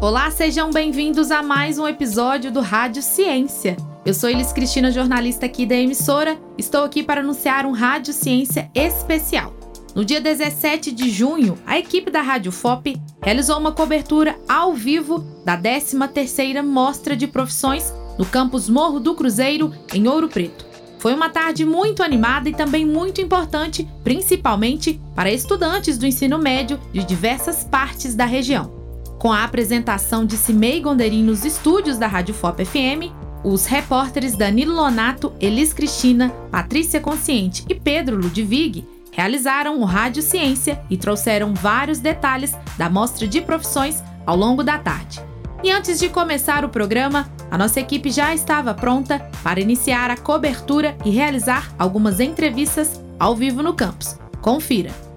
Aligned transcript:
Olá, 0.00 0.30
sejam 0.30 0.70
bem-vindos 0.70 1.32
a 1.32 1.42
mais 1.42 1.76
um 1.76 1.88
episódio 1.88 2.52
do 2.52 2.60
Rádio 2.60 3.02
Ciência. 3.02 3.76
Eu 4.06 4.14
sou 4.14 4.30
Elis 4.30 4.52
Cristina, 4.52 4.92
jornalista 4.92 5.46
aqui 5.46 5.66
da 5.66 5.74
emissora. 5.74 6.38
Estou 6.56 6.84
aqui 6.84 7.02
para 7.02 7.20
anunciar 7.20 7.66
um 7.66 7.72
Rádio 7.72 8.14
Ciência 8.14 8.70
especial. 8.72 9.52
No 9.96 10.04
dia 10.04 10.20
17 10.20 10.92
de 10.92 11.10
junho, 11.10 11.58
a 11.66 11.76
equipe 11.76 12.12
da 12.12 12.22
Rádio 12.22 12.52
FOP 12.52 12.96
realizou 13.20 13.58
uma 13.58 13.72
cobertura 13.72 14.38
ao 14.48 14.72
vivo 14.72 15.18
da 15.44 15.60
13ª 15.60 16.62
Mostra 16.62 17.16
de 17.16 17.26
Profissões 17.26 17.92
no 18.16 18.24
campus 18.24 18.68
Morro 18.68 19.00
do 19.00 19.16
Cruzeiro, 19.16 19.74
em 19.92 20.06
Ouro 20.06 20.28
Preto. 20.28 20.64
Foi 21.00 21.12
uma 21.12 21.28
tarde 21.28 21.64
muito 21.64 22.04
animada 22.04 22.48
e 22.48 22.54
também 22.54 22.86
muito 22.86 23.20
importante, 23.20 23.88
principalmente 24.04 25.00
para 25.16 25.32
estudantes 25.32 25.98
do 25.98 26.06
ensino 26.06 26.38
médio 26.38 26.78
de 26.92 27.02
diversas 27.02 27.64
partes 27.64 28.14
da 28.14 28.24
região. 28.24 28.77
Com 29.18 29.32
a 29.32 29.42
apresentação 29.42 30.24
de 30.24 30.36
Cimei 30.36 30.80
Gonderim 30.80 31.24
nos 31.24 31.44
estúdios 31.44 31.98
da 31.98 32.06
Rádio 32.06 32.32
FOP 32.32 32.64
FM, 32.64 33.12
os 33.42 33.66
repórteres 33.66 34.36
Danilo 34.36 34.74
Lonato, 34.74 35.32
Elis 35.40 35.72
Cristina, 35.72 36.30
Patrícia 36.52 37.00
Consciente 37.00 37.64
e 37.68 37.74
Pedro 37.74 38.16
Ludwig 38.16 38.86
realizaram 39.10 39.80
o 39.80 39.84
Rádio 39.84 40.22
Ciência 40.22 40.80
e 40.88 40.96
trouxeram 40.96 41.52
vários 41.52 41.98
detalhes 41.98 42.54
da 42.76 42.88
mostra 42.88 43.26
de 43.26 43.40
profissões 43.40 44.04
ao 44.24 44.36
longo 44.36 44.62
da 44.62 44.78
tarde. 44.78 45.20
E 45.64 45.72
antes 45.72 45.98
de 45.98 46.08
começar 46.08 46.64
o 46.64 46.68
programa, 46.68 47.28
a 47.50 47.58
nossa 47.58 47.80
equipe 47.80 48.12
já 48.12 48.32
estava 48.32 48.72
pronta 48.72 49.18
para 49.42 49.60
iniciar 49.60 50.12
a 50.12 50.16
cobertura 50.16 50.96
e 51.04 51.10
realizar 51.10 51.74
algumas 51.76 52.20
entrevistas 52.20 53.02
ao 53.18 53.34
vivo 53.34 53.64
no 53.64 53.74
campus. 53.74 54.16
Confira! 54.40 55.07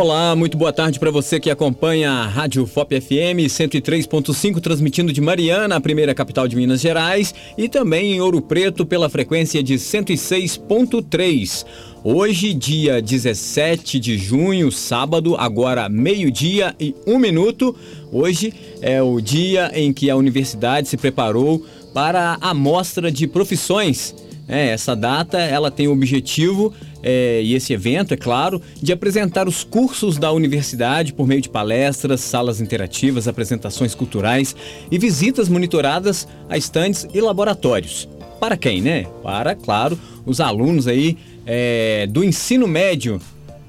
Olá, 0.00 0.34
muito 0.34 0.56
boa 0.56 0.72
tarde 0.72 0.98
para 0.98 1.10
você 1.10 1.38
que 1.38 1.50
acompanha 1.50 2.10
a 2.10 2.26
Rádio 2.26 2.64
FOP 2.64 2.98
FM 2.98 3.44
103.5, 3.46 4.58
transmitindo 4.58 5.12
de 5.12 5.20
Mariana, 5.20 5.76
a 5.76 5.80
primeira 5.80 6.14
capital 6.14 6.48
de 6.48 6.56
Minas 6.56 6.80
Gerais, 6.80 7.34
e 7.58 7.68
também 7.68 8.14
em 8.14 8.20
Ouro 8.22 8.40
Preto 8.40 8.86
pela 8.86 9.10
frequência 9.10 9.62
de 9.62 9.74
106.3. 9.74 11.66
Hoje, 12.02 12.54
dia 12.54 13.02
17 13.02 14.00
de 14.00 14.16
junho, 14.16 14.72
sábado, 14.72 15.36
agora 15.36 15.86
meio-dia 15.90 16.74
e 16.80 16.94
um 17.06 17.18
minuto. 17.18 17.76
Hoje 18.10 18.54
é 18.80 19.02
o 19.02 19.20
dia 19.20 19.70
em 19.74 19.92
que 19.92 20.08
a 20.08 20.16
universidade 20.16 20.88
se 20.88 20.96
preparou 20.96 21.62
para 21.92 22.38
a 22.40 22.54
mostra 22.54 23.12
de 23.12 23.26
profissões. 23.26 24.14
É, 24.48 24.70
essa 24.70 24.96
data 24.96 25.38
ela 25.38 25.70
tem 25.70 25.86
o 25.86 25.92
objetivo 25.92 26.74
é, 27.02 27.40
e 27.42 27.54
esse 27.54 27.72
evento, 27.72 28.14
é 28.14 28.16
claro, 28.16 28.60
de 28.80 28.92
apresentar 28.92 29.48
os 29.48 29.64
cursos 29.64 30.18
da 30.18 30.32
universidade 30.32 31.12
por 31.12 31.26
meio 31.26 31.40
de 31.40 31.48
palestras, 31.48 32.20
salas 32.20 32.60
interativas, 32.60 33.26
apresentações 33.28 33.94
culturais 33.94 34.54
e 34.90 34.98
visitas 34.98 35.48
monitoradas 35.48 36.26
a 36.48 36.56
estandes 36.56 37.06
e 37.12 37.20
laboratórios. 37.20 38.08
Para 38.38 38.56
quem, 38.56 38.80
né? 38.80 39.06
Para, 39.22 39.54
claro, 39.54 39.98
os 40.24 40.40
alunos 40.40 40.86
aí 40.86 41.16
é, 41.46 42.06
do 42.06 42.24
ensino 42.24 42.66
médio. 42.66 43.20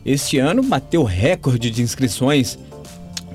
Este 0.05 0.39
ano 0.39 0.63
bateu 0.63 1.03
recorde 1.03 1.69
de 1.69 1.81
inscrições 1.81 2.57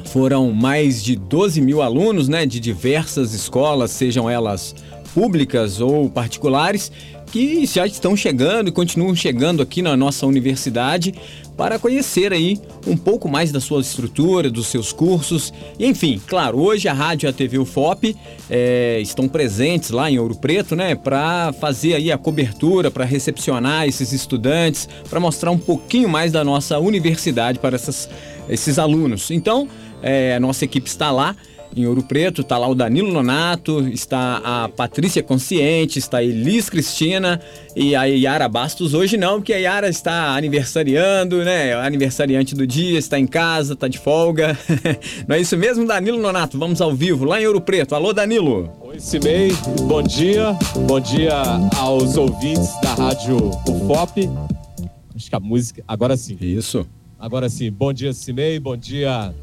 foram 0.06 0.53
mais 0.53 1.03
de 1.03 1.16
12 1.16 1.60
mil 1.60 1.83
alunos 1.83 2.28
né, 2.28 2.47
de 2.47 2.58
diversas 2.58 3.34
escolas, 3.34 3.91
sejam 3.91 4.31
elas 4.31 4.75
públicas 5.12 5.81
ou 5.81 6.08
particulares, 6.08 6.92
que 7.30 7.66
já 7.66 7.86
estão 7.86 8.16
chegando 8.16 8.69
e 8.69 8.72
continuam 8.72 9.14
chegando 9.14 9.62
aqui 9.62 9.82
na 9.82 9.96
nossa 9.96 10.27
universidade 10.27 11.14
para 11.56 11.78
conhecer 11.78 12.32
aí 12.32 12.58
um 12.86 12.96
pouco 12.96 13.28
mais 13.28 13.50
da 13.50 13.60
sua 13.60 13.80
estrutura, 13.80 14.50
dos 14.50 14.66
seus 14.66 14.92
cursos. 14.92 15.53
E, 15.78 15.86
enfim, 15.86 16.20
claro, 16.26 16.59
hoje 16.59 16.88
a 16.88 16.92
rádio 16.92 17.26
e 17.26 17.28
a 17.28 17.32
TV 17.32 17.59
UFOP 17.59 18.16
é, 18.50 19.00
estão 19.00 19.26
presentes 19.26 19.91
lá 19.91 20.10
em 20.10 20.19
Ouro 20.19 20.36
Preto, 20.36 20.76
né, 20.76 20.94
para 20.94 21.53
fazer 21.54 21.94
aí 21.94 22.12
a 22.12 22.19
cobertura, 22.19 22.91
para 22.91 23.04
recepcionar 23.04 23.86
esses 23.86 24.12
estudantes, 24.12 24.88
para 25.09 25.19
mostrar 25.19 25.50
um 25.50 25.59
pouquinho 25.59 26.09
mais 26.09 26.31
da 26.31 26.44
nossa 26.44 26.78
universidade 26.78 27.59
para 27.59 27.75
essas, 27.75 28.09
esses 28.48 28.78
alunos. 28.78 29.31
Então, 29.31 29.69
é, 30.03 30.34
a 30.36 30.41
nossa 30.41 30.65
equipe 30.65 30.88
está 30.88 31.10
lá 31.10 31.34
em 31.76 31.87
Ouro 31.87 32.03
Preto, 32.03 32.41
está 32.41 32.56
lá 32.56 32.66
o 32.66 32.75
Danilo 32.75 33.12
Nonato, 33.12 33.87
está 33.88 34.41
a 34.42 34.69
Patrícia 34.69 35.22
Consciente, 35.22 35.98
está 35.98 36.19
a 36.19 36.25
Elis 36.25 36.70
Cristina 36.70 37.41
e 37.76 37.94
a 37.94 38.04
Yara 38.04 38.48
Bastos. 38.48 38.94
Hoje 38.94 39.19
não, 39.19 39.34
porque 39.34 39.53
a 39.53 39.59
Yara 39.59 39.88
está 39.88 40.34
aniversariando, 40.34 41.44
né? 41.44 41.75
Aniversariante 41.75 42.54
do 42.54 42.66
dia, 42.66 42.98
está 42.98 43.19
em 43.19 43.26
casa, 43.26 43.75
está 43.75 43.88
de 43.88 43.98
folga. 43.98 44.59
não 45.28 45.36
é 45.36 45.41
isso 45.41 45.56
mesmo, 45.56 45.86
Danilo 45.86 46.19
Nonato? 46.19 46.59
Vamos 46.59 46.81
ao 46.81 46.94
vivo, 46.94 47.26
lá 47.26 47.41
em 47.41 47.47
Ouro 47.47 47.60
Preto. 47.60 47.94
Alô, 47.94 48.12
Danilo. 48.15 48.72
Oi, 48.81 48.98
Cimei. 48.98 49.53
Bom 49.82 50.03
dia. 50.03 50.56
Bom 50.86 50.98
dia 50.98 51.34
aos 51.76 52.16
ouvintes 52.16 52.70
da 52.81 52.94
Rádio 52.94 53.50
UFOP. 53.69 54.31
Acho 55.15 55.28
que 55.28 55.36
a 55.36 55.41
música... 55.41 55.84
Agora 55.86 56.16
sim. 56.16 56.38
Isso. 56.41 56.86
Agora 57.19 57.50
sim. 57.50 57.70
Bom 57.70 57.92
dia, 57.92 58.15
Cimei. 58.15 58.59
Bom 58.59 58.76
dia 58.76 59.34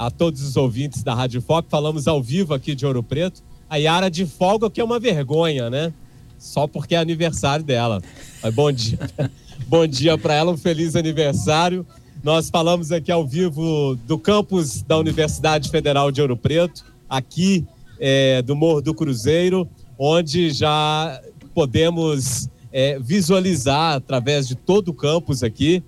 a 0.00 0.10
todos 0.10 0.40
os 0.40 0.56
ouvintes 0.56 1.02
da 1.02 1.12
Rádio 1.12 1.42
FOP. 1.42 1.68
Falamos 1.68 2.08
ao 2.08 2.22
vivo 2.22 2.54
aqui 2.54 2.74
de 2.74 2.86
Ouro 2.86 3.02
Preto. 3.02 3.42
A 3.68 3.76
Yara 3.76 4.10
de 4.10 4.24
folga, 4.24 4.70
que 4.70 4.80
é 4.80 4.84
uma 4.84 4.98
vergonha, 4.98 5.68
né? 5.68 5.92
Só 6.38 6.66
porque 6.66 6.94
é 6.94 6.98
aniversário 6.98 7.62
dela. 7.62 8.00
Mas 8.42 8.54
bom 8.54 8.72
dia. 8.72 8.98
bom 9.68 9.86
dia 9.86 10.16
para 10.16 10.32
ela, 10.32 10.52
um 10.52 10.56
feliz 10.56 10.96
aniversário. 10.96 11.86
Nós 12.24 12.48
falamos 12.48 12.90
aqui 12.90 13.12
ao 13.12 13.26
vivo 13.26 13.94
do 14.06 14.18
campus 14.18 14.80
da 14.80 14.96
Universidade 14.96 15.68
Federal 15.68 16.10
de 16.10 16.22
Ouro 16.22 16.34
Preto, 16.34 16.82
aqui 17.06 17.66
é, 17.98 18.40
do 18.40 18.56
Morro 18.56 18.80
do 18.80 18.94
Cruzeiro, 18.94 19.68
onde 19.98 20.48
já 20.48 21.20
podemos 21.54 22.48
é, 22.72 22.98
visualizar 22.98 23.96
através 23.96 24.48
de 24.48 24.54
todo 24.54 24.88
o 24.88 24.94
campus 24.94 25.42
aqui 25.42 25.82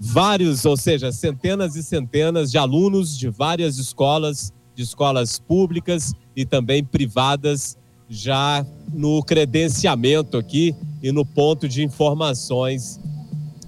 vários, 0.00 0.64
ou 0.64 0.78
seja, 0.78 1.12
centenas 1.12 1.76
e 1.76 1.82
centenas 1.82 2.50
de 2.50 2.56
alunos 2.56 3.18
de 3.18 3.28
várias 3.28 3.76
escolas, 3.76 4.50
de 4.74 4.82
escolas 4.82 5.38
públicas 5.38 6.14
e 6.34 6.46
também 6.46 6.82
privadas, 6.82 7.76
já 8.08 8.66
no 8.92 9.22
credenciamento 9.22 10.38
aqui 10.38 10.74
e 11.02 11.12
no 11.12 11.24
ponto 11.24 11.68
de 11.68 11.84
informações 11.84 12.98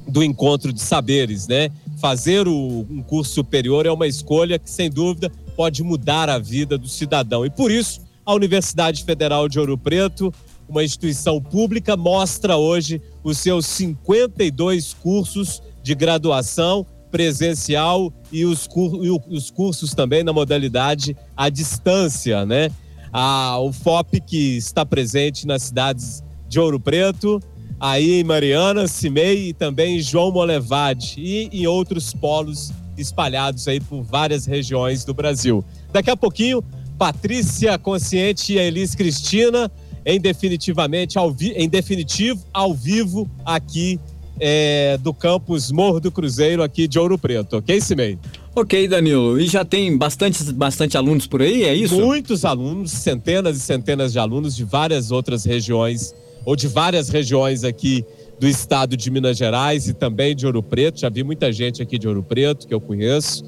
do 0.09 0.25
encontro 0.25 0.73
de 0.73 0.81
saberes, 0.81 1.47
né? 1.47 1.71
Fazer 1.99 2.49
o, 2.49 2.87
um 2.91 3.03
curso 3.03 3.35
superior 3.35 3.87
é 3.87 3.93
uma 3.93 4.07
escolha 4.07 4.59
que, 4.59 4.71
sem 4.71 4.91
dúvida, 4.91 5.31
pode 5.55 5.83
mudar 5.83 6.29
a 6.29 6.39
vida 6.39 6.77
do 6.77 6.89
cidadão. 6.89 7.47
E 7.47 7.51
por 7.51 7.71
isso, 7.71 8.01
a 8.25 8.35
Universidade 8.35 9.05
Federal 9.05 9.49
de 9.49 9.61
Ouro 9.61 9.79
Preto, 9.79 10.35
uma 10.69 10.83
instituição 10.83 11.41
pública, 11.41 11.97
mostra 11.97 12.57
hoje 12.57 13.01
os 13.23 13.39
seus 13.39 13.67
52 13.67 14.95
cursos 14.95 15.63
de 15.83 15.95
graduação 15.95 16.87
presencial 17.11 18.13
e 18.33 18.45
os, 18.45 18.67
e 19.03 19.11
os 19.37 19.51
cursos 19.51 19.93
também 19.93 20.25
na 20.25 20.33
modalidade 20.33 21.15
à 21.37 21.51
distância, 21.51 22.47
né? 22.47 22.71
A, 23.13 23.59
o 23.59 23.71
FOP 23.71 24.21
que 24.21 24.57
está 24.57 24.87
presente 24.87 25.47
nas 25.47 25.65
cidades 25.65 26.25
de 26.49 26.59
Ouro 26.59 26.81
Preto, 26.81 27.41
aí 27.79 28.21
em 28.21 28.25
Mariana, 28.25 28.89
Cimei 28.89 29.49
e 29.49 29.53
também 29.53 30.01
João 30.01 30.33
Molevade 30.33 31.17
e 31.19 31.51
em 31.53 31.67
outros 31.67 32.15
polos 32.15 32.73
espalhados 32.97 33.69
aí 33.69 33.81
por 33.81 34.03
várias 34.03 34.47
regiões 34.47 35.05
do 35.05 35.13
Brasil. 35.13 35.63
Daqui 35.93 36.11
a 36.11 36.17
pouquinho, 36.17 36.65
Patrícia 36.97 37.79
Consciente 37.79 38.55
e 38.55 38.59
a 38.59 38.65
Elis 38.65 38.95
Cristina, 38.95 39.71
em 40.05 40.21
definitivamente 40.21 41.19
ao 41.19 41.35
em 41.41 41.69
definitivo 41.69 42.45
ao 42.53 42.75
vivo 42.75 43.31
aqui 43.45 44.01
é, 44.45 44.99
do 44.99 45.15
campus 45.15 45.71
Morro 45.71 46.01
do 46.01 46.11
Cruzeiro 46.11 46.65
aqui 46.65 46.89
de 46.89 46.99
Ouro 46.99 47.17
Preto, 47.17 47.59
ok, 47.59 47.81
Cimei? 47.81 48.19
Ok, 48.57 48.89
Danilo. 48.89 49.41
E 49.41 49.47
já 49.47 49.65
tem 49.65 49.97
bastante, 49.97 50.53
bastante 50.53 50.97
alunos 50.97 51.29
por 51.29 51.41
aí, 51.41 51.63
é 51.63 51.73
isso? 51.73 51.95
Muitos 51.95 52.45
alunos, 52.45 52.91
centenas 52.91 53.57
e 53.57 53.61
centenas 53.61 54.13
de 54.13 54.19
alunos 54.19 54.57
de 54.57 54.65
várias 54.65 55.13
outras 55.13 55.45
regiões, 55.45 56.13
ou 56.45 56.57
de 56.57 56.67
várias 56.67 57.09
regiões 57.09 57.63
aqui 57.63 58.05
do 58.41 58.49
estado 58.49 58.97
de 58.97 59.09
Minas 59.13 59.39
Gerais 59.39 59.87
e 59.87 59.95
também 59.95 60.35
de 60.35 60.45
Ouro 60.45 60.61
Preto. 60.61 60.99
Já 60.99 61.09
vi 61.09 61.23
muita 61.23 61.53
gente 61.53 61.81
aqui 61.81 61.97
de 61.97 62.09
Ouro 62.09 62.25
Preto 62.25 62.67
que 62.67 62.75
eu 62.75 62.81
conheço. 62.81 63.45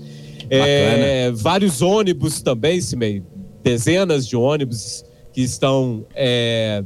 É, 0.49 1.33
vários 1.33 1.83
ônibus 1.83 2.41
também, 2.41 2.81
Cimei. 2.81 3.21
Dezenas 3.65 4.29
de 4.29 4.37
ônibus 4.37 5.05
que 5.33 5.41
estão 5.41 6.07
é, 6.15 6.85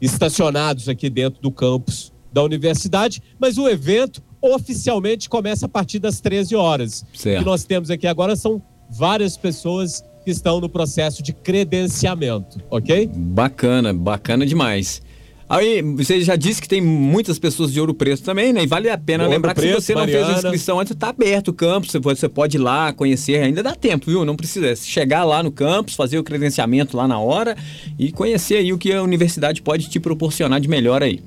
estacionados 0.00 0.88
aqui 0.88 1.10
dentro 1.10 1.42
do 1.42 1.50
campus 1.50 2.12
da 2.38 2.44
universidade, 2.44 3.20
mas 3.38 3.58
o 3.58 3.68
evento 3.68 4.22
oficialmente 4.40 5.28
começa 5.28 5.66
a 5.66 5.68
partir 5.68 5.98
das 5.98 6.20
13 6.20 6.54
horas. 6.54 7.04
Certo. 7.12 7.36
O 7.36 7.40
que 7.40 7.44
nós 7.44 7.64
temos 7.64 7.90
aqui 7.90 8.06
agora 8.06 8.36
são 8.36 8.62
várias 8.88 9.36
pessoas 9.36 10.04
que 10.24 10.30
estão 10.30 10.60
no 10.60 10.68
processo 10.68 11.20
de 11.20 11.32
credenciamento, 11.32 12.60
ok? 12.70 13.10
Bacana, 13.12 13.92
bacana 13.92 14.46
demais. 14.46 15.02
Aí, 15.48 15.82
você 15.82 16.20
já 16.20 16.36
disse 16.36 16.60
que 16.60 16.68
tem 16.68 16.80
muitas 16.80 17.38
pessoas 17.38 17.72
de 17.72 17.80
Ouro 17.80 17.94
Preto 17.94 18.22
também, 18.22 18.52
né? 18.52 18.62
E 18.62 18.66
vale 18.66 18.88
a 18.88 18.98
pena 18.98 19.24
Ouro 19.24 19.34
lembrar 19.34 19.54
Preto, 19.54 19.76
que 19.76 19.80
se 19.80 19.86
você 19.86 19.94
não 19.94 20.02
Mariana. 20.02 20.26
fez 20.26 20.36
a 20.36 20.38
inscrição 20.40 20.78
antes, 20.78 20.94
tá 20.94 21.08
aberto 21.08 21.48
o 21.48 21.52
campus, 21.52 21.90
você 21.90 22.28
pode, 22.28 22.56
ir 22.56 22.60
lá 22.60 22.92
conhecer, 22.92 23.42
ainda 23.42 23.62
dá 23.62 23.74
tempo, 23.74 24.10
viu? 24.10 24.24
Não 24.24 24.36
precisa 24.36 24.76
chegar 24.76 25.24
lá 25.24 25.42
no 25.42 25.50
campus, 25.50 25.94
fazer 25.94 26.18
o 26.18 26.22
credenciamento 26.22 26.96
lá 26.96 27.08
na 27.08 27.18
hora 27.18 27.56
e 27.98 28.12
conhecer 28.12 28.58
aí 28.58 28.72
o 28.72 28.78
que 28.78 28.92
a 28.92 29.02
universidade 29.02 29.60
pode 29.60 29.88
te 29.88 29.98
proporcionar 29.98 30.60
de 30.60 30.68
melhor 30.68 31.02
aí. 31.02 31.20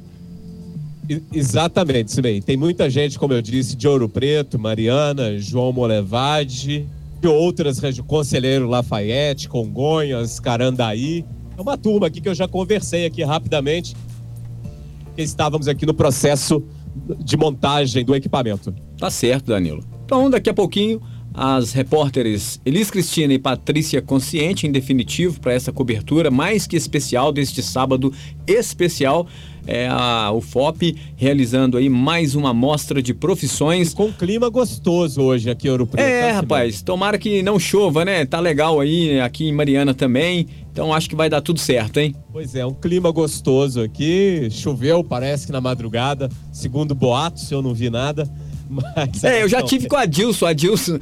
Exatamente, 1.34 2.12
Simei. 2.12 2.42
Tem 2.42 2.56
muita 2.56 2.90
gente, 2.90 3.18
como 3.18 3.34
eu 3.34 3.42
disse, 3.42 3.76
de 3.76 3.88
Ouro 3.88 4.08
Preto, 4.08 4.58
Mariana, 4.58 5.38
João 5.38 5.74
Molevade, 5.74 6.88
de 7.20 7.28
outras 7.28 7.80
regiões, 7.80 8.08
Conselheiro 8.08 8.68
Lafayette, 8.68 9.50
Congonhas, 9.50 10.40
Carandaí. 10.40 11.26
É 11.58 11.62
uma 11.62 11.78
turma 11.78 12.08
aqui 12.08 12.22
que 12.22 12.30
eu 12.30 12.36
já 12.36 12.48
conversei 12.48 13.06
aqui 13.06 13.24
rapidamente, 13.24 13.96
que 15.16 15.22
estávamos 15.22 15.68
aqui 15.68 15.86
no 15.86 15.94
processo 15.94 16.64
de 17.20 17.38
montagem 17.38 18.04
do 18.04 18.16
equipamento. 18.16 18.74
Tá 18.98 19.10
certo, 19.10 19.48
Danilo. 19.48 19.84
Então, 20.06 20.30
daqui 20.30 20.50
a 20.50 20.54
pouquinho, 20.54 21.02
as 21.34 21.72
repórteres 21.72 22.60
Elis 22.66 22.92
Cristina 22.92 23.34
e 23.34 23.40
Patrícia 23.40 24.02
Consciente, 24.02 24.68
em 24.68 24.72
definitivo, 24.72 25.40
para 25.40 25.54
essa 25.54 25.72
cobertura 25.72 26.30
mais 26.30 26.68
que 26.68 26.76
especial 26.76 27.32
deste 27.32 27.64
sábado 27.64 28.14
especial, 28.46 29.28
é 29.68 29.88
a 29.88 30.32
UFOP 30.32 30.96
realizando 31.16 31.78
aí 31.78 31.88
mais 31.90 32.36
uma 32.36 32.54
mostra 32.54 33.02
de 33.02 33.14
profissões. 33.14 33.94
Com 33.94 34.06
um 34.06 34.12
clima 34.12 34.50
gostoso 34.50 35.22
hoje 35.22 35.50
aqui 35.50 35.68
em 35.68 35.72
Ouro 35.72 35.86
Preto. 35.88 36.04
tá, 36.06 36.10
É, 36.10 36.22
Simei? 36.22 36.34
rapaz, 36.34 36.82
tomara 36.82 37.18
que 37.18 37.42
não 37.44 37.60
chova, 37.60 38.04
né? 38.04 38.26
Tá 38.26 38.40
legal 38.40 38.80
aí, 38.80 39.20
aqui 39.20 39.48
em 39.48 39.54
Mariana 39.54 39.94
também. 39.94 40.48
Então 40.72 40.94
acho 40.94 41.10
que 41.10 41.16
vai 41.16 41.30
dar 41.30 41.42
tudo 41.42 41.60
certo, 41.60 41.98
hein? 42.00 42.16
Pois 42.32 42.56
é, 42.56 42.66
um 42.66 42.74
clima 42.74 43.12
gostoso 43.12 43.82
aqui. 43.82 44.48
Choveu, 44.52 45.04
parece 45.04 45.46
que 45.46 45.52
na 45.52 45.62
madrugada. 45.62 46.30
Segundo 46.52 46.96
boatos, 46.96 47.52
eu 47.52 47.62
não 47.62 47.74
vi 47.74 47.90
nada. 47.90 48.30
Mas, 48.72 49.22
É, 49.24 49.44
eu 49.44 49.50
já 49.50 49.58
então, 49.58 49.68
tive 49.68 49.88
com 49.90 49.98
o 49.98 50.00
Adilson, 50.00 50.46
Adilson, 50.46 50.98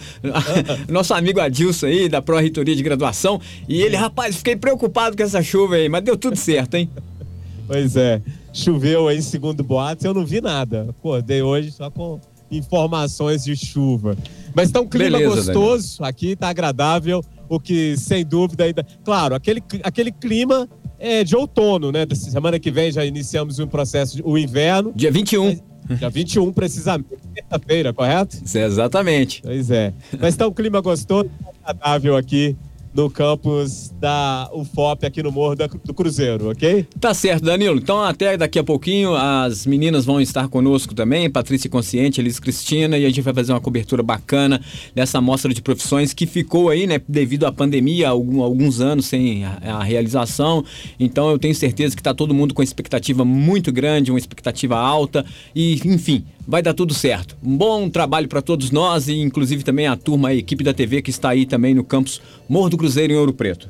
nosso 0.89 1.13
amigo 1.13 1.39
Adilson 1.39 1.85
aí, 1.85 2.09
da 2.09 2.19
Pró-Reitoria 2.19 2.75
de 2.75 2.81
Graduação, 2.81 3.39
e 3.67 3.79
ele, 3.83 3.95
rapaz, 3.95 4.37
fiquei 4.37 4.55
preocupado 4.55 5.15
com 5.15 5.21
essa 5.21 5.43
chuva 5.43 5.75
aí, 5.75 5.87
mas 5.87 6.03
deu 6.03 6.17
tudo 6.17 6.35
certo, 6.35 6.73
hein? 6.73 6.89
Pois 7.67 7.95
é, 7.95 8.23
choveu 8.53 9.07
aí, 9.07 9.21
segundo 9.21 9.63
boatos, 9.63 10.05
eu 10.05 10.13
não 10.13 10.25
vi 10.25 10.41
nada. 10.41 10.87
Acordei 10.89 11.41
hoje 11.41 11.71
só 11.71 11.89
com 11.89 12.19
informações 12.51 13.43
de 13.43 13.55
chuva. 13.55 14.17
Mas 14.53 14.71
tá 14.71 14.81
um 14.81 14.87
clima 14.87 15.17
Beleza, 15.17 15.53
gostoso, 15.53 16.03
aqui 16.03 16.35
tá 16.35 16.49
agradável, 16.49 17.23
o 17.47 17.59
que 17.59 17.95
sem 17.97 18.25
dúvida 18.25 18.63
ainda. 18.63 18.85
Claro, 19.03 19.35
aquele, 19.35 19.61
aquele 19.83 20.11
clima 20.11 20.67
é 20.97 21.23
de 21.23 21.35
outono, 21.35 21.91
né? 21.91 22.05
Semana 22.13 22.59
que 22.59 22.71
vem 22.71 22.91
já 22.91 23.05
iniciamos 23.05 23.59
um 23.59 23.67
processo, 23.67 24.17
de, 24.17 24.23
o 24.23 24.37
inverno, 24.37 24.91
Dia 24.95 25.11
21. 25.11 25.59
dia 25.97 26.09
21 26.09 26.51
precisamente, 26.51 27.17
terça-feira, 27.33 27.93
correto? 27.93 28.37
Isso 28.43 28.57
é 28.57 28.65
exatamente. 28.65 29.41
Pois 29.41 29.71
é. 29.71 29.93
Mas 30.19 30.35
tá 30.35 30.47
um 30.47 30.51
clima 30.51 30.81
gostoso, 30.81 31.29
agradável 31.63 32.15
aqui 32.17 32.55
no 32.99 33.09
campus 33.09 33.93
da 33.97 34.49
UFOP, 34.53 35.05
aqui 35.05 35.23
no 35.23 35.31
Morro 35.31 35.55
do 35.85 35.93
Cruzeiro, 35.93 36.49
ok? 36.49 36.85
Tá 36.99 37.13
certo, 37.13 37.45
Danilo. 37.45 37.77
Então, 37.77 38.03
até 38.03 38.35
daqui 38.35 38.59
a 38.59 38.63
pouquinho, 38.63 39.15
as 39.15 39.65
meninas 39.65 40.03
vão 40.03 40.19
estar 40.19 40.49
conosco 40.49 40.93
também, 40.93 41.29
Patrícia 41.29 41.69
Consciente, 41.69 42.19
Elis 42.19 42.41
Cristina, 42.41 42.97
e 42.97 43.05
a 43.05 43.07
gente 43.07 43.21
vai 43.21 43.33
fazer 43.33 43.53
uma 43.53 43.61
cobertura 43.61 44.03
bacana 44.03 44.59
dessa 44.93 45.21
mostra 45.21 45.53
de 45.53 45.61
profissões 45.61 46.13
que 46.13 46.25
ficou 46.25 46.69
aí, 46.69 46.85
né, 46.85 46.99
devido 47.07 47.45
à 47.45 47.53
pandemia, 47.53 48.09
alguns 48.09 48.81
anos 48.81 49.05
sem 49.05 49.45
a, 49.45 49.59
a 49.63 49.83
realização. 49.83 50.65
Então, 50.99 51.29
eu 51.29 51.39
tenho 51.39 51.55
certeza 51.55 51.95
que 51.95 52.03
tá 52.03 52.13
todo 52.13 52.33
mundo 52.33 52.53
com 52.53 52.61
expectativa 52.61 53.23
muito 53.23 53.71
grande, 53.71 54.11
uma 54.11 54.19
expectativa 54.19 54.77
alta, 54.77 55.25
e, 55.55 55.79
enfim, 55.85 56.25
vai 56.49 56.63
dar 56.63 56.73
tudo 56.73 56.95
certo. 56.95 57.37
Um 57.43 57.55
bom 57.55 57.87
trabalho 57.91 58.27
para 58.27 58.41
todos 58.41 58.71
nós 58.71 59.07
e, 59.07 59.13
inclusive, 59.13 59.63
também 59.63 59.85
a 59.85 59.95
turma, 59.95 60.29
a 60.29 60.33
equipe 60.35 60.63
da 60.63 60.73
TV 60.73 60.99
que 60.99 61.11
está 61.11 61.29
aí 61.29 61.45
também 61.45 61.75
no 61.75 61.83
campus 61.83 62.19
Morro 62.49 62.71
do 62.71 62.77
Cruzeiro, 62.77 63.13
em 63.13 63.15
Ouro 63.15 63.31
Preto. 63.31 63.69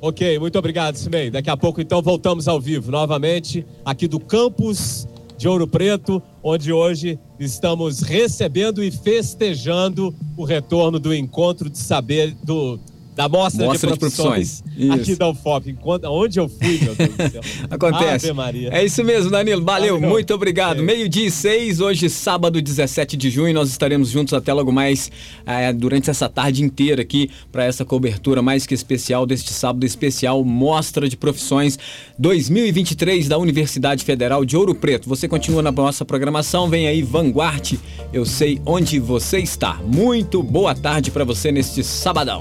Ok, 0.00 0.38
muito 0.38 0.58
obrigado, 0.58 0.96
Simei. 0.96 1.30
Daqui 1.30 1.50
a 1.50 1.56
pouco, 1.56 1.82
então, 1.82 2.00
voltamos 2.00 2.48
ao 2.48 2.58
vivo 2.58 2.90
novamente, 2.90 3.66
aqui 3.84 4.08
do 4.08 4.18
campus 4.18 5.06
de 5.36 5.46
Ouro 5.46 5.66
Preto, 5.68 6.22
onde 6.42 6.72
hoje 6.72 7.18
estamos 7.38 8.00
recebendo 8.00 8.82
e 8.82 8.90
festejando 8.90 10.14
o 10.34 10.44
retorno 10.44 10.98
do 10.98 11.14
encontro 11.14 11.68
de 11.68 11.76
saber 11.76 12.34
do. 12.42 12.80
Da 13.14 13.28
mostra, 13.28 13.64
Mostra 13.64 13.88
de 13.90 13.94
de 13.94 14.00
profissões, 14.00 14.60
profissões. 14.60 15.00
aqui 15.00 15.14
da 15.14 15.28
UFOP. 15.28 15.70
Enquanto, 15.70 16.04
onde 16.06 16.40
eu 16.40 16.48
fui, 16.48 16.78
meu 16.82 16.94
Deus 16.96 17.10
do 17.10 17.30
céu. 17.30 17.40
Acontece. 17.70 18.32
É 18.72 18.84
isso 18.84 19.04
mesmo, 19.04 19.30
Danilo. 19.30 19.62
Valeu, 19.64 19.94
Valeu. 19.94 20.10
muito 20.10 20.34
obrigado. 20.34 20.80
É. 20.80 20.82
Meio-dia 20.82 21.26
e 21.26 21.30
seis, 21.30 21.78
hoje, 21.80 22.10
sábado, 22.10 22.60
17 22.60 23.16
de 23.16 23.30
junho. 23.30 23.54
Nós 23.54 23.68
estaremos 23.70 24.08
juntos 24.10 24.34
até 24.34 24.52
logo 24.52 24.72
mais 24.72 25.12
eh, 25.46 25.72
durante 25.72 26.10
essa 26.10 26.28
tarde 26.28 26.64
inteira 26.64 27.02
aqui 27.02 27.30
para 27.52 27.64
essa 27.64 27.84
cobertura 27.84 28.42
mais 28.42 28.66
que 28.66 28.74
especial 28.74 29.24
deste 29.26 29.52
sábado 29.52 29.86
especial 29.86 30.44
Mostra 30.44 31.08
de 31.08 31.16
Profissões 31.16 31.78
2023 32.18 33.28
da 33.28 33.38
Universidade 33.38 34.04
Federal 34.04 34.44
de 34.44 34.56
Ouro 34.56 34.74
Preto. 34.74 35.08
Você 35.08 35.28
continua 35.28 35.62
na 35.62 35.70
nossa 35.70 36.04
programação, 36.04 36.68
vem 36.68 36.88
aí 36.88 37.00
Vanguard. 37.02 37.74
Eu 38.12 38.24
sei 38.24 38.60
onde 38.66 38.98
você 38.98 39.38
está. 39.38 39.74
Muito 39.86 40.42
boa 40.42 40.74
tarde 40.74 41.10
para 41.12 41.24
você 41.24 41.52
neste 41.52 41.84
sabadão. 41.84 42.40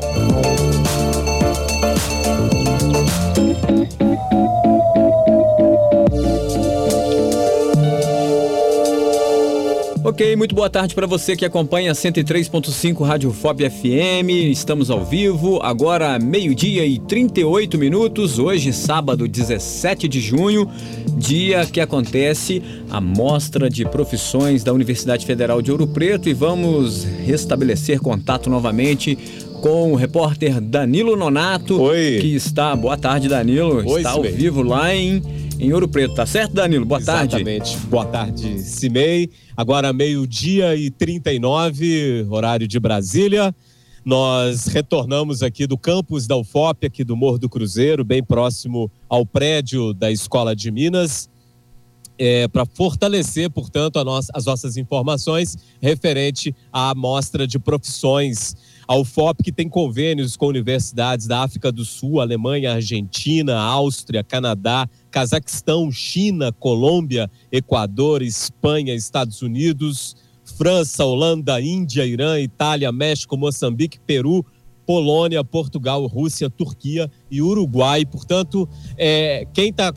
Ok, 10.05 10.35
muito 10.35 10.53
boa 10.53 10.69
tarde 10.69 10.93
para 10.93 11.07
você 11.07 11.33
que 11.33 11.45
acompanha 11.45 11.93
103.5 11.93 13.05
Rádio 13.05 13.31
FOB 13.31 13.69
FM. 13.69 14.29
Estamos 14.51 14.91
ao 14.91 15.05
vivo, 15.05 15.61
agora 15.63 16.19
meio-dia 16.19 16.85
e 16.85 16.99
38 16.99 17.77
minutos. 17.77 18.37
Hoje, 18.37 18.73
sábado 18.73 19.29
17 19.29 20.09
de 20.09 20.19
junho, 20.19 20.69
dia 21.17 21.65
que 21.65 21.79
acontece 21.79 22.61
a 22.89 22.99
Mostra 22.99 23.69
de 23.69 23.85
Profissões 23.85 24.61
da 24.61 24.73
Universidade 24.73 25.25
Federal 25.25 25.61
de 25.61 25.71
Ouro 25.71 25.87
Preto. 25.87 26.27
E 26.27 26.33
vamos 26.33 27.05
restabelecer 27.25 28.01
contato 28.01 28.49
novamente 28.49 29.17
com 29.61 29.93
o 29.93 29.95
repórter 29.95 30.59
Danilo 30.59 31.15
Nonato, 31.15 31.81
Oi. 31.81 32.17
que 32.19 32.35
está. 32.35 32.75
Boa 32.75 32.97
tarde, 32.97 33.29
Danilo. 33.29 33.77
Oi, 33.77 33.97
está 33.99 34.09
ao 34.09 34.15
Silvei. 34.15 34.33
vivo 34.33 34.61
lá 34.63 34.93
em, 34.93 35.23
em 35.63 35.71
Ouro 35.71 35.87
Preto, 35.87 36.13
tá 36.13 36.25
certo, 36.25 36.53
Danilo? 36.53 36.85
Boa 36.85 37.01
tarde. 37.01 37.35
Exatamente. 37.35 37.77
Boa 37.87 38.05
tarde, 38.05 38.59
Cimei. 38.59 39.29
Agora 39.55 39.93
meio-dia 39.93 40.75
e 40.75 40.89
39, 40.89 42.25
horário 42.29 42.67
de 42.67 42.79
Brasília. 42.79 43.55
Nós 44.03 44.65
retornamos 44.65 45.41
aqui 45.41 45.65
do 45.65 45.77
campus 45.77 46.27
da 46.27 46.35
UFOP, 46.35 46.85
aqui 46.85 47.03
do 47.05 47.15
Morro 47.15 47.37
do 47.39 47.47
Cruzeiro, 47.47 48.03
bem 48.03 48.21
próximo 48.21 48.91
ao 49.07 49.25
prédio 49.25 49.93
da 49.93 50.11
Escola 50.11 50.53
de 50.53 50.69
Minas, 50.69 51.29
é, 52.17 52.45
para 52.49 52.65
fortalecer, 52.65 53.49
portanto, 53.49 54.03
nossa- 54.03 54.31
as 54.35 54.43
nossas 54.45 54.75
informações 54.75 55.57
referente 55.81 56.53
à 56.73 56.93
mostra 56.93 57.47
de 57.47 57.57
profissões. 57.57 58.55
A 58.85 58.97
UFOP, 58.97 59.41
que 59.41 59.51
tem 59.53 59.69
convênios 59.69 60.35
com 60.35 60.47
universidades 60.47 61.25
da 61.25 61.41
África 61.41 61.71
do 61.71 61.85
Sul, 61.85 62.19
Alemanha, 62.19 62.73
Argentina, 62.73 63.55
Áustria, 63.57 64.21
Canadá, 64.25 64.89
Cazaquistão, 65.13 65.91
China, 65.91 66.51
Colômbia, 66.51 67.29
Equador, 67.51 68.23
Espanha, 68.23 68.95
Estados 68.95 69.43
Unidos, 69.43 70.15
França, 70.57 71.05
Holanda, 71.05 71.61
Índia, 71.61 72.03
Irã, 72.03 72.39
Itália, 72.39 72.91
México, 72.91 73.37
Moçambique, 73.37 73.99
Peru, 73.99 74.43
Polônia, 74.87 75.43
Portugal, 75.43 76.03
Rússia, 76.07 76.49
Turquia 76.49 77.11
e 77.29 77.43
Uruguai. 77.43 78.07
Portanto, 78.07 78.67
é, 78.97 79.47
quem 79.53 79.69
está 79.69 79.93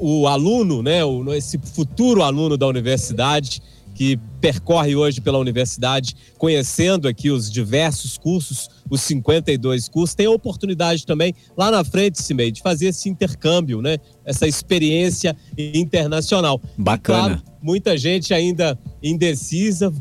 o 0.00 0.26
aluno, 0.26 0.82
né, 0.82 1.04
o, 1.04 1.32
esse 1.32 1.56
futuro 1.56 2.24
aluno 2.24 2.56
da 2.56 2.66
universidade 2.66 3.62
que 3.98 4.16
percorre 4.40 4.94
hoje 4.94 5.20
pela 5.20 5.38
universidade, 5.38 6.14
conhecendo 6.38 7.08
aqui 7.08 7.30
os 7.32 7.50
diversos 7.50 8.16
cursos, 8.16 8.68
os 8.88 9.00
52 9.00 9.88
cursos, 9.88 10.14
tem 10.14 10.26
a 10.26 10.30
oportunidade 10.30 11.04
também 11.04 11.34
lá 11.56 11.68
na 11.68 11.82
frente, 11.82 12.22
Cimei, 12.22 12.52
de 12.52 12.62
fazer 12.62 12.86
esse 12.86 13.08
intercâmbio, 13.08 13.82
né, 13.82 13.96
essa 14.24 14.46
experiência 14.46 15.36
internacional. 15.58 16.62
Bacana. 16.76 17.40
Claro, 17.40 17.42
muita 17.60 17.98
gente 17.98 18.32
ainda 18.32 18.78
indecisa 19.02 19.92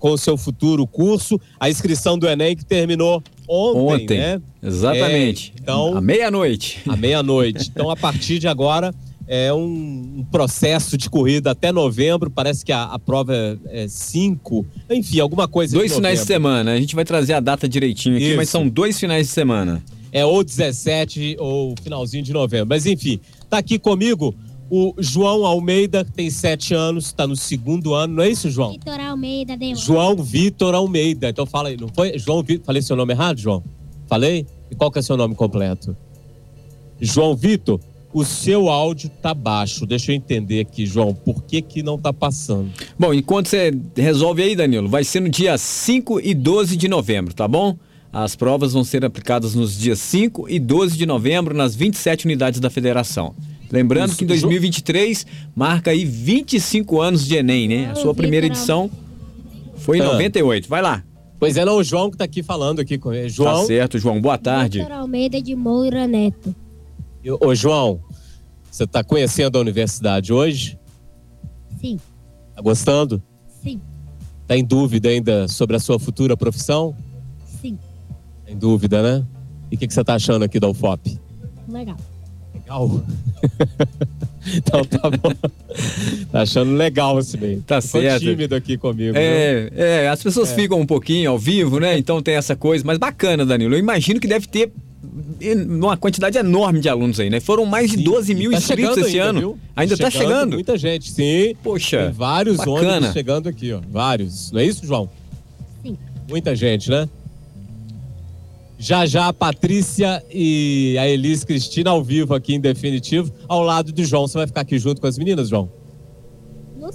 com 0.00 0.10
o 0.10 0.18
seu 0.18 0.36
futuro 0.36 0.84
curso. 0.84 1.40
A 1.60 1.70
inscrição 1.70 2.18
do 2.18 2.28
Enem 2.28 2.56
que 2.56 2.64
terminou 2.64 3.22
ontem, 3.48 4.04
Ontem. 4.04 4.18
né? 4.18 4.42
Exatamente. 4.60 5.54
É, 5.56 5.60
então- 5.62 5.96
À 5.96 6.00
meia-noite. 6.00 6.80
À 6.88 6.96
meia-noite. 6.96 7.70
Então, 7.72 7.88
a 7.88 7.96
partir 7.96 8.40
de 8.40 8.48
agora, 8.48 8.92
é 9.26 9.52
um, 9.52 10.18
um 10.18 10.26
processo 10.30 10.96
de 10.96 11.08
corrida 11.08 11.50
até 11.50 11.72
novembro. 11.72 12.30
Parece 12.30 12.64
que 12.64 12.72
a, 12.72 12.84
a 12.84 12.98
prova 12.98 13.58
é 13.66 13.86
5. 13.88 14.66
Enfim, 14.90 15.20
alguma 15.20 15.48
coisa 15.48 15.76
Dois 15.76 15.90
de 15.90 15.96
finais 15.96 16.20
de 16.20 16.26
semana. 16.26 16.72
A 16.72 16.80
gente 16.80 16.94
vai 16.94 17.04
trazer 17.04 17.34
a 17.34 17.40
data 17.40 17.68
direitinho 17.68 18.16
aqui, 18.16 18.28
Isso. 18.28 18.36
mas 18.36 18.48
são 18.48 18.68
dois 18.68 18.98
finais 18.98 19.26
de 19.26 19.32
semana. 19.32 19.82
É 20.10 20.24
ou 20.24 20.44
17 20.44 21.36
ou 21.38 21.74
finalzinho 21.82 22.22
de 22.22 22.32
novembro. 22.32 22.68
Mas 22.68 22.84
enfim, 22.84 23.18
tá 23.48 23.58
aqui 23.58 23.78
comigo 23.78 24.34
O 24.70 24.94
João 24.98 25.44
Almeida 25.46 26.04
tem 26.04 26.30
sete 26.30 26.74
anos, 26.74 27.06
está 27.06 27.26
no 27.26 27.36
segundo 27.36 27.94
ano, 27.94 28.14
não 28.14 28.22
é 28.22 28.30
isso, 28.30 28.50
João? 28.50 28.72
Vitor 28.72 29.00
Almeida 29.00 29.56
de 29.56 29.74
João 29.74 30.16
Vitor 30.16 30.74
Almeida. 30.74 31.28
Então 31.30 31.46
fala 31.46 31.68
aí, 31.68 31.76
não 31.78 31.88
foi? 31.88 32.18
João 32.18 32.42
Vitor. 32.42 32.66
Falei 32.66 32.82
seu 32.82 32.96
nome 32.96 33.12
errado, 33.12 33.38
João? 33.38 33.62
Falei? 34.06 34.46
E 34.70 34.74
qual 34.74 34.90
que 34.90 34.98
é 34.98 35.02
seu 35.02 35.16
nome 35.16 35.34
completo? 35.34 35.96
João 37.00 37.34
Vitor, 37.34 37.80
o 38.12 38.24
seu 38.24 38.68
áudio 38.68 39.10
tá 39.22 39.32
baixo. 39.34 39.86
Deixa 39.86 40.12
eu 40.12 40.16
entender 40.16 40.60
aqui, 40.60 40.84
João, 40.86 41.14
por 41.14 41.42
que 41.44 41.62
que 41.62 41.82
não 41.82 41.96
tá 41.98 42.12
passando? 42.12 42.70
Bom, 42.98 43.12
enquanto 43.14 43.48
você 43.48 43.72
resolve 43.96 44.42
aí, 44.42 44.54
Danilo, 44.54 44.88
vai 44.88 45.04
ser 45.04 45.20
no 45.20 45.28
dia 45.28 45.56
5 45.56 46.20
e 46.20 46.34
12 46.34 46.76
de 46.76 46.88
novembro, 46.88 47.34
tá 47.34 47.48
bom? 47.48 47.76
As 48.12 48.36
provas 48.36 48.74
vão 48.74 48.84
ser 48.84 49.04
aplicadas 49.04 49.54
nos 49.54 49.78
dias 49.78 49.98
5 50.00 50.46
e 50.48 50.58
12 50.58 50.98
de 50.98 51.06
novembro 51.06 51.54
nas 51.56 51.74
27 51.74 52.26
unidades 52.26 52.60
da 52.60 52.68
federação. 52.68 53.34
Lembrando 53.70 54.08
Isso, 54.10 54.18
que 54.18 54.24
em 54.24 54.26
2023 54.26 55.26
marca 55.56 55.90
aí 55.92 56.04
25 56.04 57.00
anos 57.00 57.26
de 57.26 57.36
Enem, 57.36 57.66
né? 57.68 57.90
A 57.90 57.94
sua 57.94 58.14
primeira 58.14 58.44
edição 58.44 58.90
foi 59.76 59.96
em 59.96 60.02
Ah. 60.02 60.12
98. 60.12 60.68
Vai 60.68 60.82
lá. 60.82 61.02
Pois 61.40 61.56
é, 61.56 61.64
não, 61.64 61.76
o 61.78 61.82
João 61.82 62.10
que 62.10 62.18
tá 62.18 62.24
aqui 62.24 62.42
falando 62.42 62.80
aqui 62.80 62.98
com 62.98 63.12
ele. 63.14 63.30
João. 63.30 63.62
Tá 63.62 63.66
certo, 63.66 63.98
João. 63.98 64.20
Boa 64.20 64.36
tarde. 64.36 64.82
Almeida 64.82 65.40
de 65.40 65.56
Moura 65.56 66.06
Neto. 66.06 66.54
Eu- 67.24 67.38
Ô, 67.40 67.54
João, 67.54 68.00
você 68.70 68.86
tá 68.86 69.02
conhecendo 69.04 69.56
a 69.58 69.60
universidade 69.60 70.32
hoje? 70.32 70.78
Sim, 71.80 71.98
Tá 72.54 72.60
gostando? 72.62 73.22
sim, 73.62 73.80
Tá 74.46 74.56
em 74.56 74.64
dúvida 74.64 75.08
ainda 75.08 75.48
sobre 75.48 75.76
a 75.76 75.80
sua 75.80 75.98
futura 75.98 76.36
profissão? 76.36 76.94
sim. 77.60 77.78
Tá 78.44 78.50
em 78.52 78.56
dúvida, 78.56 79.02
né? 79.02 79.24
E 79.70 79.76
o 79.76 79.78
que, 79.78 79.86
que 79.86 79.94
você 79.94 80.04
tá 80.04 80.14
achando 80.14 80.42
aqui 80.44 80.58
da 80.60 80.68
UFOP? 80.68 81.18
Legal. 81.68 81.96
Legal. 82.54 83.02
então 84.54 84.84
tá 84.84 85.10
bom. 85.10 85.32
Tá 86.30 86.42
achando 86.42 86.72
legal 86.74 87.18
esse 87.18 87.38
meio. 87.38 87.62
Tá 87.62 87.80
Ficou 87.80 88.00
certo. 88.02 88.20
tímido 88.22 88.54
aqui 88.54 88.76
comigo. 88.76 89.12
viu? 89.14 89.22
É, 89.22 89.70
é, 89.74 90.08
as 90.08 90.22
pessoas 90.22 90.52
ficam 90.52 90.78
um 90.80 90.86
pouquinho 90.86 91.30
ao 91.30 91.38
vivo, 91.38 91.78
né? 91.80 91.96
Então 91.96 92.20
tem 92.20 92.34
essa 92.34 92.54
coisa, 92.54 92.84
mas 92.84 92.98
bacana, 92.98 93.46
Danilo. 93.46 93.74
Eu 93.74 93.78
imagino 93.78 94.20
que 94.20 94.28
deve 94.28 94.46
ter 94.46 94.70
uma 95.68 95.96
quantidade 95.96 96.38
enorme 96.38 96.80
de 96.80 96.88
alunos 96.88 97.18
aí, 97.18 97.28
né? 97.28 97.40
Foram 97.40 97.66
mais 97.66 97.90
de 97.90 97.98
Sim, 97.98 98.04
12 98.04 98.34
mil 98.34 98.50
tá 98.52 98.58
inscritos 98.58 98.94
chegando 98.94 99.06
esse 99.06 99.18
ainda, 99.18 99.30
ano. 99.30 99.40
viu? 99.40 99.58
Ainda 99.74 99.96
tá 99.96 100.10
chegando? 100.10 100.52
Muita 100.54 100.78
gente, 100.78 101.10
sim. 101.10 101.54
Poxa, 101.62 102.04
Tem 102.04 102.12
vários 102.12 102.56
bacana. 102.58 102.96
ônibus 102.96 103.12
chegando 103.12 103.48
aqui, 103.48 103.72
ó. 103.72 103.80
Vários. 103.90 104.52
Não 104.52 104.60
é 104.60 104.64
isso, 104.64 104.86
João? 104.86 105.10
Sim. 105.82 105.98
Muita 106.28 106.54
gente, 106.54 106.88
né? 106.90 107.08
Já 108.78 109.06
já 109.06 109.28
a 109.28 109.32
Patrícia 109.32 110.24
e 110.32 110.96
a 110.98 111.06
Elis 111.08 111.44
Cristina 111.44 111.90
ao 111.90 112.02
vivo 112.02 112.34
aqui 112.34 112.54
em 112.54 112.60
definitivo, 112.60 113.32
ao 113.46 113.62
lado 113.62 113.92
do 113.92 114.04
João. 114.04 114.26
Você 114.26 114.38
vai 114.38 114.46
ficar 114.46 114.62
aqui 114.62 114.78
junto 114.78 115.00
com 115.00 115.06
as 115.06 115.16
meninas, 115.18 115.48
João? 115.48 115.70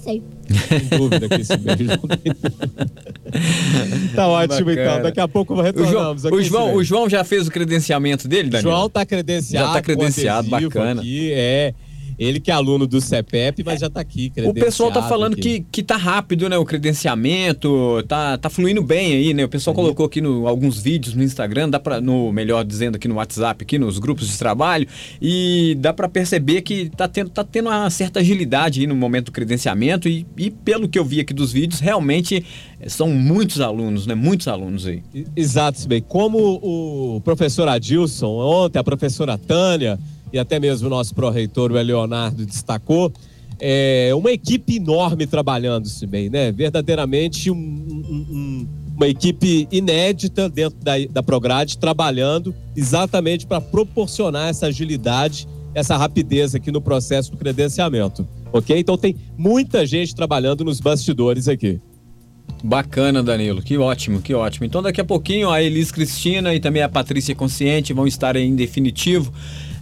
Não 0.08 0.14
sei. 0.14 0.22
Tem 0.68 0.98
dúvida 0.98 1.26
aqui 1.26 1.40
esse 1.42 1.56
beijo. 1.56 1.90
tá 4.14 4.26
ótimo, 4.28 4.66
Bacana. 4.66 4.82
então. 4.82 5.02
Daqui 5.02 5.20
a 5.20 5.28
pouco 5.28 5.52
o 5.52 5.56
João, 5.56 5.66
retornamos 5.66 6.24
aqui. 6.26 6.34
o, 6.36 6.42
João, 6.42 6.74
o 6.74 6.84
João 6.84 7.08
já 7.08 7.22
fez 7.24 7.46
o 7.46 7.50
credenciamento 7.50 8.26
dele, 8.26 8.48
Danilo? 8.48 8.70
João 8.70 8.88
tá 8.88 9.04
credenciado. 9.04 9.66
Já 9.66 9.72
tá 9.72 9.82
credenciado, 9.82 10.48
bacana. 10.48 11.00
Aqui, 11.00 11.30
é. 11.32 11.74
Ele 12.18 12.40
que 12.40 12.50
é 12.50 12.54
aluno 12.54 12.86
do 12.86 13.00
CEPEP, 13.00 13.62
mas 13.64 13.80
já 13.80 13.88
tá 13.88 14.00
aqui 14.00 14.32
O 14.44 14.52
pessoal 14.52 14.90
tá 14.90 15.02
falando 15.02 15.34
aqui. 15.34 15.60
que, 15.60 15.66
que 15.70 15.82
tá 15.82 15.96
rápido, 15.96 16.48
né? 16.48 16.58
O 16.58 16.64
credenciamento, 16.64 18.02
tá, 18.08 18.36
tá 18.36 18.50
fluindo 18.50 18.82
bem 18.82 19.12
aí, 19.12 19.34
né? 19.34 19.44
O 19.44 19.48
pessoal 19.48 19.74
colocou 19.74 20.06
aqui 20.06 20.20
no, 20.20 20.48
alguns 20.48 20.80
vídeos 20.80 21.14
no 21.14 21.22
Instagram, 21.22 21.70
dá 21.70 21.78
pra, 21.78 22.00
no 22.00 22.32
melhor 22.32 22.64
dizendo 22.64 22.96
aqui 22.96 23.06
no 23.06 23.14
WhatsApp, 23.14 23.62
aqui 23.62 23.78
nos 23.78 23.98
grupos 23.98 24.28
de 24.28 24.36
trabalho, 24.36 24.86
e 25.22 25.76
dá 25.78 25.92
pra 25.92 26.08
perceber 26.08 26.62
que 26.62 26.90
tá 26.90 27.06
tendo, 27.06 27.30
tá 27.30 27.44
tendo 27.44 27.68
uma 27.68 27.88
certa 27.90 28.20
agilidade 28.20 28.80
aí 28.80 28.86
no 28.86 28.96
momento 28.96 29.26
do 29.26 29.32
credenciamento, 29.32 30.08
e, 30.08 30.26
e 30.36 30.50
pelo 30.50 30.88
que 30.88 30.98
eu 30.98 31.04
vi 31.04 31.20
aqui 31.20 31.32
dos 31.32 31.52
vídeos, 31.52 31.80
realmente 31.80 32.44
eh, 32.80 32.88
são 32.88 33.08
muitos 33.10 33.60
alunos, 33.60 34.06
né? 34.06 34.14
Muitos 34.14 34.48
alunos 34.48 34.86
aí. 34.86 35.02
Exato, 35.36 35.86
bem. 35.86 36.02
Como 36.02 36.38
o 36.62 37.20
professor 37.20 37.68
Adilson, 37.68 38.26
ontem 38.26 38.78
a 38.78 38.84
professora 38.84 39.38
Tânia 39.38 39.98
e 40.32 40.38
até 40.38 40.58
mesmo 40.58 40.86
o 40.86 40.90
nosso 40.90 41.14
pró-reitor, 41.14 41.70
o 41.70 41.74
Leonardo, 41.74 42.44
destacou, 42.44 43.12
é 43.60 44.10
uma 44.14 44.30
equipe 44.30 44.76
enorme 44.76 45.26
trabalhando, 45.26 45.88
bem, 46.06 46.30
né? 46.30 46.52
Verdadeiramente 46.52 47.50
um- 47.50 47.56
um- 47.56 48.26
um- 48.30 48.68
uma 48.96 49.08
equipe 49.08 49.66
inédita 49.70 50.48
dentro 50.48 50.78
da, 50.80 50.92
da 51.10 51.22
Prograde, 51.22 51.78
trabalhando 51.78 52.54
exatamente 52.76 53.46
para 53.46 53.60
proporcionar 53.60 54.48
essa 54.48 54.66
agilidade, 54.66 55.46
essa 55.74 55.96
rapidez 55.96 56.54
aqui 56.54 56.70
no 56.70 56.80
processo 56.80 57.30
do 57.30 57.36
credenciamento, 57.36 58.26
ok? 58.52 58.78
Então 58.78 58.96
tem 58.96 59.16
muita 59.36 59.84
gente 59.86 60.14
trabalhando 60.14 60.64
nos 60.64 60.80
bastidores 60.80 61.48
aqui. 61.48 61.80
Bacana, 62.62 63.22
Danilo. 63.22 63.62
Que 63.62 63.76
ótimo, 63.76 64.20
que 64.20 64.34
ótimo. 64.34 64.66
Então, 64.66 64.82
daqui 64.82 65.00
a 65.00 65.04
pouquinho, 65.04 65.48
a 65.50 65.62
Elis 65.62 65.92
Cristina 65.92 66.52
e 66.54 66.58
também 66.58 66.82
a 66.82 66.88
Patrícia 66.88 67.34
Consciente 67.34 67.92
vão 67.92 68.06
estar 68.06 68.34
em 68.34 68.56
definitivo. 68.56 69.32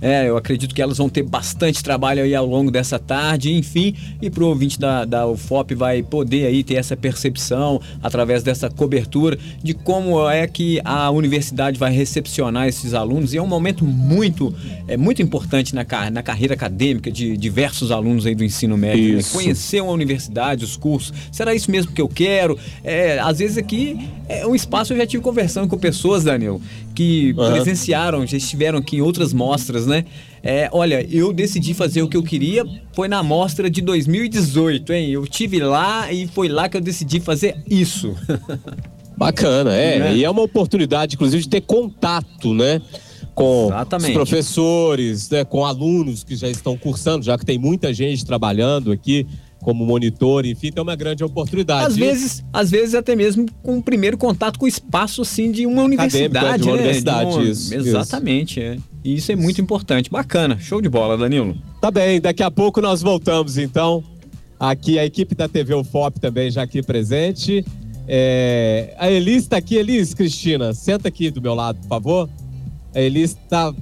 É, 0.00 0.28
eu 0.28 0.36
acredito 0.36 0.74
que 0.74 0.82
elas 0.82 0.98
vão 0.98 1.08
ter 1.08 1.22
bastante 1.22 1.82
trabalho 1.82 2.22
aí 2.22 2.34
ao 2.34 2.46
longo 2.46 2.70
dessa 2.70 2.98
tarde, 2.98 3.52
enfim, 3.52 3.94
e 4.20 4.30
pro 4.30 4.46
ouvinte 4.46 4.78
da, 4.78 5.04
da 5.04 5.26
UFOP 5.26 5.74
vai 5.74 6.02
poder 6.02 6.46
aí 6.46 6.62
ter 6.62 6.74
essa 6.74 6.96
percepção 6.96 7.80
através 8.02 8.42
dessa 8.42 8.68
cobertura 8.68 9.38
de 9.62 9.74
como 9.74 10.28
é 10.28 10.46
que 10.46 10.80
a 10.84 11.10
universidade 11.10 11.78
vai 11.78 11.92
recepcionar 11.92 12.68
esses 12.68 12.94
alunos 12.94 13.34
e 13.34 13.38
é 13.38 13.42
um 13.42 13.46
momento 13.46 13.84
muito, 13.84 14.54
é 14.86 14.96
muito 14.96 15.22
importante 15.22 15.74
na, 15.74 15.84
na 16.10 16.22
carreira 16.22 16.54
acadêmica 16.54 17.10
de 17.10 17.36
diversos 17.36 17.90
alunos 17.90 18.26
aí 18.26 18.34
do 18.34 18.44
ensino 18.44 18.76
médio, 18.76 19.16
né? 19.16 19.22
Conhecer 19.32 19.80
uma 19.82 19.92
universidade, 19.92 20.64
os 20.64 20.76
cursos, 20.76 21.12
será 21.32 21.54
isso 21.54 21.70
mesmo 21.70 21.92
que 21.92 22.00
eu 22.00 22.08
quero? 22.08 22.58
É, 22.84 23.18
às 23.18 23.38
vezes 23.38 23.58
aqui 23.58 24.08
é 24.28 24.46
um 24.46 24.54
espaço, 24.54 24.92
eu 24.92 24.96
já 24.96 25.06
tive 25.06 25.22
conversando 25.22 25.68
com 25.68 25.78
pessoas, 25.78 26.24
Daniel, 26.24 26.60
que 26.96 27.34
Aham. 27.38 27.52
presenciaram, 27.52 28.26
já 28.26 28.38
estiveram 28.38 28.78
aqui 28.78 28.96
em 28.96 29.00
outras 29.02 29.34
mostras, 29.34 29.86
né? 29.86 30.06
É, 30.42 30.70
olha, 30.72 31.06
eu 31.10 31.30
decidi 31.30 31.74
fazer 31.74 32.02
o 32.02 32.08
que 32.08 32.16
eu 32.16 32.22
queria, 32.22 32.64
foi 32.94 33.06
na 33.06 33.22
mostra 33.22 33.68
de 33.68 33.82
2018, 33.82 34.92
hein? 34.94 35.10
Eu 35.10 35.26
tive 35.26 35.60
lá 35.60 36.10
e 36.10 36.26
foi 36.26 36.48
lá 36.48 36.68
que 36.68 36.76
eu 36.76 36.80
decidi 36.80 37.20
fazer 37.20 37.58
isso. 37.68 38.16
Bacana, 39.14 39.74
é. 39.74 39.98
Né? 39.98 40.16
E 40.16 40.24
é 40.24 40.30
uma 40.30 40.42
oportunidade, 40.42 41.16
inclusive, 41.16 41.42
de 41.42 41.48
ter 41.48 41.60
contato, 41.60 42.54
né? 42.54 42.80
Com 43.34 43.66
Exatamente. 43.66 44.08
os 44.08 44.14
professores, 44.14 45.28
né? 45.28 45.44
com 45.44 45.64
alunos 45.66 46.24
que 46.24 46.34
já 46.34 46.48
estão 46.48 46.76
cursando, 46.78 47.22
já 47.22 47.36
que 47.36 47.44
tem 47.44 47.58
muita 47.58 47.92
gente 47.92 48.24
trabalhando 48.24 48.90
aqui 48.90 49.26
como 49.66 49.84
monitor, 49.84 50.46
enfim, 50.46 50.68
então 50.68 50.82
é 50.82 50.84
uma 50.84 50.94
grande 50.94 51.24
oportunidade. 51.24 51.88
Às 51.88 51.96
vezes, 51.96 52.44
às 52.52 52.70
vezes 52.70 52.94
até 52.94 53.16
mesmo 53.16 53.46
com 53.64 53.78
o 53.78 53.82
primeiro 53.82 54.16
contato 54.16 54.60
com 54.60 54.64
o 54.64 54.68
espaço 54.68 55.22
assim 55.22 55.50
de 55.50 55.66
uma 55.66 55.82
universidade, 55.82 56.62
de 56.62 56.68
uma 56.68 56.76
né? 56.76 56.82
universidade, 56.82 57.30
De 57.32 57.36
uma- 57.36 57.44
isso, 57.50 57.74
Exatamente, 57.74 58.60
é. 58.60 58.78
E 59.02 59.16
isso 59.16 59.32
é 59.32 59.34
muito 59.34 59.60
importante. 59.60 60.08
Bacana, 60.08 60.56
show 60.60 60.80
de 60.80 60.88
bola, 60.88 61.18
Danilo. 61.18 61.56
Tá 61.80 61.90
bem, 61.90 62.20
daqui 62.20 62.44
a 62.44 62.50
pouco 62.50 62.80
nós 62.80 63.02
voltamos, 63.02 63.58
então. 63.58 64.04
Aqui 64.58 65.00
a 65.00 65.04
equipe 65.04 65.34
da 65.34 65.48
TV 65.48 65.74
UFOP 65.74 66.20
também 66.20 66.48
já 66.48 66.62
aqui 66.62 66.80
presente. 66.80 67.64
É, 68.06 68.94
A 68.98 69.10
Elis 69.10 69.42
está 69.42 69.56
aqui. 69.56 69.74
Elis, 69.74 70.14
Cristina, 70.14 70.72
senta 70.74 71.08
aqui 71.08 71.28
do 71.28 71.42
meu 71.42 71.54
lado, 71.54 71.80
por 71.80 71.88
favor. 71.88 72.30
A 72.94 73.00
Elis 73.00 73.32
está 73.32 73.74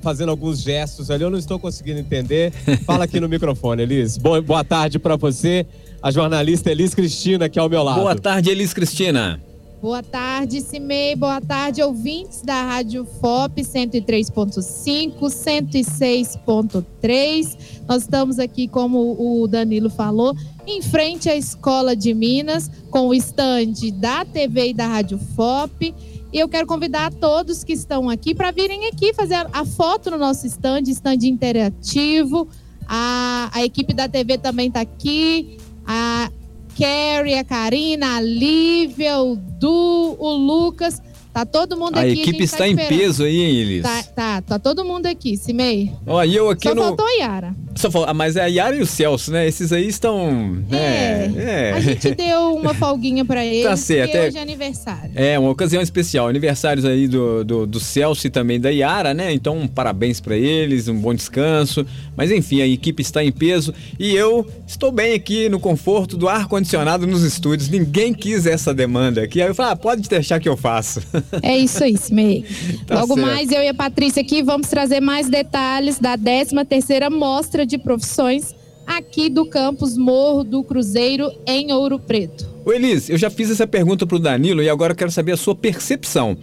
fazendo 0.00 0.30
alguns 0.30 0.62
gestos 0.62 1.10
ali, 1.10 1.22
eu 1.22 1.30
não 1.30 1.38
estou 1.38 1.58
conseguindo 1.58 2.00
entender. 2.00 2.52
Fala 2.84 3.04
aqui 3.04 3.20
no 3.20 3.28
microfone, 3.28 3.82
Elis. 3.82 4.16
Boa, 4.16 4.40
boa 4.42 4.64
tarde 4.64 4.98
para 4.98 5.16
você, 5.16 5.66
a 6.02 6.10
jornalista 6.10 6.70
Elis 6.70 6.94
Cristina, 6.94 7.44
aqui 7.46 7.58
ao 7.58 7.68
meu 7.68 7.82
lado. 7.82 8.00
Boa 8.00 8.16
tarde, 8.16 8.50
Elis 8.50 8.72
Cristina. 8.74 9.40
Boa 9.80 10.02
tarde, 10.02 10.60
Cimei. 10.62 11.14
Boa 11.14 11.40
tarde, 11.40 11.82
ouvintes 11.82 12.42
da 12.42 12.62
Rádio 12.62 13.06
FOP 13.20 13.62
103.5, 13.62 15.20
106.3. 15.20 17.56
Nós 17.86 18.02
estamos 18.02 18.38
aqui, 18.38 18.66
como 18.66 19.14
o 19.16 19.46
Danilo 19.46 19.90
falou, 19.90 20.34
em 20.66 20.82
frente 20.82 21.28
à 21.28 21.36
Escola 21.36 21.94
de 21.94 22.14
Minas, 22.14 22.70
com 22.90 23.08
o 23.08 23.14
stand 23.14 23.74
da 23.94 24.24
TV 24.24 24.70
e 24.70 24.74
da 24.74 24.88
Rádio 24.88 25.20
FOP. 25.36 25.94
E 26.36 26.38
eu 26.38 26.50
quero 26.50 26.66
convidar 26.66 27.06
a 27.06 27.10
todos 27.10 27.64
que 27.64 27.72
estão 27.72 28.10
aqui 28.10 28.34
para 28.34 28.50
virem 28.50 28.88
aqui 28.88 29.14
fazer 29.14 29.46
a- 29.50 29.64
foto 29.64 30.10
no 30.10 30.18
nosso 30.18 30.46
stand, 30.46 30.82
stand 30.88 31.24
interativo. 31.26 32.46
A, 32.86 33.48
a 33.54 33.64
equipe 33.64 33.94
da 33.94 34.06
TV 34.06 34.36
também 34.36 34.68
está 34.68 34.82
aqui. 34.82 35.56
A 35.86 36.30
Carrie, 36.78 37.36
a 37.38 37.42
Karina, 37.42 38.16
a 38.16 38.20
Lívia, 38.20 39.18
o 39.18 39.34
Du, 39.34 40.14
o 40.18 40.30
Lucas. 40.34 41.00
Tá 41.36 41.44
todo 41.44 41.76
mundo 41.76 41.98
A 41.98 42.00
aqui. 42.00 42.12
equipe 42.12 42.30
gente 42.32 42.44
está 42.44 42.56
tá 42.60 42.66
em 42.66 42.70
esperando. 42.70 42.98
peso 42.98 43.24
aí, 43.24 43.42
hein, 43.42 43.56
Elis? 43.56 43.82
Tá, 43.82 44.02
tá, 44.02 44.40
tá 44.40 44.58
todo 44.58 44.82
mundo 44.86 45.04
aqui, 45.04 45.36
Cimei. 45.36 45.92
Ó, 46.06 46.24
e 46.24 46.34
eu 46.34 46.48
aqui 46.48 46.66
Só 46.66 46.74
no. 46.74 46.80
faltou 46.80 47.04
a 47.04 47.10
Yara. 47.10 47.54
Só 47.74 47.90
falou, 47.90 48.08
ah, 48.08 48.14
mas 48.14 48.36
é 48.36 48.40
a 48.40 48.46
Yara 48.46 48.74
e 48.74 48.80
o 48.80 48.86
Celso, 48.86 49.30
né? 49.30 49.46
Esses 49.46 49.70
aí 49.70 49.86
estão. 49.86 50.64
É. 50.72 51.30
É. 51.36 51.72
A 51.74 51.80
gente 51.80 52.10
deu 52.16 52.54
uma 52.54 52.72
folguinha 52.72 53.22
pra 53.22 53.44
eles. 53.44 53.64
Tá 53.64 53.76
certo, 53.76 54.12
porque 54.12 54.16
é- 54.16 54.28
hoje 54.28 54.38
é 54.38 54.40
aniversário. 54.40 55.10
É, 55.14 55.38
uma 55.38 55.50
ocasião 55.50 55.82
especial. 55.82 56.26
Aniversários 56.26 56.86
aí 56.86 57.06
do, 57.06 57.44
do, 57.44 57.66
do 57.66 57.80
Celso 57.80 58.26
e 58.26 58.30
também 58.30 58.58
da 58.58 58.70
Yara, 58.70 59.12
né? 59.12 59.30
Então, 59.30 59.68
parabéns 59.68 60.22
pra 60.22 60.38
eles, 60.38 60.88
um 60.88 60.98
bom 60.98 61.12
descanso. 61.12 61.84
Mas 62.16 62.30
enfim, 62.32 62.62
a 62.62 62.66
equipe 62.66 63.02
está 63.02 63.22
em 63.22 63.30
peso 63.30 63.74
e 63.98 64.16
eu 64.16 64.46
estou 64.66 64.90
bem 64.90 65.12
aqui 65.12 65.50
no 65.50 65.60
conforto 65.60 66.16
do 66.16 66.30
ar-condicionado 66.30 67.06
nos 67.06 67.22
estúdios. 67.22 67.68
Ninguém 67.68 68.14
quis 68.14 68.46
essa 68.46 68.72
demanda 68.72 69.20
aqui. 69.22 69.42
Aí 69.42 69.48
eu 69.48 69.54
falei, 69.54 69.72
ah, 69.72 69.76
pode 69.76 70.08
deixar 70.08 70.40
que 70.40 70.48
eu 70.48 70.56
faço. 70.56 71.02
É 71.42 71.56
isso 71.56 71.82
aí, 71.82 71.96
Simei. 71.96 72.44
Tá 72.86 73.00
Logo 73.00 73.14
certo. 73.14 73.26
mais, 73.26 73.50
eu 73.50 73.62
e 73.62 73.68
a 73.68 73.74
Patrícia 73.74 74.22
aqui 74.22 74.42
vamos 74.42 74.68
trazer 74.68 75.00
mais 75.00 75.28
detalhes 75.28 75.98
da 75.98 76.16
13ª 76.16 77.10
Mostra 77.10 77.66
de 77.66 77.78
Profissões 77.78 78.54
aqui 78.86 79.28
do 79.28 79.46
campus 79.46 79.96
Morro 79.96 80.44
do 80.44 80.62
Cruzeiro, 80.62 81.30
em 81.46 81.72
Ouro 81.72 81.98
Preto. 81.98 82.48
Ô 82.64 82.72
Elis, 82.72 83.10
eu 83.10 83.18
já 83.18 83.28
fiz 83.28 83.50
essa 83.50 83.66
pergunta 83.66 84.06
pro 84.06 84.18
Danilo 84.18 84.62
e 84.62 84.68
agora 84.68 84.92
eu 84.92 84.96
quero 84.96 85.10
saber 85.10 85.32
a 85.32 85.36
sua 85.36 85.54
percepção. 85.54 86.36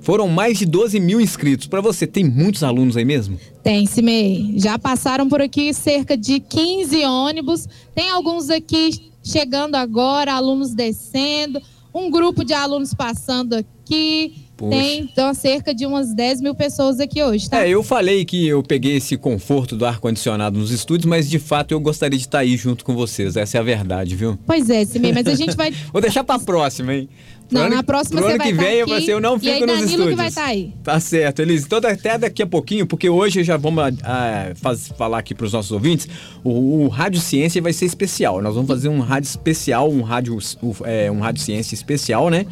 Foram 0.00 0.28
mais 0.28 0.58
de 0.58 0.66
12 0.66 1.00
mil 1.00 1.18
inscritos. 1.18 1.66
Pra 1.66 1.80
você, 1.80 2.06
tem 2.06 2.24
muitos 2.24 2.62
alunos 2.62 2.94
aí 2.94 3.06
mesmo? 3.06 3.38
Tem, 3.62 3.86
Simei. 3.86 4.52
Já 4.58 4.78
passaram 4.78 5.28
por 5.28 5.40
aqui 5.40 5.72
cerca 5.72 6.14
de 6.14 6.40
15 6.40 7.04
ônibus. 7.06 7.66
Tem 7.94 8.10
alguns 8.10 8.50
aqui 8.50 9.10
chegando 9.22 9.76
agora, 9.76 10.34
alunos 10.34 10.74
descendo. 10.74 11.62
Um 11.94 12.10
grupo 12.10 12.44
de 12.44 12.52
alunos 12.52 12.92
passando 12.92 13.54
aqui. 13.54 13.64
कि 13.94 14.43
Poxa. 14.70 14.78
Tem 14.82 15.00
então, 15.00 15.34
cerca 15.34 15.74
de 15.74 15.86
umas 15.86 16.14
10 16.14 16.40
mil 16.40 16.54
pessoas 16.54 17.00
aqui 17.00 17.22
hoje, 17.22 17.48
tá? 17.48 17.64
É, 17.64 17.68
eu 17.70 17.82
falei 17.82 18.24
que 18.24 18.46
eu 18.46 18.62
peguei 18.62 18.96
esse 18.96 19.16
conforto 19.16 19.76
do 19.76 19.84
ar-condicionado 19.86 20.58
nos 20.58 20.70
estúdios, 20.70 21.06
mas 21.06 21.28
de 21.28 21.38
fato 21.38 21.72
eu 21.72 21.80
gostaria 21.80 22.18
de 22.18 22.24
estar 22.24 22.38
aí 22.40 22.56
junto 22.56 22.84
com 22.84 22.94
vocês. 22.94 23.36
Essa 23.36 23.58
é 23.58 23.60
a 23.60 23.64
verdade, 23.64 24.14
viu? 24.16 24.38
Pois 24.46 24.68
é, 24.70 24.84
Simei, 24.84 25.12
mas 25.12 25.26
a 25.26 25.34
gente 25.34 25.56
vai. 25.56 25.72
Vou 25.92 26.00
deixar 26.02 26.24
pra 26.24 26.38
próxima, 26.38 26.94
hein? 26.94 27.08
Pro 27.48 27.58
Não, 27.58 27.66
ano- 27.66 27.74
na 27.76 27.82
próxima 27.82 28.20
pro 28.22 28.26
você 28.30 28.34
ano 28.36 28.38
vai 28.42 28.52
que 28.52 28.56
tá 28.56 28.62
vem 28.62 28.74
eu 28.78 28.84
aqui, 28.86 29.04
ser, 29.04 29.12
eu 29.12 29.20
não 29.20 29.36
e 29.36 29.40
fico 29.40 29.52
aí 29.52 29.60
nos 29.60 29.68
Danilo 29.68 29.84
estúdios. 29.90 30.08
que 30.10 30.16
vai 30.16 30.30
tá 30.32 30.44
aí. 30.46 30.72
Tá 30.82 30.98
certo, 30.98 31.42
Elis. 31.42 31.64
Então 31.64 31.78
até 31.78 32.16
daqui 32.16 32.42
a 32.42 32.46
pouquinho, 32.46 32.86
porque 32.86 33.06
hoje 33.10 33.44
já 33.44 33.58
vamos 33.58 33.84
ah, 34.02 34.52
faz- 34.56 34.88
falar 34.96 35.18
aqui 35.18 35.34
pros 35.34 35.52
nossos 35.52 35.70
ouvintes, 35.70 36.08
o, 36.42 36.84
o 36.84 36.88
Rádio 36.88 37.20
Ciência 37.20 37.60
vai 37.60 37.74
ser 37.74 37.84
especial. 37.84 38.40
Nós 38.40 38.54
vamos 38.54 38.66
fazer 38.66 38.88
um 38.88 39.00
rádio 39.00 39.28
especial, 39.28 39.90
um 39.90 40.00
rádio, 40.00 40.38
o- 40.62 40.74
é, 40.86 41.10
um 41.10 41.20
rádio 41.20 41.42
ciência 41.42 41.74
especial, 41.74 42.30
né? 42.30 42.46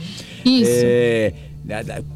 Isso. 0.45 0.71
É, 0.71 1.33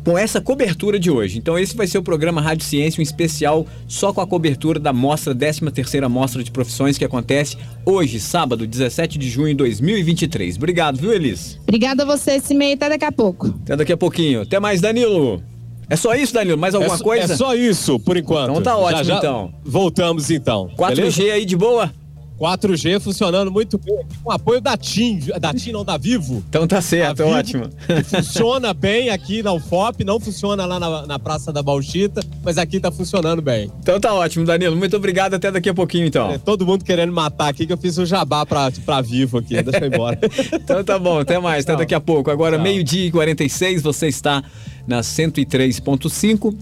com 0.05 0.19
essa 0.19 0.41
cobertura 0.41 0.99
de 0.99 1.11
hoje. 1.11 1.39
Então 1.39 1.59
esse 1.59 1.77
vai 1.77 1.87
ser 1.87 1.99
o 1.99 2.03
programa 2.03 2.41
Rádio 2.41 2.65
Ciência, 2.65 3.01
um 3.01 3.03
especial 3.03 3.67
só 3.87 4.13
com 4.13 4.21
a 4.21 4.27
cobertura 4.27 4.79
da 4.79 4.93
mostra, 4.93 5.35
13ª 5.35 6.09
Mostra 6.09 6.43
de 6.43 6.51
Profissões 6.51 6.99
que 6.99 7.05
acontece 7.05 7.57
hoje, 7.85 8.19
sábado, 8.21 8.67
17 8.67 9.19
de 9.19 9.29
junho 9.29 9.49
de 9.49 9.55
2023. 9.55 10.57
Obrigado, 10.57 10.97
viu, 10.99 11.13
Elis? 11.13 11.59
Obrigada 11.63 12.03
a 12.03 12.07
você, 12.07 12.41
Simei. 12.41 12.75
Até 12.75 12.89
daqui 12.89 13.05
a 13.05 13.13
pouco. 13.13 13.49
Até 13.63 13.77
daqui 13.77 13.93
a 13.93 13.97
pouquinho. 13.97 14.43
Até 14.43 14.59
mais, 14.59 14.81
Danilo. 14.81 15.43
É 15.89 15.95
só 15.95 16.15
isso, 16.15 16.35
Danilo? 16.35 16.59
Mais 16.59 16.75
alguma 16.75 16.95
é, 16.95 16.99
só- 16.99 17.05
coisa? 17.05 17.33
É 17.33 17.37
só 17.37 17.55
isso, 17.55 18.01
por 18.01 18.17
enquanto. 18.17 18.51
Então 18.51 18.63
tá 18.63 18.77
ótimo, 18.77 19.17
então. 19.17 19.55
Voltamos 19.65 20.31
então. 20.31 20.69
4G 20.77 20.97
beleza? 20.97 21.23
aí 21.33 21.45
de 21.45 21.57
boa? 21.57 21.93
4G 22.39 23.01
funcionando 23.01 23.51
muito 23.51 23.79
bem, 23.79 24.01
com 24.23 24.31
apoio 24.31 24.61
da 24.61 24.77
TIM, 24.77 25.21
da 25.41 25.55
TIM 25.55 25.73
não, 25.73 25.85
da 25.85 25.97
Vivo. 25.97 26.45
Então 26.49 26.67
tá 26.67 26.81
certo, 26.81 27.25
Vivo 27.25 27.31
ótimo. 27.31 27.71
Funciona 28.05 28.75
bem 28.75 29.09
aqui 29.11 29.43
na 29.43 29.53
UFOP, 29.53 30.05
não 30.05 30.21
funciona 30.21 30.67
lá 30.67 30.79
na, 30.79 31.07
na 31.07 31.19
Praça 31.19 31.53
da 31.53 31.63
Bauxita, 31.63 32.21
mas 32.45 32.59
aqui 32.59 32.79
tá 32.79 32.91
funcionando 32.91 33.41
bem. 33.41 33.71
Então 33.81 33.99
tá 33.99 34.13
ótimo, 34.13 34.45
Danilo. 34.45 34.77
Muito 34.77 34.97
obrigado. 34.97 35.35
Até 35.35 35.51
daqui 35.51 35.69
a 35.69 35.75
pouquinho, 35.75 36.05
É, 36.05 36.09
então. 36.09 36.39
todo 36.39 36.67
mundo 36.67 36.85
querendo 36.85 37.13
matar 37.13 37.49
aqui, 37.49 37.67
que 37.67 37.73
eu 37.73 37.79
fiz 37.79 37.97
um 37.99 38.05
jabá 38.07 38.45
pra, 38.45 38.71
pra 38.85 39.01
Vivo 39.01 39.39
aqui, 39.39 39.63
deixa 39.63 39.79
eu 39.85 39.91
ir 39.91 39.95
embora. 39.95 40.19
Então 40.53 40.83
tá 40.83 40.99
bom, 40.99 41.19
até 41.21 41.39
mais, 41.39 41.65
até 41.65 41.77
daqui 41.77 41.95
a 41.95 42.01
pouco. 42.01 42.31
Agora, 42.31 42.59
meio-dia 42.59 43.07
e 43.07 43.11
46, 43.11 43.83
você 43.83 44.09
está 44.09 44.43
na 44.87 45.01
103.5, 45.01 46.55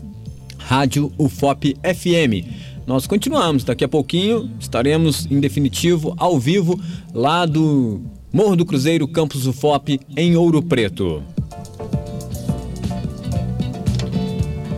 Rádio 0.59 1.12
UFOP 1.19 1.75
FM. 1.83 2.74
Nós 2.87 3.07
continuamos, 3.07 3.64
daqui 3.64 3.83
a 3.83 3.88
pouquinho 3.88 4.50
estaremos 4.61 5.26
em 5.31 5.41
definitivo 5.41 6.14
ao 6.19 6.38
vivo 6.38 6.79
lá 7.14 7.47
do 7.47 8.03
Morro 8.31 8.57
do 8.57 8.67
Cruzeiro, 8.67 9.09
Campus 9.09 9.47
UFOP, 9.47 9.99
em 10.16 10.37
Ouro 10.37 10.62
Preto. 10.62 11.23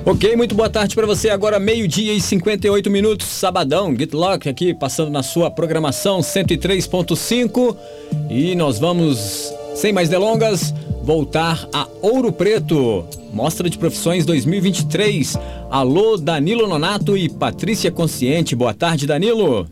Ok, 0.04 0.36
muito 0.36 0.54
boa 0.54 0.70
tarde 0.70 0.94
para 0.94 1.04
você. 1.04 1.30
Agora 1.30 1.58
meio-dia 1.58 2.14
e 2.14 2.20
58 2.20 2.88
minutos, 2.88 3.26
sabadão. 3.26 3.92
Get 3.98 4.12
Lock 4.12 4.48
aqui 4.48 4.72
passando 4.72 5.10
na 5.10 5.24
sua 5.24 5.50
programação 5.50 6.20
103.5 6.20 7.76
e 8.30 8.54
nós 8.54 8.78
vamos, 8.78 9.52
sem 9.76 9.92
mais 9.92 10.08
delongas, 10.08 10.74
voltar 11.02 11.68
a 11.70 11.86
Ouro 12.00 12.32
Preto. 12.32 13.04
Mostra 13.30 13.68
de 13.68 13.76
Profissões 13.76 14.24
2023. 14.24 15.36
Alô, 15.70 16.16
Danilo 16.16 16.66
Nonato 16.66 17.14
e 17.14 17.28
Patrícia 17.28 17.90
Consciente. 17.90 18.56
Boa 18.56 18.72
tarde, 18.72 19.06
Danilo. 19.06 19.68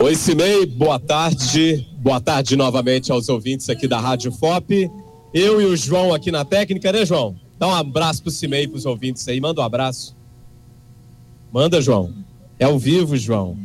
Oi, 0.00 0.14
Cimei, 0.16 0.66
boa 0.66 0.98
tarde. 0.98 1.86
Boa 1.98 2.20
tarde 2.20 2.56
novamente 2.56 3.12
aos 3.12 3.28
ouvintes 3.28 3.70
aqui 3.70 3.86
da 3.86 4.00
Rádio 4.00 4.32
FOP. 4.32 4.90
Eu 5.32 5.62
e 5.62 5.66
o 5.66 5.76
João 5.76 6.12
aqui 6.12 6.32
na 6.32 6.44
técnica, 6.44 6.90
né, 6.90 7.06
João? 7.06 7.36
Dá 7.56 7.68
um 7.68 7.74
abraço 7.74 8.22
pro 8.22 8.32
Cimei 8.32 8.64
e 8.64 8.68
pros 8.68 8.86
ouvintes 8.86 9.26
aí. 9.28 9.40
Manda 9.40 9.60
um 9.60 9.64
abraço. 9.64 10.16
Manda, 11.52 11.80
João. 11.80 12.12
É 12.58 12.64
ao 12.64 12.76
vivo, 12.76 13.16
João. 13.16 13.56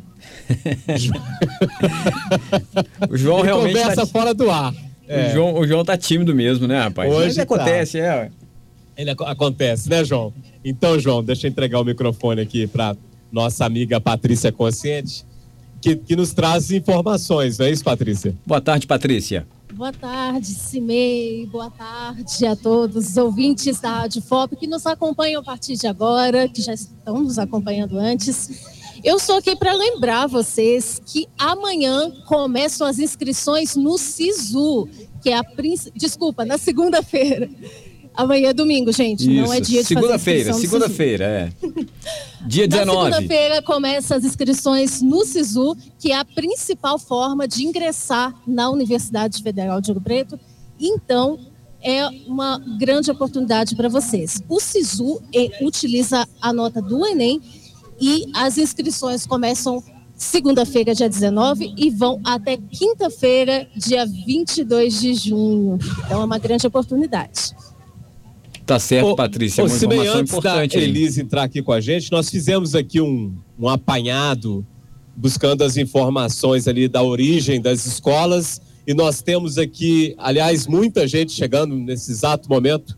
O 3.09 3.17
João 3.17 3.41
realmente 3.41 3.73
conversa 3.73 4.01
tá, 4.01 4.05
fora 4.05 4.33
do 4.33 4.51
ar. 4.51 4.73
É, 5.07 5.27
o, 5.27 5.33
João, 5.33 5.53
o 5.59 5.67
João 5.67 5.83
tá 5.83 5.97
tímido 5.97 6.33
mesmo, 6.35 6.67
né, 6.67 6.79
rapaz? 6.79 7.11
Hoje 7.11 7.25
Mas 7.25 7.35
tá. 7.35 7.43
acontece, 7.43 7.99
é. 7.99 8.09
ué. 8.15 8.31
ele 8.97 9.09
ac- 9.11 9.23
acontece, 9.25 9.89
né, 9.89 10.03
João? 10.03 10.33
Então, 10.63 10.97
João, 10.99 11.23
deixa 11.23 11.47
eu 11.47 11.51
entregar 11.51 11.79
o 11.79 11.83
microfone 11.83 12.41
aqui 12.41 12.67
para 12.67 12.95
nossa 13.31 13.65
amiga 13.65 13.99
Patrícia 13.99 14.51
Consciente, 14.51 15.25
que, 15.81 15.95
que 15.95 16.15
nos 16.15 16.31
traz 16.33 16.71
informações, 16.71 17.57
não 17.57 17.65
é 17.65 17.71
isso, 17.71 17.83
Patrícia? 17.83 18.33
Boa 18.45 18.61
tarde, 18.61 18.87
Patrícia. 18.87 19.45
Boa 19.73 19.91
tarde, 19.91 20.45
Cimei. 20.47 21.47
Boa 21.47 21.69
tarde 21.71 22.45
a 22.45 22.55
todos 22.55 23.09
os 23.09 23.17
ouvintes 23.17 23.79
da 23.81 23.89
Rádio 24.01 24.21
FOP 24.21 24.55
que 24.55 24.67
nos 24.67 24.85
acompanham 24.85 25.41
a 25.41 25.43
partir 25.43 25.75
de 25.75 25.87
agora, 25.87 26.47
que 26.47 26.61
já 26.61 26.73
estão 26.73 27.19
nos 27.21 27.39
acompanhando 27.39 27.97
antes. 27.97 28.49
Eu 29.03 29.17
estou 29.17 29.35
aqui 29.35 29.53
para 29.53 29.73
lembrar 29.73 30.27
vocês 30.27 31.01
que 31.05 31.27
amanhã 31.37 32.09
começam 32.25 32.87
as 32.87 32.99
inscrições 32.99 33.75
no 33.75 33.97
SISU, 33.97 34.87
que 35.21 35.29
é 35.29 35.37
a 35.37 35.43
princi... 35.43 35.91
desculpa, 35.93 36.45
na 36.45 36.57
segunda-feira. 36.57 37.49
Amanhã 38.15 38.51
é 38.51 38.53
domingo, 38.53 38.93
gente, 38.93 39.27
não 39.27 39.51
é 39.51 39.59
Isso. 39.59 39.71
dia 39.71 39.81
de 39.81 39.87
Segunda-feira, 39.87 40.53
segunda-feira, 40.53 41.25
é. 41.25 41.53
Dia 42.47 42.65
Na 42.69 42.77
19. 42.77 43.13
segunda-feira 43.13 43.61
começam 43.61 44.15
as 44.15 44.23
inscrições 44.23 45.01
no 45.01 45.25
SISU, 45.25 45.75
que 45.99 46.13
é 46.13 46.15
a 46.15 46.23
principal 46.23 46.97
forma 46.97 47.45
de 47.45 47.65
ingressar 47.65 48.33
na 48.47 48.69
Universidade 48.69 49.43
Federal 49.43 49.81
de 49.81 49.91
Ouro 49.91 49.99
Preto. 50.01 50.39
Então, 50.79 51.39
é 51.81 52.07
uma 52.25 52.57
grande 52.79 53.11
oportunidade 53.11 53.75
para 53.75 53.89
vocês. 53.89 54.41
O 54.47 54.61
SISU 54.61 55.21
utiliza 55.61 56.25
a 56.39 56.53
nota 56.53 56.81
do 56.81 57.05
Enem 57.05 57.41
e 57.99 58.25
as 58.33 58.57
inscrições 58.57 59.25
começam 59.25 59.83
segunda-feira, 60.15 60.93
dia 60.93 61.09
19, 61.09 61.73
e 61.77 61.89
vão 61.89 62.19
até 62.23 62.57
quinta-feira, 62.57 63.67
dia 63.75 64.05
22 64.05 65.01
de 65.01 65.13
junho. 65.15 65.77
Então, 66.05 66.21
é 66.21 66.25
uma 66.25 66.37
grande 66.37 66.65
oportunidade. 66.67 67.51
Tá 68.65 68.79
certo, 68.79 69.07
Ô, 69.09 69.15
Patrícia. 69.15 69.61
ô, 69.63 69.67
uma 69.67 69.73
Cimei, 69.73 69.97
informação 69.97 70.21
antes 70.21 70.33
importante 70.33 70.77
da. 70.77 70.83
Elise 70.83 71.21
entrar 71.21 71.43
aqui 71.43 71.61
com 71.61 71.71
a 71.73 71.81
gente, 71.81 72.11
nós 72.11 72.29
fizemos 72.29 72.75
aqui 72.75 73.01
um, 73.01 73.35
um 73.59 73.67
apanhado, 73.67 74.65
buscando 75.15 75.63
as 75.63 75.75
informações 75.75 76.67
ali 76.67 76.87
da 76.87 77.03
origem 77.03 77.59
das 77.61 77.85
escolas, 77.85 78.61
e 78.87 78.93
nós 78.93 79.21
temos 79.21 79.57
aqui, 79.57 80.15
aliás, 80.17 80.65
muita 80.67 81.05
gente 81.07 81.31
chegando 81.33 81.75
nesse 81.75 82.11
exato 82.11 82.47
momento, 82.49 82.97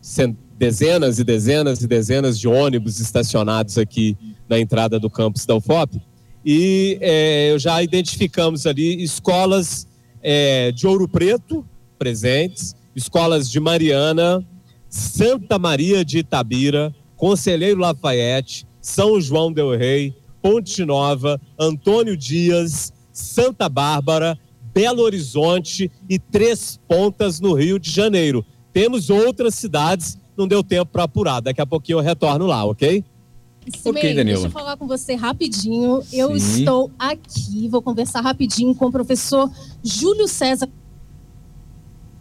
cent- 0.00 0.36
dezenas 0.58 1.18
e 1.20 1.24
dezenas 1.24 1.80
e 1.82 1.86
dezenas 1.86 2.38
de 2.38 2.48
ônibus 2.48 2.98
estacionados 2.98 3.78
aqui 3.78 4.16
na 4.48 4.58
entrada 4.58 4.98
do 4.98 5.08
campus 5.08 5.46
da 5.46 5.54
UFOP, 5.54 6.00
e 6.44 6.98
é, 7.00 7.54
já 7.58 7.82
identificamos 7.82 8.66
ali 8.66 9.02
escolas 9.02 9.86
é, 10.22 10.72
de 10.72 10.86
Ouro 10.86 11.08
Preto 11.08 11.64
presentes, 11.98 12.74
escolas 12.94 13.50
de 13.50 13.60
Mariana, 13.60 14.44
Santa 14.88 15.58
Maria 15.58 16.04
de 16.04 16.18
Itabira, 16.18 16.94
Conselheiro 17.16 17.80
Lafayette, 17.80 18.66
São 18.80 19.20
João 19.20 19.52
del 19.52 19.76
Rei, 19.76 20.14
Ponte 20.40 20.84
Nova, 20.84 21.40
Antônio 21.58 22.16
Dias, 22.16 22.92
Santa 23.12 23.68
Bárbara, 23.68 24.38
Belo 24.72 25.02
Horizonte 25.02 25.90
e 26.08 26.18
Três 26.18 26.78
Pontas 26.88 27.40
no 27.40 27.52
Rio 27.52 27.78
de 27.78 27.90
Janeiro. 27.90 28.44
Temos 28.72 29.10
outras 29.10 29.56
cidades, 29.56 30.18
não 30.38 30.46
deu 30.46 30.62
tempo 30.62 30.86
para 30.92 31.02
apurar. 31.02 31.40
Daqui 31.40 31.60
a 31.60 31.66
pouquinho 31.66 31.98
eu 31.98 32.02
retorno 32.02 32.46
lá, 32.46 32.64
ok? 32.64 33.04
Simei, 33.76 34.00
Ok, 34.02 34.14
Danilo. 34.14 34.40
Deixa 34.40 34.46
eu 34.46 34.50
falar 34.52 34.76
com 34.76 34.86
você 34.86 35.14
rapidinho. 35.16 36.00
Eu 36.12 36.38
Sim. 36.38 36.60
estou 36.60 36.90
aqui, 36.98 37.68
vou 37.68 37.82
conversar 37.82 38.20
rapidinho 38.20 38.72
com 38.74 38.86
o 38.86 38.92
professor 38.92 39.50
Júlio 39.82 40.28
César 40.28 40.68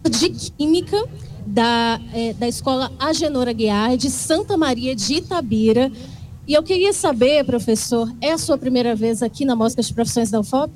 de 0.10 0.30
Química 0.30 0.98
da, 1.46 2.02
eh, 2.14 2.34
da 2.34 2.48
Escola 2.48 2.92
Agenor 3.00 3.48
Aguiar 3.48 3.96
de 3.96 4.10
Santa 4.10 4.58
Maria 4.58 4.96
de 4.96 5.14
Itabira. 5.16 5.92
E 6.48 6.54
eu 6.54 6.64
queria 6.64 6.92
saber, 6.92 7.46
professor, 7.46 8.12
é 8.20 8.32
a 8.32 8.38
sua 8.38 8.58
primeira 8.58 8.96
vez 8.96 9.22
aqui 9.22 9.46
na 9.46 9.56
Mostra 9.56 9.84
de 9.84 9.94
Profissões 9.94 10.32
da 10.32 10.40
UFOP? 10.40 10.72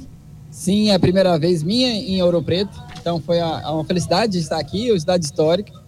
Sim, 0.50 0.90
é 0.90 0.96
a 0.96 1.00
primeira 1.00 1.38
vez 1.40 1.64
minha 1.64 1.90
em 1.94 2.22
Ouro 2.22 2.42
Preto, 2.44 2.78
então 3.00 3.22
foi 3.22 3.40
a- 3.40 3.72
uma 3.72 3.86
felicidade 3.86 4.34
de 4.34 4.40
estar 4.40 4.60
aqui, 4.60 4.92
uma 4.92 5.00
cidade 5.00 5.24
histórica. 5.26 5.81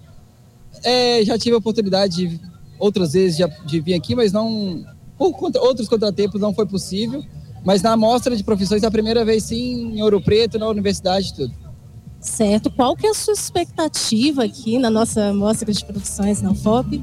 É, 0.83 1.23
já 1.23 1.37
tive 1.37 1.55
a 1.55 1.59
oportunidade 1.59 2.27
de, 2.27 2.39
outras 2.79 3.13
vezes 3.13 3.37
de, 3.37 3.43
de 3.65 3.79
vir 3.79 3.93
aqui, 3.93 4.15
mas 4.15 4.31
não 4.31 4.83
por 5.17 5.31
contra- 5.33 5.61
outros 5.61 5.87
contratempos 5.87 6.41
não 6.41 6.53
foi 6.53 6.65
possível. 6.65 7.23
Mas 7.65 7.81
na 7.81 7.95
mostra 7.95 8.35
de 8.35 8.43
profissões 8.43 8.83
é 8.83 8.87
a 8.87 8.91
primeira 8.91 9.23
vez 9.23 9.43
sim 9.43 9.93
em 9.95 10.01
Ouro 10.01 10.19
Preto, 10.21 10.59
na 10.59 10.67
universidade 10.67 11.33
tudo. 11.33 11.53
Certo. 12.19 12.69
Qual 12.71 12.95
que 12.95 13.07
é 13.07 13.09
a 13.09 13.13
sua 13.13 13.33
expectativa 13.33 14.43
aqui 14.43 14.77
na 14.77 14.89
nossa 14.89 15.33
Mostra 15.33 15.71
de 15.71 15.85
Profissões 15.85 16.41
na 16.41 16.51
UFOP? 16.51 17.01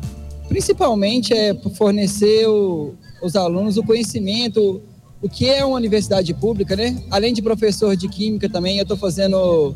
Principalmente 0.48 1.32
é 1.32 1.54
fornecer 1.74 2.46
o- 2.46 2.94
os 3.22 3.36
alunos 3.36 3.76
o 3.78 3.82
conhecimento, 3.82 4.82
o 5.22 5.28
que 5.28 5.48
é 5.48 5.64
uma 5.64 5.76
universidade 5.76 6.32
pública, 6.34 6.74
né? 6.76 7.02
Além 7.10 7.32
de 7.32 7.40
professor 7.40 7.96
de 7.96 8.08
química 8.08 8.48
também, 8.48 8.76
eu 8.78 8.82
estou 8.82 8.96
fazendo 8.96 9.74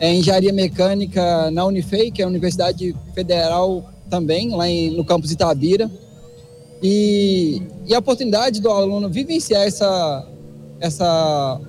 é, 0.00 0.14
engenharia 0.14 0.52
mecânica 0.52 1.50
na 1.50 1.64
Unifei, 1.64 2.10
que 2.10 2.22
é 2.22 2.24
a 2.24 2.28
Universidade 2.28 2.94
Federal 3.14 3.90
também, 4.08 4.50
lá 4.50 4.68
em- 4.68 4.90
no 4.90 5.04
campus 5.04 5.30
Itabira. 5.30 5.90
E, 6.82 7.60
e 7.86 7.94
a 7.94 7.98
oportunidade 7.98 8.60
do 8.60 8.70
aluno 8.70 9.08
vivenciar 9.08 9.66
essa, 9.66 10.26
essa 10.78 11.60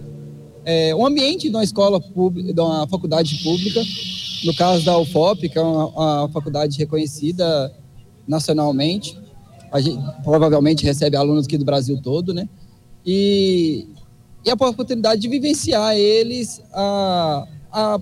é, 0.64 0.94
um 0.94 1.06
ambiente 1.06 1.50
de 1.50 1.56
uma 1.56 1.64
escola 1.64 2.00
pública, 2.00 2.54
de 2.54 2.62
uma 2.62 2.88
faculdade 2.88 3.42
pública, 3.44 3.82
no 4.46 4.54
caso 4.54 4.86
da 4.86 4.98
UFOP, 4.98 5.50
que 5.50 5.58
é 5.58 5.62
uma, 5.62 5.88
uma 5.88 6.30
faculdade 6.30 6.78
reconhecida 6.78 7.74
nacionalmente. 8.28 9.20
A 9.72 9.82
gente 9.82 10.00
provavelmente 10.24 10.86
recebe 10.86 11.18
alunos 11.18 11.46
aqui 11.46 11.58
do 11.58 11.66
Brasil 11.66 12.00
todo, 12.02 12.34
né? 12.34 12.48
E, 13.06 13.88
e 14.46 14.50
a 14.50 14.54
oportunidade 14.54 15.22
de 15.22 15.28
vivenciar 15.28 15.96
eles, 15.98 16.62
a, 16.72 17.48
a, 17.72 18.00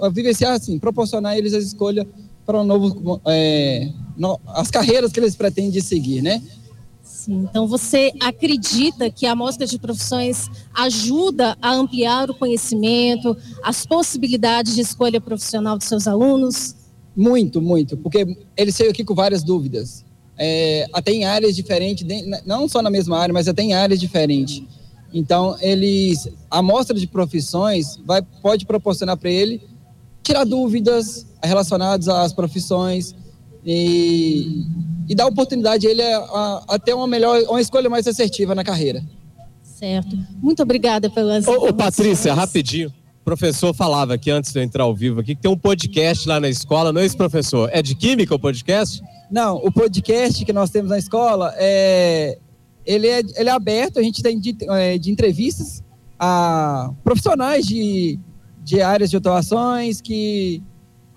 a 0.00 0.08
vivenciar, 0.08 0.52
assim, 0.52 0.78
proporcionar 0.78 1.36
eles 1.36 1.54
a 1.54 1.58
escolha 1.58 2.06
para 2.44 2.60
um 2.60 2.64
novo, 2.64 3.20
é, 3.26 3.90
no- 4.16 4.38
as 4.48 4.70
carreiras 4.70 5.12
que 5.12 5.20
eles 5.20 5.34
pretendem 5.34 5.80
seguir, 5.80 6.22
né? 6.22 6.42
Sim, 7.02 7.46
então 7.48 7.66
você 7.66 8.12
acredita 8.20 9.10
que 9.10 9.26
a 9.26 9.34
mostra 9.34 9.66
de 9.66 9.78
profissões 9.78 10.48
ajuda 10.74 11.56
a 11.60 11.72
ampliar 11.74 12.30
o 12.30 12.34
conhecimento, 12.34 13.36
as 13.62 13.86
possibilidades 13.86 14.74
de 14.74 14.82
escolha 14.82 15.20
profissional 15.20 15.78
dos 15.78 15.86
seus 15.86 16.06
alunos? 16.06 16.74
Muito, 17.16 17.62
muito, 17.62 17.96
porque 17.96 18.26
eles 18.56 18.74
saem 18.74 18.90
aqui 18.90 19.04
com 19.04 19.14
várias 19.14 19.42
dúvidas. 19.42 20.04
É, 20.36 20.86
até 20.92 21.12
em 21.12 21.24
áreas 21.24 21.54
diferentes, 21.54 22.04
não 22.44 22.68
só 22.68 22.82
na 22.82 22.90
mesma 22.90 23.18
área, 23.18 23.32
mas 23.32 23.46
até 23.46 23.62
em 23.62 23.72
áreas 23.72 24.00
diferentes. 24.00 24.62
Então, 25.14 25.56
eles, 25.60 26.28
a 26.50 26.58
amostra 26.58 26.98
de 26.98 27.06
profissões 27.06 27.96
vai, 28.04 28.20
pode 28.42 28.66
proporcionar 28.66 29.16
para 29.16 29.30
ele 29.30 29.62
tirar 30.24 30.44
dúvidas 30.44 31.24
relacionadas 31.40 32.08
às 32.08 32.32
profissões 32.32 33.14
e, 33.64 34.64
e 35.08 35.14
dar 35.14 35.26
oportunidade 35.26 35.86
a 35.86 35.90
ele 35.90 36.02
a, 36.02 36.18
a, 36.18 36.64
a 36.70 36.78
ter 36.78 36.94
uma 36.94 37.06
melhor, 37.06 37.40
uma 37.42 37.60
escolha 37.60 37.88
mais 37.88 38.08
assertiva 38.08 38.54
na 38.54 38.64
carreira. 38.64 39.04
Certo. 39.62 40.18
Muito 40.42 40.62
obrigada 40.62 41.08
pelas. 41.08 41.46
Ô, 41.46 41.68
ô. 41.68 41.72
Patrícia, 41.72 42.34
rapidinho. 42.34 42.88
O 43.20 43.24
professor 43.24 43.72
falava 43.72 44.14
aqui 44.14 44.30
antes 44.30 44.52
de 44.52 44.58
eu 44.58 44.62
entrar 44.62 44.84
ao 44.84 44.94
vivo 44.94 45.20
aqui 45.20 45.34
que 45.34 45.40
tem 45.40 45.50
um 45.50 45.56
podcast 45.56 46.28
lá 46.28 46.38
na 46.38 46.48
escola, 46.48 46.92
não 46.92 47.00
é 47.00 47.06
isso, 47.06 47.16
professor? 47.16 47.70
É 47.72 47.80
de 47.80 47.94
química 47.94 48.34
o 48.34 48.38
podcast? 48.38 49.02
Não, 49.30 49.56
o 49.56 49.72
podcast 49.72 50.44
que 50.44 50.52
nós 50.52 50.70
temos 50.70 50.90
na 50.90 50.98
escola 50.98 51.54
é 51.56 52.38
ele 52.84 53.06
é, 53.06 53.20
ele 53.36 53.48
é 53.48 53.52
aberto, 53.52 53.98
a 53.98 54.02
gente 54.02 54.22
tem 54.22 54.38
de, 54.38 54.56
é, 54.70 54.98
de 54.98 55.10
entrevistas 55.10 55.82
a 56.18 56.90
profissionais 57.02 57.66
de, 57.66 58.18
de 58.62 58.80
áreas 58.80 59.10
de 59.10 59.16
atuações 59.16 60.00
que 60.00 60.62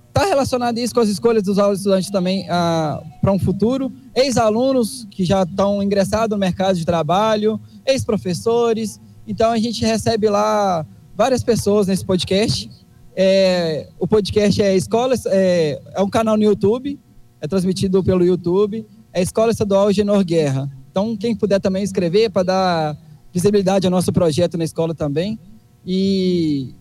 está 0.07 0.25
relacionado 0.25 0.79
isso 0.79 0.93
com 0.93 0.99
as 0.99 1.09
escolhas 1.09 1.43
dos 1.43 1.59
alunos 1.59 1.79
estudantes 1.79 2.09
também 2.09 2.47
para 2.47 3.31
um 3.31 3.37
futuro, 3.37 3.91
ex-alunos 4.15 5.07
que 5.11 5.23
já 5.23 5.43
estão 5.43 5.83
ingressados 5.83 6.35
no 6.35 6.39
mercado 6.39 6.75
de 6.75 6.85
trabalho, 6.85 7.59
ex-professores, 7.85 8.99
então 9.27 9.51
a 9.51 9.57
gente 9.59 9.85
recebe 9.85 10.29
lá 10.29 10.85
várias 11.15 11.43
pessoas 11.43 11.87
nesse 11.87 12.05
podcast. 12.05 12.69
É, 13.15 13.89
o 13.99 14.07
podcast 14.07 14.61
é 14.61 14.75
Escola, 14.75 15.15
é, 15.27 15.79
é 15.93 16.01
um 16.01 16.09
canal 16.09 16.37
no 16.37 16.43
YouTube, 16.43 16.99
é 17.41 17.47
transmitido 17.47 18.03
pelo 18.03 18.23
YouTube, 18.23 18.85
é 19.13 19.21
Escola 19.21 19.51
Estadual 19.51 19.91
Genor 19.91 20.23
Guerra. 20.23 20.69
Então, 20.97 21.15
quem 21.15 21.35
puder 21.35 21.61
também 21.61 21.83
escrever 21.83 22.31
para 22.31 22.41
dar 22.41 22.97
visibilidade 23.31 23.85
ao 23.85 23.91
nosso 23.91 24.11
projeto 24.11 24.57
na 24.57 24.63
escola 24.63 24.95
também. 24.95 25.37
E, 25.85 26.73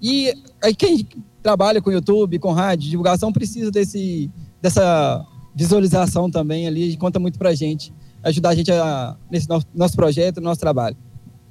e 0.00 0.32
aí 0.62 0.72
quem 0.72 1.04
trabalha 1.42 1.82
com 1.82 1.90
YouTube, 1.90 2.38
com 2.38 2.52
rádio, 2.52 2.88
divulgação, 2.88 3.32
precisa 3.32 3.72
desse, 3.72 4.30
dessa 4.62 5.26
visualização 5.52 6.30
também 6.30 6.68
ali, 6.68 6.96
conta 6.96 7.18
muito 7.18 7.40
para 7.40 7.50
a 7.50 7.54
gente, 7.56 7.92
ajudar 8.22 8.50
a 8.50 8.54
gente 8.54 8.70
a, 8.70 9.16
nesse 9.28 9.48
nosso, 9.48 9.66
nosso 9.74 9.96
projeto, 9.96 10.40
nosso 10.40 10.60
trabalho. 10.60 10.96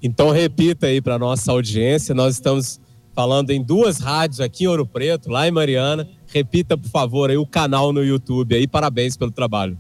Então 0.02 0.32
repita 0.32 0.88
aí 0.88 1.02
para 1.02 1.20
nossa 1.20 1.52
audiência, 1.52 2.16
nós 2.16 2.36
estamos 2.36 2.80
falando 3.14 3.52
em 3.52 3.62
duas 3.62 4.00
rádios 4.00 4.40
aqui 4.40 4.64
em 4.64 4.68
Ouro 4.68 4.88
Preto, 4.88 5.30
lá 5.30 5.50
em 5.50 5.52
Mariana. 5.52 6.08
Repita, 6.28 6.78
por 6.78 6.90
favor, 6.90 7.30
aí 7.30 7.36
o 7.36 7.46
canal 7.46 7.92
no 7.92 8.02
YouTube 8.02 8.56
aí. 8.56 8.68
Parabéns 8.68 9.18
pelo 9.18 9.32
trabalho. 9.32 9.78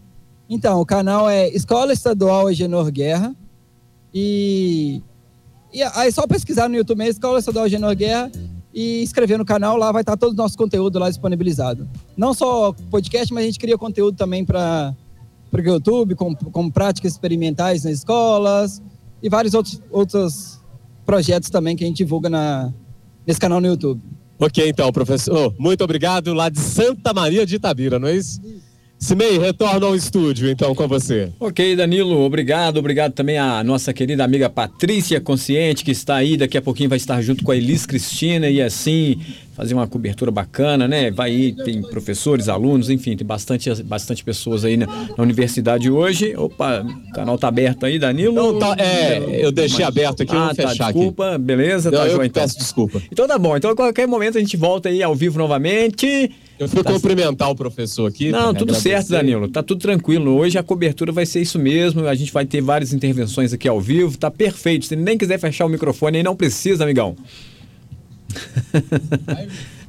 Então, 0.50 0.80
o 0.80 0.86
canal 0.86 1.30
é 1.30 1.50
Escola 1.50 1.92
Estadual 1.94 2.48
Agenor 2.48 2.92
Guerra. 2.92 3.36
E, 4.14 5.02
e 5.74 5.84
aí 5.84 6.08
é 6.08 6.12
só 6.12 6.26
pesquisar 6.28 6.70
no 6.70 6.76
YouTube 6.76 6.98
mesmo, 6.98 7.12
Escola 7.12 7.40
Estadual 7.40 7.66
Agenor 7.66 7.96
Guerra 7.96 8.32
e 8.76 9.02
inscrever 9.02 9.38
no 9.38 9.46
canal, 9.46 9.78
lá 9.78 9.90
vai 9.90 10.02
estar 10.02 10.18
todo 10.18 10.34
o 10.34 10.36
nosso 10.36 10.58
conteúdo 10.58 11.00
lá 11.00 11.10
disponibilizado. 11.10 11.88
Não 12.18 12.34
só 12.34 12.74
podcast, 12.92 13.34
mas 13.34 13.44
a 13.44 13.46
gente 13.46 13.58
cria 13.58 13.78
conteúdo 13.78 14.18
também 14.18 14.44
para 14.44 14.94
o 15.54 15.58
YouTube, 15.58 16.14
com, 16.14 16.36
com 16.36 16.70
práticas 16.70 17.14
experimentais 17.14 17.86
nas 17.86 17.94
escolas 17.94 18.82
e 19.24 19.30
vários 19.30 19.54
outros, 19.54 19.82
outros 19.90 20.60
projetos 21.06 21.50
também 21.50 21.78
que 21.78 21.86
a 21.86 21.88
gente 21.88 21.98
divulga 21.98 22.30
na, 22.30 22.74
nesse 23.26 23.40
canal 23.40 23.62
no 23.62 23.68
YouTube. 23.68 24.02
Ok, 24.38 24.68
então, 24.68 24.92
professor. 24.92 25.56
Muito 25.58 25.82
obrigado 25.82 26.34
lá 26.34 26.50
de 26.50 26.60
Santa 26.60 27.14
Maria 27.14 27.46
de 27.46 27.56
Itabira, 27.56 27.98
não 27.98 28.10
é 28.10 28.16
isso? 28.18 28.42
Simei, 28.98 29.38
retorno 29.38 29.88
ao 29.88 29.96
estúdio, 29.96 30.50
então, 30.50 30.74
com 30.74 30.88
você. 30.88 31.30
Ok, 31.40 31.76
Danilo, 31.76 32.18
obrigado. 32.22 32.78
Obrigado 32.78 33.12
também 33.12 33.38
à 33.38 33.64
nossa 33.64 33.94
querida 33.94 34.24
amiga 34.24 34.50
Patrícia 34.50 35.22
Consciente, 35.22 35.84
que 35.84 35.92
está 35.92 36.16
aí. 36.16 36.38
Daqui 36.38 36.58
a 36.58 36.62
pouquinho 36.62 36.90
vai 36.90 36.98
estar 36.98 37.22
junto 37.22 37.44
com 37.44 37.52
a 37.52 37.56
Elis 37.58 37.86
Cristina 37.86 38.50
e 38.50 38.62
assim 38.62 39.20
fazer 39.56 39.74
uma 39.74 39.88
cobertura 39.88 40.32
bacana, 40.32 40.88
né? 40.88 41.12
Vai 41.12 41.30
aí, 41.32 41.52
tem 41.54 41.82
professores, 41.82 42.50
alunos, 42.50 42.90
enfim, 42.90 43.16
tem 43.16 43.26
bastante, 43.26 43.72
bastante 43.84 44.24
pessoas 44.24 44.66
aí 44.66 44.76
na, 44.76 44.88
na 44.88 45.24
universidade 45.24 45.90
hoje. 45.90 46.36
Opa, 46.36 46.82
o 46.82 47.12
canal 47.14 47.38
tá 47.38 47.48
aberto 47.48 47.86
aí, 47.86 48.00
Danilo. 48.00 48.34
Não, 48.34 48.58
tá- 48.60 48.76
é, 48.80 49.46
eu 49.46 49.52
deixei 49.52 49.86
aberto 49.86 50.24
aqui, 50.24 50.34
eu 50.34 50.40
ah, 50.40 50.48
vou 50.48 50.56
tá, 50.56 50.70
fechar 50.70 50.86
aqui. 50.86 50.94
desculpa, 50.94 51.38
beleza, 51.38 51.92
Não, 51.92 52.00
tá 52.00 52.08
eu 52.08 52.20
que 52.20 52.26
então. 52.26 52.44
peço 52.44 52.58
desculpa. 52.58 53.02
Então 53.12 53.28
tá 53.28 53.38
bom, 53.38 53.56
então 53.56 53.72
a 53.72 53.76
qualquer 53.76 54.08
momento 54.08 54.38
a 54.38 54.42
gente 54.42 54.58
volta 54.58 54.90
aí 54.90 55.04
ao 55.04 55.14
vivo 55.16 55.38
novamente. 55.38 56.32
Eu 56.58 56.70
fui 56.70 56.82
Tá 56.84 56.94
cumprimentar 56.94 57.50
o 57.50 57.56
professor 57.56 58.06
aqui. 58.08 58.32
Não, 58.32 58.52
pra 58.52 58.60
tudo 58.60 58.70
agradecer. 58.72 58.90
certo, 58.90 59.10
Danilo. 59.10 59.48
Tá 59.50 59.62
tudo 59.62 59.82
tranquilo. 59.82 60.36
Hoje 60.38 60.58
a 60.58 60.64
cobertura 60.64 61.12
vai 61.12 61.26
ser 61.26 61.42
isso 61.42 61.60
mesmo. 61.60 62.08
A 62.08 62.16
gente 62.16 62.32
vai 62.32 62.46
ter 62.46 62.62
várias 62.62 62.94
intervenções 62.94 63.52
aqui 63.52 63.68
ao 63.68 63.82
vivo. 63.82 64.18
Tá 64.18 64.32
perfeito. 64.32 64.86
Se 64.86 64.96
nem 64.96 65.18
quiser 65.18 65.38
fechar 65.38 65.66
o 65.66 65.70
microfone 65.70 66.18
aí, 66.18 66.24
não 66.24 66.36
precisa, 66.36 66.84
amigão. 66.84 67.16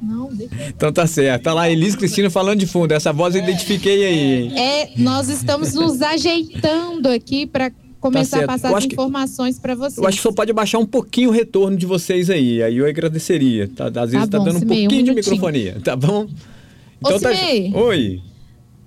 Não. 0.01 0.29
Então 0.67 0.91
tá 0.93 1.07
certo. 1.07 1.43
Tá 1.43 1.53
lá 1.53 1.63
a 1.63 1.71
Elis 1.71 1.95
Cristina 1.95 2.29
falando 2.29 2.59
de 2.59 2.67
fundo. 2.67 2.91
Essa 2.91 3.11
voz 3.11 3.35
eu 3.35 3.41
identifiquei 3.41 4.05
aí, 4.05 4.43
hein? 4.43 4.59
É, 4.59 4.89
nós 4.97 5.27
estamos 5.27 5.73
nos 5.73 6.01
ajeitando 6.01 7.09
aqui 7.09 7.47
para 7.47 7.71
começar 7.99 8.37
Tá 8.39 8.43
a 8.43 8.47
passar 8.47 8.77
as 8.77 8.85
informações 8.85 9.57
para 9.59 9.73
vocês. 9.73 9.97
Eu 9.97 10.07
acho 10.07 10.17
que 10.17 10.23
só 10.23 10.31
pode 10.31 10.51
abaixar 10.51 10.79
um 10.79 10.85
pouquinho 10.85 11.29
o 11.29 11.33
retorno 11.33 11.75
de 11.75 11.85
vocês 11.87 12.29
aí. 12.29 12.61
Aí 12.61 12.77
eu 12.77 12.85
agradeceria. 12.85 13.67
Tá, 13.67 13.87
às 13.87 14.11
vezes 14.11 14.27
tá, 14.29 14.37
bom, 14.37 14.45
dando 14.45 14.57
um 14.57 14.59
Cimei, 14.59 14.77
um 14.77 14.81
pouquinho 14.83 15.03
de 15.03 15.09
minutinho. 15.09 15.33
microfonia, 15.35 15.77
tá 15.83 15.95
bom? 15.95 16.27
Então 16.99 17.19
tá. 17.19 17.33
Cimei. 17.35 17.71
Oi. 17.73 18.21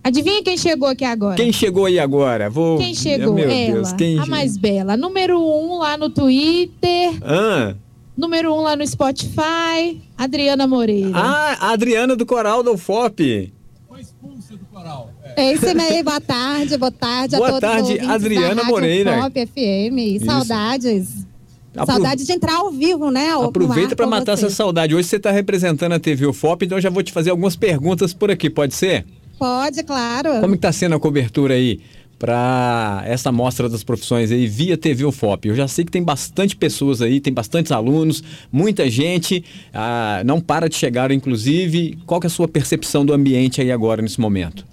Adivinha 0.02 0.42
quem 0.42 0.56
chegou 0.56 0.88
aqui 0.88 1.04
agora? 1.04 1.36
Quem 1.36 1.52
chegou 1.52 1.84
aí 1.84 1.98
agora? 1.98 2.48
Vou. 2.48 2.78
Quem 2.78 2.94
chegou? 2.94 3.34
Meu 3.34 3.50
Ela, 3.50 3.72
Deus, 3.74 3.92
quem. 3.92 4.18
a 4.18 4.24
mais 4.26 4.56
bela. 4.56 4.96
Número 4.96 5.38
um 5.38 5.78
lá 5.78 5.96
no 5.98 6.08
Twitter, 6.08 7.12
Ah, 7.22 7.74
número 8.16 8.52
um 8.54 8.60
lá 8.62 8.74
no 8.74 8.86
Spotify, 8.86 10.00
Adriana 10.16 10.66
Moreira. 10.66 11.10
ah, 11.14 11.56
a 11.60 11.72
Adriana 11.72 12.16
do 12.16 12.24
Coral 12.24 12.62
da 12.62 12.70
UFOP. 12.72 13.52
Foi 13.88 14.00
expulsa 14.00 14.56
do 14.56 14.64
coral. 14.72 15.10
É. 15.36 15.42
É 15.50 15.52
isso 15.52 15.66
mesmo, 15.76 16.04
boa 16.04 16.20
tarde, 16.20 16.76
boa 16.78 16.90
tarde 16.90 17.36
boa 17.36 17.48
a 17.48 17.52
todos. 17.60 17.68
Boa 17.68 17.82
tarde, 17.84 17.98
Adriana 18.00 18.64
Moreira. 18.64 19.20
Pop 19.20 19.46
FM, 19.46 19.98
isso. 20.16 20.24
saudades. 20.24 21.26
Apro... 21.76 21.94
Saudade 21.94 22.24
de 22.24 22.32
entrar 22.32 22.56
ao 22.56 22.70
vivo, 22.70 23.10
né? 23.10 23.30
Ao 23.30 23.44
Aproveita 23.44 23.94
para 23.94 24.06
matar 24.06 24.36
você. 24.36 24.46
essa 24.46 24.54
saudade. 24.54 24.94
Hoje 24.94 25.08
você 25.08 25.16
está 25.16 25.30
representando 25.30 25.92
a 25.92 26.00
TV 26.00 26.26
UFOP, 26.26 26.66
então 26.66 26.78
eu 26.78 26.82
já 26.82 26.90
vou 26.90 27.02
te 27.02 27.12
fazer 27.12 27.30
algumas 27.30 27.54
perguntas 27.54 28.12
por 28.12 28.30
aqui, 28.30 28.50
pode 28.50 28.74
ser? 28.74 29.04
Pode, 29.38 29.82
claro. 29.84 30.40
Como 30.40 30.54
está 30.54 30.72
sendo 30.72 30.94
a 30.94 31.00
cobertura 31.00 31.54
aí 31.54 31.80
para 32.18 33.02
essa 33.06 33.32
mostra 33.32 33.68
das 33.68 33.82
profissões 33.82 34.30
aí 34.30 34.46
via 34.46 34.76
TV 34.76 35.04
UFOP? 35.04 35.48
Eu 35.48 35.54
já 35.54 35.66
sei 35.68 35.84
que 35.84 35.90
tem 35.90 36.02
bastante 36.02 36.56
pessoas 36.56 37.00
aí, 37.00 37.20
tem 37.20 37.32
bastantes 37.32 37.72
alunos, 37.72 38.22
muita 38.52 38.90
gente, 38.90 39.44
ah, 39.72 40.22
não 40.26 40.40
para 40.40 40.68
de 40.68 40.74
chegar, 40.74 41.10
inclusive. 41.12 41.96
Qual 42.04 42.20
que 42.20 42.26
é 42.26 42.28
a 42.28 42.30
sua 42.30 42.48
percepção 42.48 43.06
do 43.06 43.14
ambiente 43.14 43.60
aí 43.60 43.70
agora, 43.70 44.02
nesse 44.02 44.20
momento? 44.20 44.69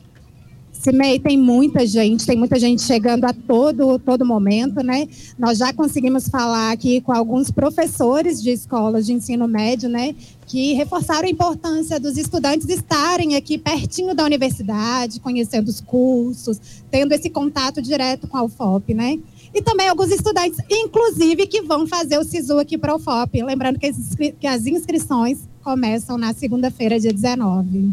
Cimei, 0.79 1.19
tem 1.19 1.37
muita 1.37 1.85
gente, 1.85 2.25
tem 2.25 2.37
muita 2.37 2.59
gente 2.59 2.81
chegando 2.81 3.25
a 3.25 3.33
todo, 3.33 3.97
todo 3.99 4.25
momento, 4.25 4.83
né? 4.83 5.07
Nós 5.37 5.57
já 5.57 5.73
conseguimos 5.73 6.29
falar 6.29 6.71
aqui 6.71 7.01
com 7.01 7.11
alguns 7.11 7.49
professores 7.51 8.41
de 8.41 8.51
escolas 8.51 9.05
de 9.05 9.13
ensino 9.13 9.47
médio, 9.47 9.89
né? 9.89 10.15
Que 10.45 10.73
reforçaram 10.73 11.27
a 11.27 11.31
importância 11.31 11.99
dos 11.99 12.17
estudantes 12.17 12.69
estarem 12.69 13.35
aqui 13.35 13.57
pertinho 13.57 14.13
da 14.13 14.23
universidade, 14.23 15.19
conhecendo 15.19 15.67
os 15.67 15.81
cursos, 15.81 16.59
tendo 16.89 17.11
esse 17.11 17.29
contato 17.29 17.81
direto 17.81 18.27
com 18.27 18.37
a 18.37 18.43
UFOP, 18.43 18.93
né? 18.93 19.19
E 19.53 19.61
também 19.61 19.89
alguns 19.89 20.11
estudantes, 20.11 20.59
inclusive, 20.69 21.47
que 21.47 21.61
vão 21.61 21.87
fazer 21.87 22.19
o 22.19 22.23
SISU 22.23 22.59
aqui 22.59 22.77
para 22.77 22.91
a 22.91 22.95
UFOP. 22.95 23.41
Lembrando 23.41 23.79
que 23.79 24.47
as 24.47 24.67
inscrições 24.67 25.39
começam 25.63 26.17
na 26.17 26.33
segunda-feira, 26.33 26.99
dia 26.99 27.11
19. 27.11 27.91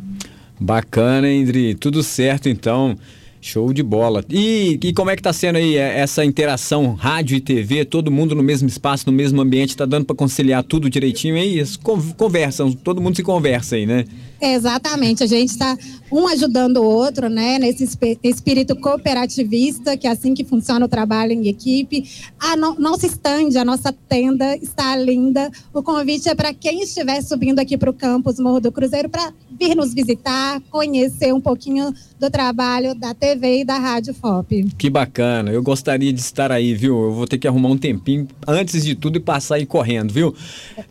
Bacana, 0.59 1.31
Indri. 1.33 1.75
Tudo 1.75 2.03
certo, 2.03 2.49
então. 2.49 2.97
Show 3.41 3.75
de 3.75 3.83
bola. 3.83 4.25
E, 4.31 4.79
e 4.83 4.93
como 4.95 5.11
é 5.11 5.17
que 5.17 5.23
tá 5.23 5.31
sendo 5.31 5.57
aí 5.57 5.77
é, 5.77 5.99
essa 5.99 6.25
interação 6.25 6.95
rádio 6.95 7.37
e 7.37 7.41
TV, 7.41 7.85
todo 7.85 8.11
mundo 8.11 8.35
no 8.35 8.43
mesmo 8.43 8.67
espaço, 8.67 9.05
no 9.07 9.13
mesmo 9.13 9.39
ambiente, 9.43 9.77
tá 9.77 9.85
dando 9.85 10.07
para 10.07 10.17
conciliar 10.17 10.63
tudo 10.63 10.89
direitinho 10.89 11.37
aí? 11.37 11.63
Conversam, 12.17 12.73
todo 12.73 13.03
mundo 13.03 13.17
se 13.17 13.23
conversa 13.23 13.77
aí, 13.77 13.85
né? 13.85 14.07
Exatamente, 14.47 15.23
a 15.25 15.27
gente 15.27 15.49
está 15.49 15.77
um 16.13 16.29
ajudando 16.29 16.77
o 16.77 16.85
outro, 16.85 17.29
né, 17.29 17.59
nesse 17.59 17.89
espírito 18.23 18.77
cooperativista, 18.77 19.97
que 19.97 20.07
é 20.07 20.11
assim 20.11 20.35
que 20.35 20.45
funciona 20.45 20.85
o 20.85 20.89
trabalho 20.89 21.33
em 21.33 21.49
equipe. 21.49 22.09
A 22.39 22.55
no, 22.55 22.75
nosso 22.79 23.07
stand, 23.07 23.59
a 23.59 23.65
nossa 23.65 23.93
tenda 23.93 24.55
está 24.57 24.95
linda. 24.97 25.51
O 25.73 25.83
convite 25.83 26.29
é 26.29 26.35
para 26.35 26.53
quem 26.53 26.83
estiver 26.83 27.23
subindo 27.23 27.59
aqui 27.59 27.79
para 27.79 27.91
o 27.91 27.95
campus 27.95 28.39
Morro 28.39 28.61
do 28.61 28.71
Cruzeiro 28.71 29.09
para 29.09 29.33
vir 29.59 29.75
nos 29.75 29.95
visitar, 29.95 30.61
conhecer 30.71 31.33
um 31.33 31.41
pouquinho 31.41 31.93
do 32.21 32.31
trabalho 32.31 32.95
da 32.95 33.15
TV 33.15 33.61
e 33.61 33.65
da 33.65 33.79
Rádio 33.79 34.15
FOP. 34.15 34.69
Que 34.77 34.91
bacana, 34.91 35.51
eu 35.51 35.63
gostaria 35.63 36.13
de 36.13 36.21
estar 36.21 36.53
aí, 36.53 36.75
viu? 36.75 37.05
Eu 37.05 37.13
vou 37.13 37.27
ter 37.27 37.39
que 37.39 37.49
arrumar 37.49 37.71
um 37.71 37.79
tempinho 37.79 38.29
antes 38.47 38.85
de 38.85 38.95
tudo 38.95 39.17
e 39.17 39.21
passar 39.21 39.57
aí 39.57 39.67
correndo, 39.67 40.13
viu? 40.13 40.35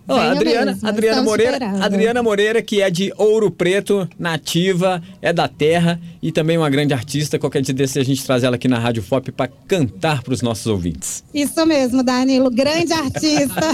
Oh, 0.07 0.13
Adriana, 0.13 0.71
mesmo, 0.71 0.87
Adriana 0.87 1.21
Moreira, 1.21 1.51
esperando. 1.53 1.83
Adriana 1.83 2.23
Moreira, 2.23 2.61
que 2.61 2.81
é 2.81 2.89
de 2.89 3.13
Ouro 3.17 3.42
Preto, 3.51 4.07
nativa, 4.17 5.01
é 5.21 5.33
da 5.33 5.47
terra 5.47 5.99
e 6.21 6.31
também 6.31 6.57
uma 6.57 6.69
grande 6.69 6.93
artista. 6.93 7.39
Qualquer 7.39 7.61
dia 7.61 7.73
desse 7.73 7.99
a 7.99 8.03
gente 8.03 8.23
traz 8.23 8.43
ela 8.43 8.55
aqui 8.55 8.67
na 8.67 8.79
Rádio 8.79 9.03
FOP 9.03 9.31
para 9.31 9.49
cantar 9.67 10.23
para 10.23 10.33
os 10.33 10.41
nossos 10.41 10.67
ouvintes. 10.67 11.23
Isso 11.33 11.65
mesmo, 11.65 12.03
Danilo, 12.03 12.49
grande 12.49 12.93
artista. 12.93 13.71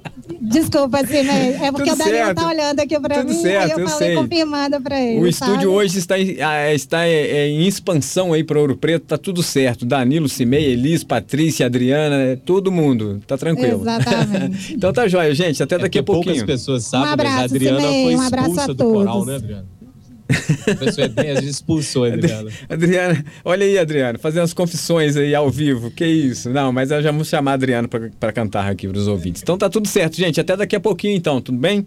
Desculpa, 0.40 1.00
assim, 1.00 1.16
é 1.16 1.70
porque 1.70 1.90
Tudo 1.90 2.02
o 2.02 2.04
Danilo 2.04 2.34
tá 2.34 2.48
olhando 2.48 2.80
aqui 2.80 2.98
para 2.98 3.22
mim 3.24 3.34
certo, 3.34 3.68
e 3.68 3.72
eu, 3.72 3.78
eu 3.80 3.88
falei 3.88 4.08
sei. 4.08 4.16
confirmada 4.16 4.80
para 4.80 5.00
ele. 5.00 5.18
O 5.18 5.32
sabe? 5.32 5.52
estúdio 5.52 5.70
hoje 5.70 5.98
está 5.98 6.18
em, 6.18 6.40
ah, 6.40 6.72
está 6.72 7.06
é, 7.06 7.48
em 7.48 7.66
expansão 7.66 8.32
aí 8.32 8.42
para 8.42 8.58
Ouro 8.58 8.76
Preto, 8.76 9.04
tá 9.06 9.18
tudo 9.18 9.42
certo. 9.42 9.84
Danilo, 9.84 10.28
Cimei, 10.28 10.64
Elis, 10.64 11.04
Patrícia, 11.04 11.66
Adriana, 11.66 12.16
é 12.16 12.36
todo 12.36 12.72
mundo, 12.72 13.20
tá 13.26 13.36
tranquilo. 13.36 13.82
Exatamente. 13.82 14.74
então 14.74 14.92
tá 14.92 15.06
jóia, 15.08 15.34
gente, 15.34 15.62
até 15.62 15.78
daqui 15.78 15.98
é 15.98 16.00
a 16.00 16.04
pouquinho. 16.04 16.36
Poucas 16.36 16.46
pessoas 16.46 16.84
sabem, 16.84 17.08
um 17.08 17.12
abraço, 17.12 17.34
mas 17.34 17.42
a 17.42 17.44
Adriana 17.44 17.80
Cimei, 17.80 18.16
foi 18.16 18.24
expulsa 18.24 18.59
um 18.59 18.59
do 18.68 18.84
coral, 18.84 19.24
né, 19.24 19.36
Adriana? 19.36 19.66
A 20.30 20.74
pessoa 20.76 21.04
é 21.06 21.08
bem, 21.08 21.32
expulsou 21.44 22.04
a 22.04 22.08
Adriana. 22.08 22.50
Adriana, 22.68 23.24
olha 23.44 23.66
aí, 23.66 23.78
Adriana, 23.78 24.18
fazendo 24.18 24.44
as 24.44 24.52
confissões 24.52 25.16
aí 25.16 25.34
ao 25.34 25.50
vivo. 25.50 25.90
Que 25.90 26.06
isso? 26.06 26.50
Não, 26.50 26.72
mas 26.72 26.90
já 26.90 27.10
vou 27.10 27.24
chamar 27.24 27.52
a 27.52 27.54
Adriana 27.54 27.88
para 27.88 28.32
cantar 28.32 28.70
aqui 28.70 28.86
para 28.86 28.98
os 28.98 29.08
ouvintes. 29.08 29.42
Então 29.42 29.58
tá 29.58 29.68
tudo 29.68 29.88
certo, 29.88 30.16
gente. 30.16 30.40
Até 30.40 30.56
daqui 30.56 30.76
a 30.76 30.80
pouquinho, 30.80 31.16
então, 31.16 31.40
tudo 31.40 31.58
bem? 31.58 31.86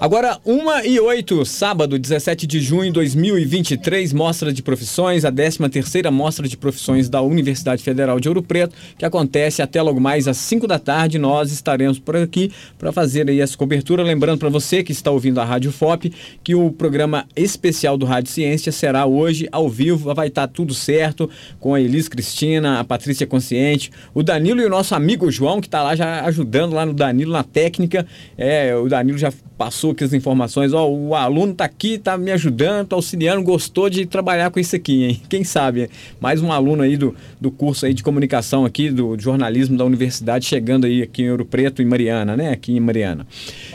Agora, 0.00 0.40
1 0.44 0.84
e 0.84 0.98
8, 0.98 1.44
sábado, 1.44 1.96
17 1.96 2.44
de 2.44 2.60
junho 2.60 2.86
de 2.86 2.92
2023, 2.92 4.12
Mostra 4.12 4.52
de 4.52 4.60
Profissões, 4.60 5.24
a 5.24 5.30
13ª 5.30 6.10
Mostra 6.10 6.48
de 6.48 6.56
Profissões 6.56 7.08
da 7.08 7.22
Universidade 7.22 7.84
Federal 7.84 8.18
de 8.18 8.26
Ouro 8.26 8.42
Preto, 8.42 8.74
que 8.98 9.04
acontece 9.04 9.62
até 9.62 9.80
logo 9.80 10.00
mais 10.00 10.26
às 10.26 10.38
5 10.38 10.66
da 10.66 10.78
tarde. 10.78 11.18
Nós 11.18 11.52
estaremos 11.52 12.00
por 12.00 12.16
aqui 12.16 12.50
para 12.78 12.90
fazer 12.90 13.28
aí 13.28 13.40
essa 13.40 13.56
cobertura. 13.56 14.02
Lembrando 14.02 14.40
para 14.40 14.48
você 14.48 14.82
que 14.82 14.90
está 14.90 15.10
ouvindo 15.10 15.40
a 15.40 15.44
Rádio 15.44 15.70
FOP, 15.70 16.12
que 16.42 16.54
o 16.54 16.72
programa 16.72 17.24
especial 17.36 17.96
do 17.96 18.04
Rádio 18.04 18.32
Ciência 18.32 18.72
será 18.72 19.06
hoje 19.06 19.48
ao 19.52 19.68
vivo, 19.68 20.12
vai 20.14 20.26
estar 20.26 20.48
tudo 20.48 20.74
certo, 20.74 21.30
com 21.60 21.74
a 21.74 21.80
Elis 21.80 22.08
Cristina, 22.08 22.80
a 22.80 22.84
Patrícia 22.84 23.26
Consciente, 23.26 23.92
o 24.12 24.22
Danilo 24.22 24.60
e 24.60 24.64
o 24.64 24.70
nosso 24.70 24.96
amigo 24.96 25.30
João, 25.30 25.60
que 25.60 25.68
está 25.68 25.82
lá 25.82 25.94
já 25.94 26.24
ajudando 26.24 26.72
lá 26.72 26.84
no 26.84 26.92
Danilo 26.92 27.30
na 27.30 27.44
técnica. 27.44 28.04
É, 28.36 28.74
o 28.74 28.88
Danilo 28.88 29.18
já 29.18 29.32
passou 29.56 29.81
aqui 29.90 30.04
as 30.04 30.12
informações, 30.12 30.72
ó, 30.72 30.86
oh, 30.86 31.08
o 31.08 31.14
aluno 31.14 31.54
tá 31.54 31.64
aqui, 31.64 31.98
tá 31.98 32.16
me 32.16 32.30
ajudando, 32.30 32.88
tá 32.88 32.96
auxiliando, 32.96 33.42
gostou 33.42 33.90
de 33.90 34.06
trabalhar 34.06 34.50
com 34.50 34.60
isso 34.60 34.76
aqui, 34.76 35.04
hein? 35.04 35.22
Quem 35.28 35.44
sabe? 35.44 35.90
Mais 36.20 36.40
um 36.40 36.52
aluno 36.52 36.82
aí 36.82 36.96
do, 36.96 37.14
do 37.40 37.50
curso 37.50 37.84
aí 37.84 37.92
de 37.92 38.02
comunicação 38.02 38.64
aqui, 38.64 38.90
do, 38.90 39.18
jornalismo 39.18 39.76
da 39.76 39.84
universidade, 39.84 40.46
chegando 40.46 40.86
aí 40.86 41.02
aqui 41.02 41.22
em 41.22 41.30
Ouro 41.30 41.44
Preto 41.44 41.82
e 41.82 41.84
Mariana, 41.84 42.36
né? 42.36 42.50
Aqui 42.50 42.76
em 42.76 42.80
Mariana. 42.80 43.26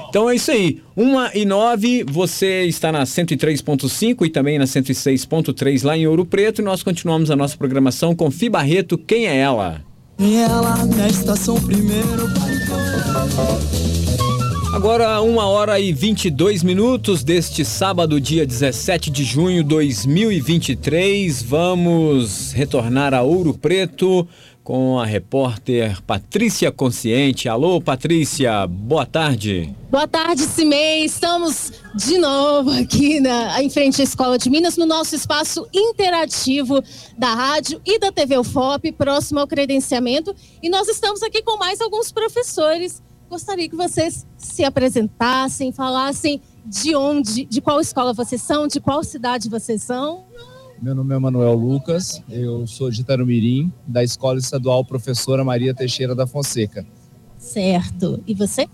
Então 0.10 0.30
é 0.30 0.36
isso 0.36 0.52
aí. 0.52 0.82
1 0.96 1.38
e 1.38 1.46
9, 1.46 2.06
você 2.06 2.63
está 2.63 2.91
na 2.91 3.04
103.5 3.04 4.26
e 4.26 4.30
também 4.30 4.58
na 4.58 4.65
106.3 4.65 5.84
lá 5.86 5.96
em 5.96 6.08
Ouro 6.08 6.26
Preto. 6.26 6.62
E 6.62 6.65
nós 6.65 6.82
continuamos 6.82 7.30
a 7.30 7.36
nossa 7.36 7.56
programação 7.56 8.15
com 8.15 8.32
Fi 8.32 8.50
Barreto, 8.50 8.98
Quem 8.98 9.28
é 9.28 9.38
Ela? 9.38 9.82
Ela 10.20 10.84
na 10.86 11.08
estação 11.08 11.62
primeiro. 11.62 12.28
Agora, 14.78 15.20
uma 15.22 15.48
hora 15.48 15.80
e 15.80 15.92
22 15.92 16.62
minutos 16.62 17.24
deste 17.24 17.66
sábado, 17.66 18.22
dia 18.22 18.46
17 18.46 19.10
de 19.10 19.24
junho 19.24 19.63
de 19.63 19.70
2023. 19.70 21.42
Vamos 21.42 22.52
retornar 22.52 23.12
a 23.12 23.24
Ouro 23.24 23.56
Preto 23.56 24.28
com 24.63 25.00
a 25.00 25.04
repórter 25.04 26.00
Patrícia 26.04 26.72
Consciente. 26.72 27.50
Alô, 27.50 27.82
Patrícia, 27.82 28.68
boa 28.68 29.04
tarde. 29.04 29.76
Boa 29.90 30.08
tarde, 30.08 30.44
Cimei. 30.44 31.06
Estamos 31.06 31.74
de 31.96 32.20
novo 32.20 32.70
aqui 32.70 33.20
na, 33.20 33.63
em 33.63 33.72
frente 33.72 34.02
à 34.02 34.04
Escola 34.04 34.38
de 34.38 34.48
Minas, 34.48 34.78
no 34.78 34.86
nosso 34.86 35.16
espaço 35.16 35.68
interativo 35.74 36.84
da 37.18 37.34
rádio 37.34 37.82
e 37.84 37.98
da 37.98 38.12
TV 38.12 38.38
UFOP, 38.38 38.92
próximo 38.92 39.40
ao 39.40 39.48
credenciamento. 39.48 40.36
E 40.62 40.70
nós 40.70 40.88
estamos 40.88 41.24
aqui 41.24 41.42
com 41.42 41.58
mais 41.58 41.82
alguns 41.82 42.12
professores 42.12 43.02
gostaria 43.30 43.70
que 43.70 43.76
vocês 43.76 44.26
se 44.38 44.63
apresentassem, 44.63 45.72
falassem 45.72 46.42
de 46.66 46.96
onde, 46.96 47.46
de 47.46 47.62
qual 47.62 47.80
escola 47.80 48.13
vocês 48.13 48.42
são, 48.42 48.68
de 48.68 48.80
qual 48.80 49.04
cidade 49.04 49.50
vocês 49.50 49.84
são. 49.84 50.26
Meu 50.82 50.94
nome 50.94 51.16
é 51.16 51.18
Manuel 51.18 51.56
Lucas, 51.56 52.22
eu 52.30 52.68
sou 52.68 52.92
de 52.92 53.04
Tarumirim, 53.04 53.72
da 53.86 54.04
Escola 54.04 54.38
Estadual 54.38 54.86
Professora 54.86 55.44
Maria 55.44 55.74
Teixeira 55.74 56.13
da 56.13 56.28
Fonseca. 56.28 56.86
Certo. 57.38 58.22
E 58.28 58.34
você? 58.34 58.68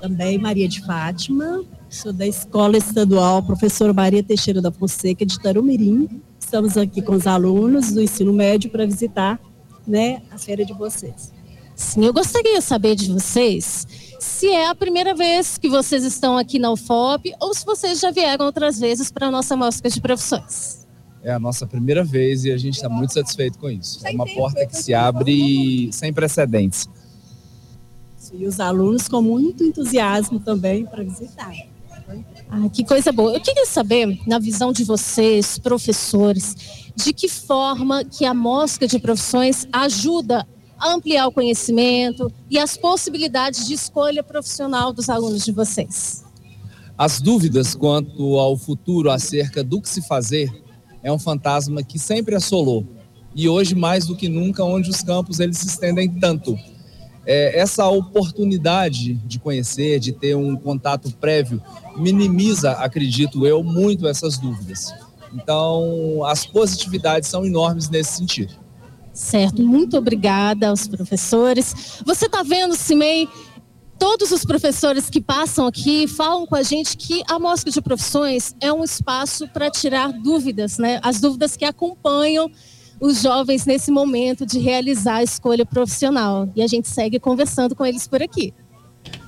Também 0.00 0.38
Maria 0.38 0.68
de 0.68 0.84
Fátima, 0.84 1.62
sou 1.90 2.12
da 2.12 2.26
Escola 2.26 2.76
Estadual 2.76 3.42
Professora 3.42 3.92
Maria 3.92 4.22
Teixeira 4.22 4.62
da 4.62 4.72
Fonseca 4.72 5.26
de 5.26 5.38
Tarumirim. 5.40 6.22
Estamos 6.38 6.76
aqui 6.76 7.02
com 7.02 7.14
os 7.14 7.26
alunos 7.26 7.92
do 7.92 8.00
ensino 8.00 8.32
médio 8.32 8.70
para 8.70 8.86
visitar 8.86 9.38
né, 9.86 10.22
a 10.30 10.38
feira 10.38 10.64
de 10.64 10.72
vocês. 10.72 11.35
Sim, 11.76 12.06
eu 12.06 12.12
gostaria 12.12 12.58
de 12.58 12.64
saber 12.64 12.96
de 12.96 13.12
vocês 13.12 13.86
se 14.18 14.48
é 14.48 14.66
a 14.66 14.74
primeira 14.74 15.14
vez 15.14 15.58
que 15.58 15.68
vocês 15.68 16.04
estão 16.04 16.38
aqui 16.38 16.58
na 16.58 16.72
UFOP 16.72 17.34
ou 17.38 17.54
se 17.54 17.66
vocês 17.66 18.00
já 18.00 18.10
vieram 18.10 18.46
outras 18.46 18.80
vezes 18.80 19.12
para 19.12 19.26
a 19.26 19.30
nossa 19.30 19.54
mostra 19.54 19.90
de 19.90 20.00
profissões. 20.00 20.86
É 21.22 21.32
a 21.32 21.38
nossa 21.38 21.66
primeira 21.66 22.02
vez 22.02 22.46
e 22.46 22.50
a 22.50 22.56
gente 22.56 22.76
está 22.76 22.88
muito 22.88 23.12
satisfeito 23.12 23.58
com 23.58 23.68
isso. 23.68 24.00
É 24.06 24.10
uma 24.12 24.24
porta 24.24 24.64
que 24.64 24.74
se 24.74 24.94
abre 24.94 25.90
sem 25.92 26.14
precedentes. 26.14 26.88
E 28.32 28.46
os 28.46 28.58
alunos 28.58 29.06
com 29.06 29.20
muito 29.20 29.62
entusiasmo 29.62 30.40
também 30.40 30.86
para 30.86 31.04
visitar. 31.04 31.52
Ah, 32.48 32.68
que 32.72 32.84
coisa 32.84 33.12
boa. 33.12 33.34
Eu 33.34 33.40
queria 33.40 33.66
saber, 33.66 34.18
na 34.26 34.38
visão 34.38 34.72
de 34.72 34.82
vocês, 34.82 35.58
professores, 35.58 36.90
de 36.94 37.12
que 37.12 37.28
forma 37.28 38.04
que 38.04 38.24
a 38.24 38.32
mostra 38.32 38.88
de 38.88 38.98
profissões 38.98 39.66
ajuda 39.72 40.46
ampliar 40.80 41.26
o 41.26 41.32
conhecimento 41.32 42.32
e 42.50 42.58
as 42.58 42.76
possibilidades 42.76 43.66
de 43.66 43.74
escolha 43.74 44.22
profissional 44.22 44.92
dos 44.92 45.08
alunos 45.08 45.44
de 45.44 45.52
vocês? 45.52 46.24
As 46.98 47.20
dúvidas 47.20 47.74
quanto 47.74 48.38
ao 48.38 48.56
futuro 48.56 49.10
acerca 49.10 49.62
do 49.62 49.80
que 49.80 49.88
se 49.88 50.00
fazer 50.02 50.50
é 51.02 51.12
um 51.12 51.18
fantasma 51.18 51.82
que 51.82 51.98
sempre 51.98 52.34
assolou. 52.34 52.86
E 53.34 53.48
hoje, 53.48 53.74
mais 53.74 54.06
do 54.06 54.16
que 54.16 54.28
nunca, 54.28 54.64
onde 54.64 54.88
os 54.88 55.02
campos 55.02 55.40
eles 55.40 55.58
se 55.58 55.66
estendem 55.66 56.08
tanto. 56.08 56.58
É, 57.26 57.58
essa 57.58 57.86
oportunidade 57.86 59.14
de 59.14 59.38
conhecer, 59.38 60.00
de 60.00 60.12
ter 60.12 60.34
um 60.34 60.56
contato 60.56 61.12
prévio, 61.20 61.62
minimiza, 61.96 62.72
acredito 62.72 63.46
eu, 63.46 63.62
muito 63.62 64.08
essas 64.08 64.38
dúvidas. 64.38 64.94
Então, 65.34 66.24
as 66.24 66.46
positividades 66.46 67.28
são 67.28 67.44
enormes 67.44 67.90
nesse 67.90 68.16
sentido. 68.16 68.54
Certo, 69.16 69.62
muito 69.62 69.96
obrigada 69.96 70.68
aos 70.68 70.86
professores. 70.86 72.02
Você 72.04 72.26
está 72.26 72.42
vendo, 72.42 72.76
Simei, 72.76 73.26
todos 73.98 74.30
os 74.30 74.44
professores 74.44 75.08
que 75.08 75.22
passam 75.22 75.66
aqui 75.66 76.06
falam 76.06 76.46
com 76.46 76.54
a 76.54 76.62
gente 76.62 76.98
que 76.98 77.22
a 77.26 77.38
Mostra 77.38 77.72
de 77.72 77.80
Profissões 77.80 78.54
é 78.60 78.70
um 78.70 78.84
espaço 78.84 79.48
para 79.48 79.70
tirar 79.70 80.12
dúvidas, 80.12 80.76
né? 80.76 81.00
As 81.02 81.18
dúvidas 81.18 81.56
que 81.56 81.64
acompanham 81.64 82.50
os 83.00 83.22
jovens 83.22 83.64
nesse 83.64 83.90
momento 83.90 84.44
de 84.44 84.58
realizar 84.58 85.16
a 85.16 85.22
escolha 85.22 85.64
profissional. 85.64 86.46
E 86.54 86.62
a 86.62 86.66
gente 86.66 86.86
segue 86.86 87.18
conversando 87.18 87.74
com 87.74 87.86
eles 87.86 88.06
por 88.06 88.22
aqui. 88.22 88.52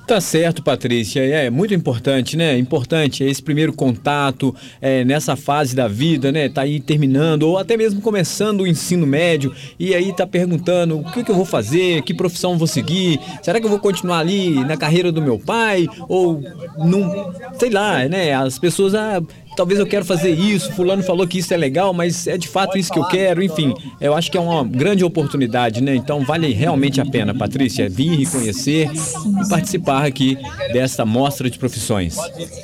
Tá 0.08 0.22
certo, 0.22 0.62
Patrícia. 0.62 1.20
É 1.20 1.50
muito 1.50 1.74
importante, 1.74 2.34
né? 2.34 2.56
Importante 2.56 3.22
esse 3.22 3.42
primeiro 3.42 3.74
contato 3.74 4.56
é, 4.80 5.04
nessa 5.04 5.36
fase 5.36 5.76
da 5.76 5.86
vida, 5.86 6.32
né? 6.32 6.48
Tá 6.48 6.62
aí 6.62 6.80
terminando 6.80 7.42
ou 7.42 7.58
até 7.58 7.76
mesmo 7.76 8.00
começando 8.00 8.62
o 8.62 8.66
ensino 8.66 9.06
médio 9.06 9.54
e 9.78 9.94
aí 9.94 10.10
tá 10.16 10.26
perguntando 10.26 10.98
o 11.00 11.04
que, 11.12 11.22
que 11.22 11.30
eu 11.30 11.34
vou 11.34 11.44
fazer, 11.44 12.00
que 12.04 12.14
profissão 12.14 12.56
vou 12.56 12.66
seguir, 12.66 13.20
será 13.42 13.60
que 13.60 13.66
eu 13.66 13.70
vou 13.70 13.78
continuar 13.78 14.20
ali 14.20 14.64
na 14.64 14.78
carreira 14.78 15.12
do 15.12 15.20
meu 15.20 15.38
pai 15.38 15.86
ou 16.08 16.42
não, 16.78 17.30
sei 17.58 17.68
lá, 17.68 18.08
né? 18.08 18.32
As 18.32 18.58
pessoas 18.58 18.94
ah, 18.94 19.20
talvez 19.58 19.80
eu 19.80 19.86
quero 19.88 20.04
fazer 20.04 20.30
isso, 20.30 20.72
fulano 20.74 21.02
falou 21.02 21.26
que 21.26 21.38
isso 21.38 21.52
é 21.52 21.56
legal, 21.56 21.92
mas 21.92 22.28
é 22.28 22.38
de 22.38 22.46
fato 22.46 22.78
isso 22.78 22.92
que 22.92 22.98
eu 22.98 23.04
quero, 23.06 23.42
enfim, 23.42 23.74
eu 24.00 24.14
acho 24.14 24.30
que 24.30 24.38
é 24.38 24.40
uma 24.40 24.62
grande 24.62 25.04
oportunidade, 25.04 25.82
né? 25.82 25.96
Então 25.96 26.24
vale 26.24 26.52
realmente 26.52 27.00
a 27.00 27.04
pena, 27.04 27.34
Patrícia, 27.34 27.88
vir 27.88 28.20
e 28.20 28.24
conhecer 28.24 28.88
e 28.88 29.48
participar 29.48 30.06
aqui 30.06 30.38
desta 30.72 31.04
mostra 31.04 31.50
de 31.50 31.58
profissões. 31.58 32.16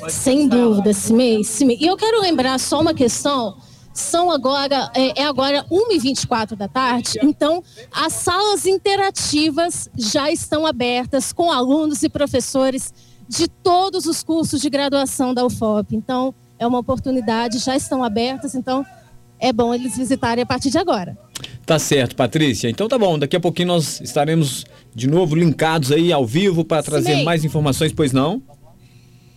Sem 0.07 0.47
dúvida, 0.47 0.93
Simei, 0.93 1.43
Simei. 1.43 1.77
E 1.81 1.85
eu 1.85 1.97
quero 1.97 2.21
lembrar 2.21 2.57
só 2.61 2.79
uma 2.79 2.93
questão, 2.93 3.57
são 3.93 4.31
agora, 4.31 4.89
é, 4.95 5.21
é 5.21 5.25
agora 5.25 5.65
1h24 5.69 6.55
da 6.55 6.69
tarde, 6.69 7.19
então 7.21 7.61
as 7.91 8.13
salas 8.13 8.65
interativas 8.65 9.89
já 9.97 10.31
estão 10.31 10.65
abertas 10.65 11.33
com 11.33 11.51
alunos 11.51 12.03
e 12.03 12.09
professores 12.09 12.93
de 13.27 13.49
todos 13.49 14.05
os 14.05 14.23
cursos 14.23 14.61
de 14.61 14.69
graduação 14.69 15.33
da 15.33 15.45
UFOP. 15.45 15.93
Então, 15.93 16.33
é 16.57 16.65
uma 16.65 16.79
oportunidade, 16.79 17.59
já 17.59 17.75
estão 17.75 18.03
abertas, 18.03 18.55
então 18.55 18.85
é 19.39 19.51
bom 19.51 19.73
eles 19.73 19.97
visitarem 19.97 20.43
a 20.43 20.45
partir 20.45 20.69
de 20.69 20.77
agora. 20.77 21.17
Tá 21.65 21.79
certo, 21.79 22.15
Patrícia. 22.15 22.69
Então 22.69 22.87
tá 22.87 22.97
bom, 22.97 23.17
daqui 23.17 23.35
a 23.35 23.39
pouquinho 23.39 23.69
nós 23.69 23.99
estaremos 24.01 24.65
de 24.93 25.07
novo 25.07 25.35
linkados 25.35 25.91
aí 25.91 26.13
ao 26.13 26.25
vivo 26.25 26.63
para 26.63 26.83
trazer 26.83 27.09
Simei. 27.09 27.25
mais 27.25 27.43
informações, 27.43 27.91
pois 27.91 28.13
não? 28.13 28.41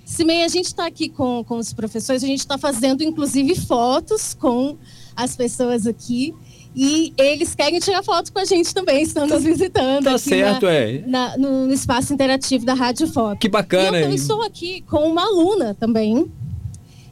Simei, 0.05 0.43
a 0.43 0.49
gente 0.49 0.67
está 0.67 0.87
aqui 0.87 1.09
com, 1.09 1.45
com 1.45 1.57
os 1.57 1.73
professores, 1.73 2.23
a 2.23 2.27
gente 2.27 2.41
está 2.41 2.57
fazendo 2.57 3.03
inclusive 3.03 3.55
fotos 3.55 4.35
com 4.35 4.79
as 5.17 5.37
pessoas 5.37 5.87
aqui. 5.87 6.35
E 6.77 7.13
eles 7.19 7.55
querem 7.55 7.81
tirar 7.81 8.03
foto 8.05 8.33
com 8.33 8.39
a 8.39 8.45
gente 8.45 8.73
também, 8.73 9.03
estão 9.03 9.27
nos 9.27 9.43
visitando. 9.43 10.05
Tá 10.05 10.17
certo, 10.17 10.67
na, 10.67 10.73
é. 10.73 11.05
Na, 11.07 11.37
no, 11.37 11.73
espaço 11.73 12.13
interativo 12.13 12.65
da 12.65 12.75
Rádio 12.75 13.09
Foto. 13.09 13.39
Que 13.39 13.49
bacana. 13.49 13.99
E 13.99 14.05
eu 14.05 14.13
estou 14.13 14.43
aqui 14.43 14.83
com 14.83 15.11
uma 15.11 15.23
aluna 15.23 15.75
também, 15.75 16.31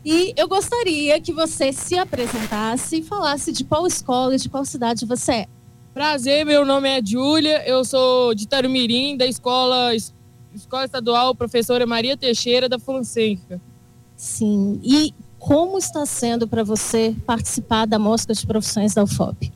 e 0.08 0.32
eu 0.36 0.46
gostaria 0.46 1.20
que 1.20 1.32
você 1.32 1.72
se 1.72 1.98
apresentasse 1.98 2.98
e 2.98 3.02
falasse 3.02 3.50
de 3.50 3.64
qual 3.64 3.84
escola 3.88 4.36
e 4.36 4.38
de 4.38 4.48
qual 4.48 4.64
cidade 4.64 5.04
você 5.04 5.32
é. 5.32 5.46
Prazer, 5.92 6.46
meu 6.46 6.64
nome 6.64 6.88
é 6.88 7.04
Júlia, 7.04 7.66
eu 7.66 7.84
sou 7.84 8.32
de 8.32 8.46
Tarumirim, 8.46 9.16
da 9.16 9.26
escola, 9.26 9.92
escola 10.54 10.84
Estadual 10.84 11.34
Professora 11.34 11.84
Maria 11.86 12.16
Teixeira 12.16 12.68
da 12.68 12.78
Fonseca. 12.78 13.60
Sim, 14.14 14.78
e 14.80 15.12
como 15.40 15.76
está 15.76 16.06
sendo 16.06 16.46
para 16.46 16.62
você 16.62 17.12
participar 17.26 17.84
da 17.84 17.98
Mostra 17.98 18.32
de 18.32 18.46
Profissões 18.46 18.94
da 18.94 19.02
UFOP? 19.02 19.52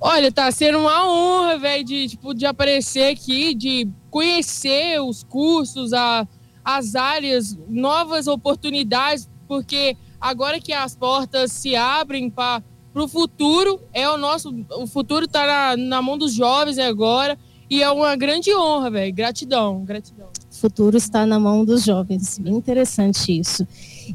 Olha, 0.00 0.30
tá 0.30 0.52
sendo 0.52 0.78
uma 0.78 1.04
honra, 1.04 1.58
velho, 1.58 1.84
de, 1.84 2.10
tipo, 2.10 2.32
de 2.32 2.46
aparecer 2.46 3.12
aqui, 3.12 3.56
de 3.56 3.88
conhecer 4.08 5.02
os 5.02 5.24
cursos, 5.24 5.92
a, 5.92 6.28
as 6.64 6.94
áreas, 6.94 7.58
novas 7.68 8.28
oportunidades 8.28 9.28
porque 9.50 9.96
agora 10.20 10.60
que 10.60 10.72
as 10.72 10.94
portas 10.94 11.50
se 11.50 11.74
abrem 11.74 12.30
para 12.30 12.62
o 12.94 13.08
futuro, 13.08 13.80
é 13.92 14.08
o 14.08 14.16
nosso, 14.16 14.54
o 14.78 14.86
futuro 14.86 15.24
está 15.24 15.44
na, 15.44 15.76
na 15.76 16.00
mão 16.00 16.16
dos 16.16 16.32
jovens 16.32 16.78
agora 16.78 17.36
e 17.68 17.82
é 17.82 17.90
uma 17.90 18.14
grande 18.14 18.54
honra, 18.54 18.92
velho. 18.92 19.12
Gratidão, 19.12 19.84
gratidão. 19.84 20.28
O 20.48 20.54
futuro 20.54 20.96
está 20.96 21.26
na 21.26 21.40
mão 21.40 21.64
dos 21.64 21.82
jovens, 21.82 22.38
bem 22.38 22.54
interessante 22.54 23.36
isso. 23.36 23.66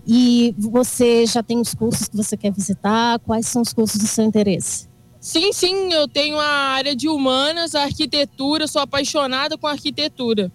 E 0.08 0.56
você 0.58 1.26
já 1.26 1.44
tem 1.44 1.60
os 1.60 1.74
cursos 1.74 2.08
que 2.08 2.16
você 2.16 2.38
quer 2.38 2.54
visitar? 2.54 3.20
Quais 3.20 3.46
são 3.46 3.62
os 3.62 3.74
cursos 3.74 4.00
do 4.00 4.08
seu 4.08 4.24
interesse? 4.24 4.88
Sim, 5.20 5.52
sim, 5.52 5.92
eu 5.92 6.08
tenho 6.08 6.40
a 6.40 6.48
área 6.48 6.96
de 6.96 7.10
humanas, 7.10 7.76
arquitetura, 7.76 8.68
sou 8.68 8.82
apaixonada 8.82 9.58
com 9.58 9.68
arquitetura. 9.68 10.50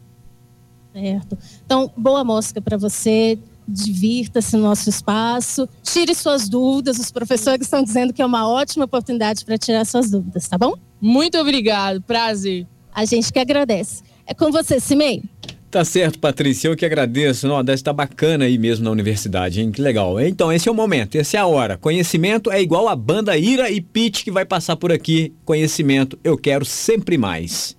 Certo. 0.95 1.37
Então, 1.67 1.93
boa 1.95 2.25
mostra 2.25 2.63
para 2.63 2.79
você 2.79 3.39
divirta-se 3.71 4.57
no 4.57 4.63
nosso 4.65 4.89
espaço, 4.89 5.69
tire 5.83 6.15
suas 6.15 6.49
dúvidas. 6.49 6.99
Os 6.99 7.11
professores 7.11 7.67
estão 7.67 7.83
dizendo 7.83 8.13
que 8.13 8.21
é 8.21 8.27
uma 8.27 8.49
ótima 8.49 8.85
oportunidade 8.85 9.45
para 9.45 9.57
tirar 9.57 9.85
suas 9.85 10.11
dúvidas, 10.11 10.49
tá 10.49 10.59
bom? 10.59 10.75
Muito 11.01 11.39
obrigado, 11.39 12.03
prazer. 12.03 12.67
A 12.95 13.05
gente 13.05 13.33
que 13.33 13.39
agradece. 13.39 14.03
É 14.27 14.35
com 14.35 14.51
você, 14.51 14.79
Simei. 14.79 15.23
Tá 15.71 15.85
certo, 15.85 16.19
Patrícia, 16.19 16.67
eu 16.67 16.77
que 16.77 16.85
agradeço. 16.85 17.47
Não, 17.47 17.63
deve 17.63 17.77
estar 17.77 17.93
bacana 17.93 18.45
aí 18.45 18.59
mesmo 18.59 18.85
na 18.85 18.91
universidade, 18.91 19.61
hein? 19.61 19.71
Que 19.71 19.81
legal. 19.81 20.21
Então, 20.21 20.53
esse 20.53 20.69
é 20.69 20.73
o 20.73 20.75
momento, 20.75 21.15
essa 21.15 21.37
é 21.37 21.41
a 21.41 21.47
hora. 21.47 21.79
Conhecimento 21.79 22.51
é 22.51 22.61
igual 22.61 22.89
a 22.89 22.97
banda 22.97 23.39
Ira 23.39 23.71
e 23.71 23.81
Pete 23.81 24.25
que 24.25 24.33
vai 24.33 24.45
passar 24.45 24.75
por 24.75 24.91
aqui. 24.91 25.33
Conhecimento, 25.45 26.19
eu 26.25 26.37
quero 26.37 26.65
sempre 26.65 27.17
mais. 27.17 27.77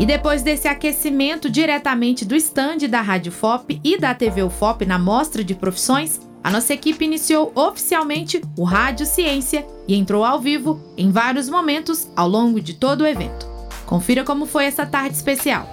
E 0.00 0.06
depois 0.06 0.40
desse 0.40 0.66
aquecimento 0.66 1.50
diretamente 1.50 2.24
do 2.24 2.34
estande 2.34 2.88
da 2.88 3.02
Rádio 3.02 3.30
FOP 3.30 3.78
e 3.84 3.98
da 3.98 4.14
TV 4.14 4.42
UFOP 4.42 4.86
na 4.86 4.98
mostra 4.98 5.44
de 5.44 5.54
profissões, 5.54 6.18
a 6.42 6.50
nossa 6.50 6.72
equipe 6.72 7.04
iniciou 7.04 7.52
oficialmente 7.54 8.40
o 8.56 8.64
Rádio 8.64 9.04
Ciência 9.04 9.66
e 9.86 9.94
entrou 9.94 10.24
ao 10.24 10.40
vivo 10.40 10.80
em 10.96 11.10
vários 11.10 11.50
momentos 11.50 12.10
ao 12.16 12.26
longo 12.26 12.62
de 12.62 12.72
todo 12.72 13.02
o 13.02 13.06
evento. 13.06 13.46
Confira 13.84 14.24
como 14.24 14.46
foi 14.46 14.64
essa 14.64 14.86
tarde 14.86 15.14
especial. 15.14 15.68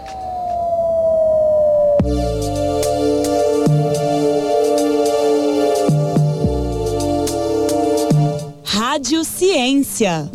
Rádio 8.66 9.24
Ciência. 9.24 10.30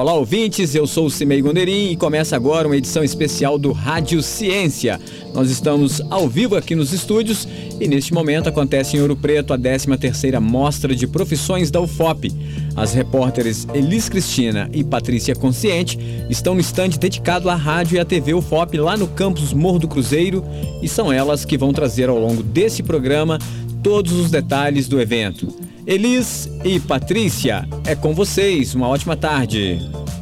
Olá, 0.00 0.14
ouvintes, 0.14 0.74
eu 0.74 0.86
sou 0.86 1.04
o 1.04 1.10
Cimei 1.10 1.42
Gonderim 1.42 1.90
e 1.90 1.96
começa 1.96 2.34
agora 2.34 2.66
uma 2.66 2.74
edição 2.74 3.04
especial 3.04 3.58
do 3.58 3.70
Rádio 3.70 4.22
Ciência. 4.22 4.98
Nós 5.34 5.50
estamos 5.50 6.00
ao 6.08 6.26
vivo 6.26 6.56
aqui 6.56 6.74
nos 6.74 6.94
estúdios 6.94 7.46
e 7.78 7.86
neste 7.86 8.14
momento 8.14 8.48
acontece 8.48 8.96
em 8.96 9.02
Ouro 9.02 9.14
Preto 9.14 9.52
a 9.52 9.58
13ª 9.58 10.40
Mostra 10.40 10.94
de 10.94 11.06
Profissões 11.06 11.70
da 11.70 11.82
UFOP. 11.82 12.32
As 12.74 12.94
repórteres 12.94 13.66
Elis 13.74 14.08
Cristina 14.08 14.70
e 14.72 14.82
Patrícia 14.82 15.34
Consciente 15.34 15.98
estão 16.30 16.54
no 16.54 16.62
estande 16.62 16.98
dedicado 16.98 17.50
à 17.50 17.54
rádio 17.54 17.96
e 17.96 18.00
à 18.00 18.04
TV 18.04 18.32
UFOP 18.32 18.78
lá 18.78 18.96
no 18.96 19.06
campus 19.06 19.52
Morro 19.52 19.80
do 19.80 19.88
Cruzeiro 19.88 20.42
e 20.80 20.88
são 20.88 21.12
elas 21.12 21.44
que 21.44 21.58
vão 21.58 21.74
trazer 21.74 22.08
ao 22.08 22.18
longo 22.18 22.42
desse 22.42 22.82
programa 22.82 23.38
todos 23.82 24.12
os 24.12 24.30
detalhes 24.30 24.88
do 24.88 24.98
evento. 24.98 25.69
Elis 25.86 26.48
e 26.64 26.78
Patrícia, 26.78 27.66
é 27.86 27.94
com 27.94 28.14
vocês. 28.14 28.74
Uma 28.74 28.88
ótima 28.88 29.16
tarde. 29.16 29.78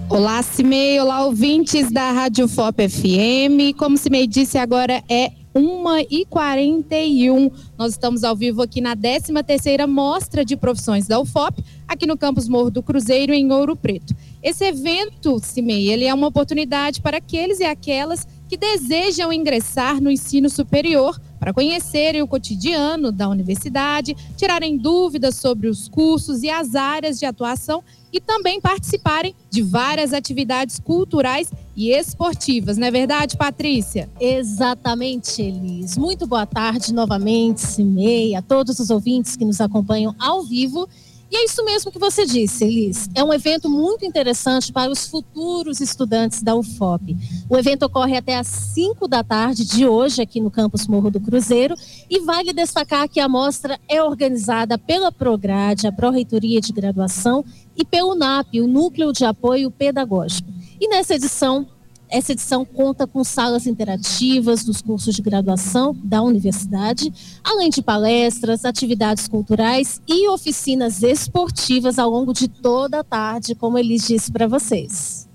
Olá, 0.09 0.43
Cimei. 0.43 0.99
Olá, 1.01 1.25
ouvintes 1.25 1.91
da 1.91 2.13
Rádio 2.13 2.49
FOP 2.49 2.89
FM. 2.89 3.77
Como 3.77 3.99
Cimei 3.99 4.27
disse, 4.27 4.57
agora 4.57 5.03
é 5.09 5.33
1h41. 5.55 7.53
Nós 7.77 7.93
estamos 7.93 8.23
ao 8.25 8.37
vivo 8.37 8.63
aqui 8.63 8.81
na 8.81 8.97
13ª 8.97 9.87
Mostra 9.87 10.45
de 10.45 10.57
Profissões 10.57 11.07
da 11.07 11.21
UFOP, 11.21 11.63
aqui 11.87 12.07
no 12.07 12.17
campus 12.17 12.49
Morro 12.49 12.71
do 12.71 12.83
Cruzeiro, 12.83 13.35
em 13.35 13.51
Ouro 13.53 13.77
Preto. 13.77 14.15
Esse 14.43 14.65
evento, 14.65 15.39
Cimei, 15.41 15.91
ele 15.91 16.05
é 16.05 16.15
uma 16.15 16.29
oportunidade 16.29 17.03
para 17.03 17.19
aqueles 17.19 17.61
e 17.61 17.65
aquelas 17.65 18.27
que 18.49 18.57
desejam 18.57 19.33
ingressar 19.33 20.01
no 20.01 20.11
ensino 20.11 20.49
superior 20.49 21.21
para 21.39 21.53
conhecerem 21.53 22.23
o 22.23 22.27
cotidiano 22.27 23.13
da 23.13 23.29
universidade, 23.29 24.17
tirarem 24.37 24.77
dúvidas 24.77 25.37
sobre 25.37 25.69
os 25.69 25.89
cursos 25.89 26.43
e 26.43 26.51
as 26.51 26.75
áreas 26.75 27.19
de 27.19 27.27
atuação 27.27 27.83
e 28.13 28.21
também 28.21 28.61
participarem 28.61 29.35
de 29.51 29.63
várias 29.63 30.13
atividades 30.13 30.81
culturais 30.81 31.51
e 31.77 31.91
esportivas, 31.91 32.77
não 32.77 32.87
é 32.87 32.91
verdade, 32.91 33.37
Patrícia? 33.37 34.09
Exatamente, 34.19 35.43
Elis. 35.43 35.97
Muito 35.97 36.27
boa 36.27 36.47
tarde 36.47 36.93
novamente, 36.93 37.61
Cimei, 37.61 38.35
a 38.35 38.43
todos 38.43 38.81
os 38.81 38.91
ouvintes 38.91 39.37
que 39.37 39.45
nos 39.45 39.61
acompanham 39.61 40.15
ao 40.19 40.43
vivo. 40.43 40.89
E 41.31 41.37
é 41.37 41.45
isso 41.45 41.63
mesmo 41.63 41.93
que 41.93 41.99
você 41.99 42.25
disse, 42.25 42.65
Elis. 42.65 43.09
É 43.15 43.23
um 43.23 43.33
evento 43.33 43.69
muito 43.69 44.05
interessante 44.05 44.73
para 44.73 44.91
os 44.91 45.07
futuros 45.07 45.79
estudantes 45.81 46.43
da 46.43 46.55
UFOP. 46.55 47.17
O 47.51 47.57
evento 47.57 47.83
ocorre 47.85 48.17
até 48.17 48.37
às 48.37 48.47
5 48.47 49.07
da 49.07 49.23
tarde 49.23 49.65
de 49.67 49.87
hoje, 49.87 50.23
aqui 50.23 50.41
no 50.41 50.51
campus 50.51 50.87
Morro 50.87 51.11
do 51.11 51.21
Cruzeiro. 51.21 51.75
E 52.09 52.21
vale 52.21 52.53
destacar 52.55 53.09
que 53.09 53.21
a 53.21 53.29
mostra 53.29 53.79
é 53.87 54.03
organizada 54.03 54.79
pela 54.79 55.13
Prograde, 55.13 55.87
a 55.87 55.93
Pró-Reitoria 55.93 56.61
de 56.63 56.73
Graduação, 56.73 57.45
e 57.77 57.85
pelo 57.85 58.15
NAP, 58.15 58.55
o 58.61 58.67
Núcleo 58.67 59.13
de 59.13 59.25
Apoio 59.25 59.71
Pedagógico. 59.71 60.49
E 60.81 60.89
nessa 60.89 61.15
edição, 61.15 61.67
essa 62.11 62.33
edição 62.33 62.65
conta 62.65 63.07
com 63.07 63.23
salas 63.23 63.67
interativas 63.67 64.65
dos 64.65 64.81
cursos 64.81 65.15
de 65.15 65.23
graduação 65.23 65.97
da 66.03 66.23
universidade, 66.23 67.13
além 67.45 67.71
de 67.71 67.83
palestras, 67.83 68.65
atividades 68.65 69.29
culturais 69.29 70.01
e 70.09 70.29
oficinas 70.29 71.03
esportivas 71.03 71.99
ao 71.99 72.11
longo 72.11 72.33
de 72.33 72.49
toda 72.49 73.01
a 73.01 73.05
tarde, 73.05 73.55
como 73.55 73.79
eles 73.79 74.07
disse 74.07 74.33
para 74.33 74.47
vocês. 74.47 75.29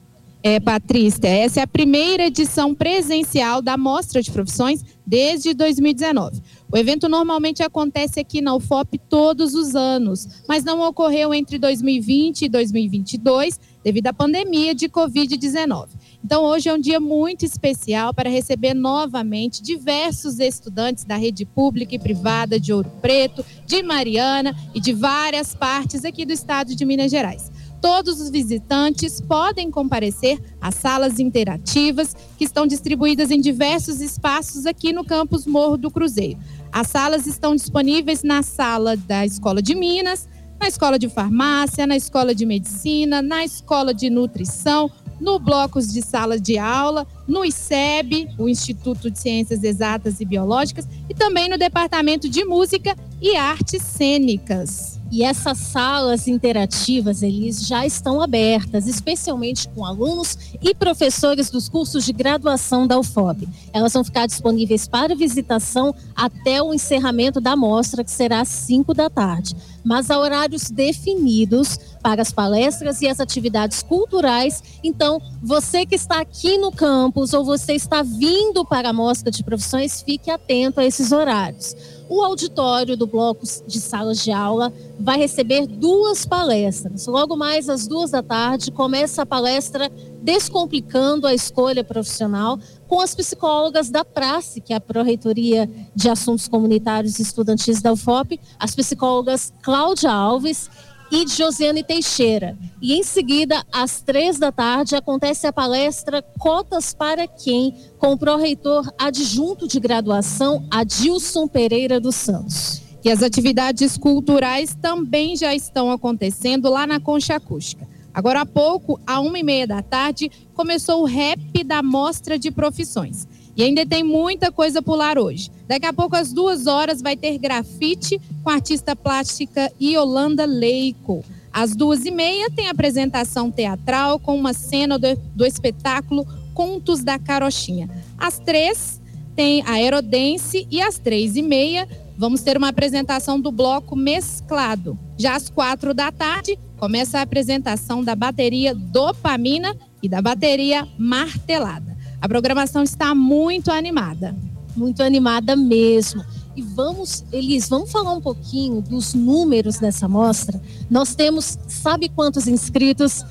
É, 0.45 0.59
Patrícia, 0.59 1.29
essa 1.29 1.61
é 1.61 1.63
a 1.63 1.67
primeira 1.67 2.25
edição 2.25 2.75
presencial 2.75 3.61
da 3.61 3.77
Mostra 3.77 4.21
de 4.21 4.29
Profissões 4.29 4.83
desde 5.07 5.53
2019. 5.53 6.41
O 6.69 6.77
evento 6.77 7.07
normalmente 7.07 7.63
acontece 7.63 8.19
aqui 8.19 8.41
na 8.41 8.53
UFOP 8.53 8.99
todos 9.07 9.53
os 9.53 9.73
anos, 9.73 10.27
mas 10.45 10.65
não 10.65 10.81
ocorreu 10.81 11.33
entre 11.33 11.57
2020 11.57 12.41
e 12.41 12.49
2022 12.49 13.57
devido 13.81 14.07
à 14.07 14.13
pandemia 14.13 14.75
de 14.75 14.89
Covid-19. 14.89 15.87
Então, 16.23 16.45
hoje 16.45 16.69
é 16.69 16.73
um 16.73 16.79
dia 16.79 17.01
muito 17.01 17.45
especial 17.45 18.13
para 18.13 18.29
receber 18.29 18.73
novamente 18.73 19.61
diversos 19.61 20.39
estudantes 20.39 21.03
da 21.03 21.17
rede 21.17 21.45
pública 21.45 21.95
e 21.95 21.99
privada 21.99 22.57
de 22.57 22.71
Ouro 22.71 22.89
Preto, 23.01 23.45
de 23.65 23.83
Mariana 23.83 24.55
e 24.73 24.79
de 24.79 24.93
várias 24.93 25.53
partes 25.53 26.05
aqui 26.05 26.25
do 26.25 26.31
estado 26.31 26.73
de 26.73 26.85
Minas 26.85 27.11
Gerais. 27.11 27.51
Todos 27.81 28.21
os 28.21 28.29
visitantes 28.29 29.19
podem 29.19 29.69
comparecer 29.69 30.41
às 30.61 30.75
salas 30.75 31.19
interativas 31.19 32.15
que 32.37 32.45
estão 32.45 32.65
distribuídas 32.65 33.29
em 33.29 33.41
diversos 33.41 33.99
espaços 33.99 34.65
aqui 34.65 34.93
no 34.93 35.03
campus 35.03 35.45
Morro 35.45 35.75
do 35.75 35.91
Cruzeiro. 35.91 36.39
As 36.71 36.87
salas 36.87 37.27
estão 37.27 37.53
disponíveis 37.53 38.23
na 38.23 38.41
sala 38.41 38.95
da 38.95 39.25
Escola 39.25 39.61
de 39.61 39.75
Minas, 39.75 40.29
na 40.57 40.69
Escola 40.69 40.97
de 40.97 41.09
Farmácia, 41.09 41.85
na 41.85 41.97
Escola 41.97 42.33
de 42.33 42.45
Medicina, 42.45 43.21
na 43.21 43.43
Escola 43.43 43.93
de 43.93 44.09
Nutrição, 44.09 44.89
no 45.23 45.39
blocos 45.39 45.91
de 45.91 46.01
sala 46.01 46.37
de 46.37 46.57
aula, 46.57 47.07
no 47.25 47.45
ICEB, 47.45 48.27
o 48.37 48.49
Instituto 48.49 49.09
de 49.09 49.17
Ciências 49.17 49.63
Exatas 49.63 50.19
e 50.19 50.25
Biológicas, 50.25 50.85
e 51.09 51.13
também 51.13 51.49
no 51.49 51.57
Departamento 51.57 52.27
de 52.27 52.43
Música 52.43 52.93
e 53.21 53.37
Artes 53.37 53.81
Cênicas. 53.81 54.99
E 55.09 55.23
essas 55.23 55.59
salas 55.59 56.27
interativas, 56.27 57.21
eles 57.21 57.65
já 57.67 57.85
estão 57.85 58.19
abertas, 58.19 58.87
especialmente 58.87 59.69
com 59.69 59.85
alunos 59.85 60.37
e 60.61 60.73
professores 60.75 61.49
dos 61.49 61.69
cursos 61.69 62.03
de 62.03 62.11
graduação 62.11 62.85
da 62.85 62.99
UFOB. 62.99 63.47
Elas 63.71 63.93
vão 63.93 64.03
ficar 64.03 64.25
disponíveis 64.25 64.87
para 64.87 65.15
visitação 65.15 65.95
até 66.15 66.61
o 66.61 66.73
encerramento 66.73 67.39
da 67.39 67.55
mostra, 67.55 68.03
que 68.03 68.11
será 68.11 68.41
às 68.41 68.49
5 68.49 68.93
da 68.93 69.09
tarde. 69.09 69.55
Mas 69.83 70.09
há 70.09 70.17
horários 70.17 70.69
definidos 70.69 71.77
para 72.01 72.21
as 72.21 72.31
palestras 72.31 73.01
e 73.01 73.07
as 73.07 73.19
atividades 73.19 73.81
culturais. 73.81 74.61
Então, 74.83 75.21
você 75.41 75.85
que 75.85 75.95
está 75.95 76.19
aqui 76.19 76.57
no 76.57 76.71
campus 76.71 77.33
ou 77.33 77.43
você 77.43 77.73
está 77.73 78.03
vindo 78.03 78.65
para 78.65 78.89
a 78.89 78.93
mostra 78.93 79.31
de 79.31 79.43
profissões, 79.43 80.01
fique 80.01 80.29
atento 80.29 80.79
a 80.79 80.85
esses 80.85 81.11
horários. 81.11 81.75
O 82.09 82.21
auditório 82.21 82.97
do 82.97 83.07
bloco 83.07 83.43
de 83.65 83.79
salas 83.79 84.23
de 84.23 84.31
aula 84.31 84.71
vai 84.99 85.17
receber 85.17 85.65
duas 85.65 86.25
palestras. 86.25 87.07
Logo 87.07 87.35
mais 87.35 87.69
às 87.69 87.87
duas 87.87 88.11
da 88.11 88.21
tarde 88.21 88.71
começa 88.71 89.21
a 89.21 89.25
palestra 89.25 89.89
Descomplicando 90.21 91.27
a 91.27 91.33
Escolha 91.33 91.83
Profissional 91.83 92.57
com 92.93 93.01
as 93.01 93.15
psicólogas 93.15 93.89
da 93.89 94.05
Prace, 94.05 94.61
que 94.61 94.71
é 94.71 94.75
a 94.75 94.79
Pró-Reitoria 94.79 95.67
de 95.95 96.09
Assuntos 96.11 96.47
Comunitários 96.47 97.17
e 97.17 97.23
Estudantis 97.23 97.81
da 97.81 97.91
UFOP, 97.91 98.39
as 98.59 98.75
psicólogas 98.75 99.51
Cláudia 99.63 100.11
Alves 100.11 100.69
e 101.11 101.27
Josiane 101.27 101.83
Teixeira. 101.83 102.55
E 102.79 102.93
em 102.93 103.01
seguida, 103.01 103.65
às 103.73 103.99
três 104.01 104.37
da 104.37 104.51
tarde, 104.51 104.95
acontece 104.95 105.47
a 105.47 105.51
palestra 105.51 106.21
Cotas 106.37 106.93
para 106.93 107.25
Quem, 107.25 107.75
com 107.97 108.13
o 108.13 108.17
pró-reitor 108.17 108.87
adjunto 108.95 109.67
de 109.67 109.79
graduação, 109.79 110.63
Adilson 110.69 111.47
Pereira 111.47 111.99
dos 111.99 112.13
Santos. 112.13 112.83
E 113.03 113.09
as 113.09 113.23
atividades 113.23 113.97
culturais 113.97 114.77
também 114.79 115.35
já 115.35 115.55
estão 115.55 115.89
acontecendo 115.89 116.69
lá 116.69 116.85
na 116.85 116.99
Concha 116.99 117.37
Acústica. 117.37 117.87
Agora 118.13 118.41
há 118.41 118.45
pouco, 118.45 118.99
à 119.07 119.19
uma 119.19 119.39
e 119.39 119.43
meia 119.43 119.65
da 119.65 119.81
tarde, 119.81 120.31
começou 120.53 121.01
o 121.01 121.05
rap 121.05 121.63
da 121.63 121.81
Mostra 121.81 122.37
de 122.37 122.51
Profissões. 122.51 123.27
E 123.55 123.63
ainda 123.63 123.85
tem 123.85 124.03
muita 124.03 124.51
coisa 124.51 124.81
por 124.81 124.95
lá 124.95 125.13
hoje. 125.17 125.51
Daqui 125.67 125.85
a 125.85 125.93
pouco, 125.93 126.15
às 126.15 126.33
duas 126.33 126.67
horas, 126.67 127.01
vai 127.01 127.15
ter 127.15 127.37
grafite 127.37 128.19
com 128.43 128.49
a 128.49 128.55
artista 128.55 128.95
plástica 128.95 129.71
Yolanda 129.81 130.45
Leico. 130.45 131.23
Às 131.51 131.75
duas 131.75 132.03
e 132.05 132.11
meia 132.11 132.49
tem 132.49 132.67
apresentação 132.67 133.51
teatral 133.51 134.19
com 134.19 134.35
uma 134.35 134.53
cena 134.53 134.97
do, 134.97 135.15
do 135.35 135.45
espetáculo 135.45 136.25
Contos 136.53 137.03
da 137.03 137.19
Carochinha. 137.19 137.89
Às 138.17 138.39
três 138.39 138.99
tem 139.35 139.61
a 139.63 139.73
Aerodense 139.73 140.67
e 140.69 140.81
às 140.81 140.97
três 140.97 141.35
e 141.35 141.41
meia 141.41 141.87
vamos 142.17 142.41
ter 142.41 142.57
uma 142.57 142.69
apresentação 142.69 143.39
do 143.39 143.51
bloco 143.51 143.95
Mesclado. 143.95 144.97
Já 145.17 145.35
às 145.35 145.49
quatro 145.49 145.93
da 145.93 146.11
tarde 146.11 146.57
começa 146.83 147.19
a 147.19 147.21
apresentação 147.21 148.03
da 148.03 148.13
bateria 148.13 148.75
Dopamina 148.75 149.73
e 150.01 150.09
da 150.09 150.21
bateria 150.21 150.85
Martelada. 150.99 151.95
A 152.19 152.27
programação 152.27 152.83
está 152.83 153.15
muito 153.15 153.71
animada. 153.71 154.35
Muito 154.75 155.01
animada 155.01 155.55
mesmo. 155.55 156.25
E 156.57 156.61
vamos, 156.61 157.23
Elis, 157.31 157.69
vamos 157.69 157.89
falar 157.89 158.11
um 158.11 158.19
pouquinho 158.19 158.81
dos 158.81 159.13
números 159.13 159.79
dessa 159.79 160.09
mostra. 160.09 160.61
Nós 160.91 161.15
temos, 161.15 161.57
sabe 161.69 162.09
quantos 162.09 162.49
inscritos? 162.49 163.23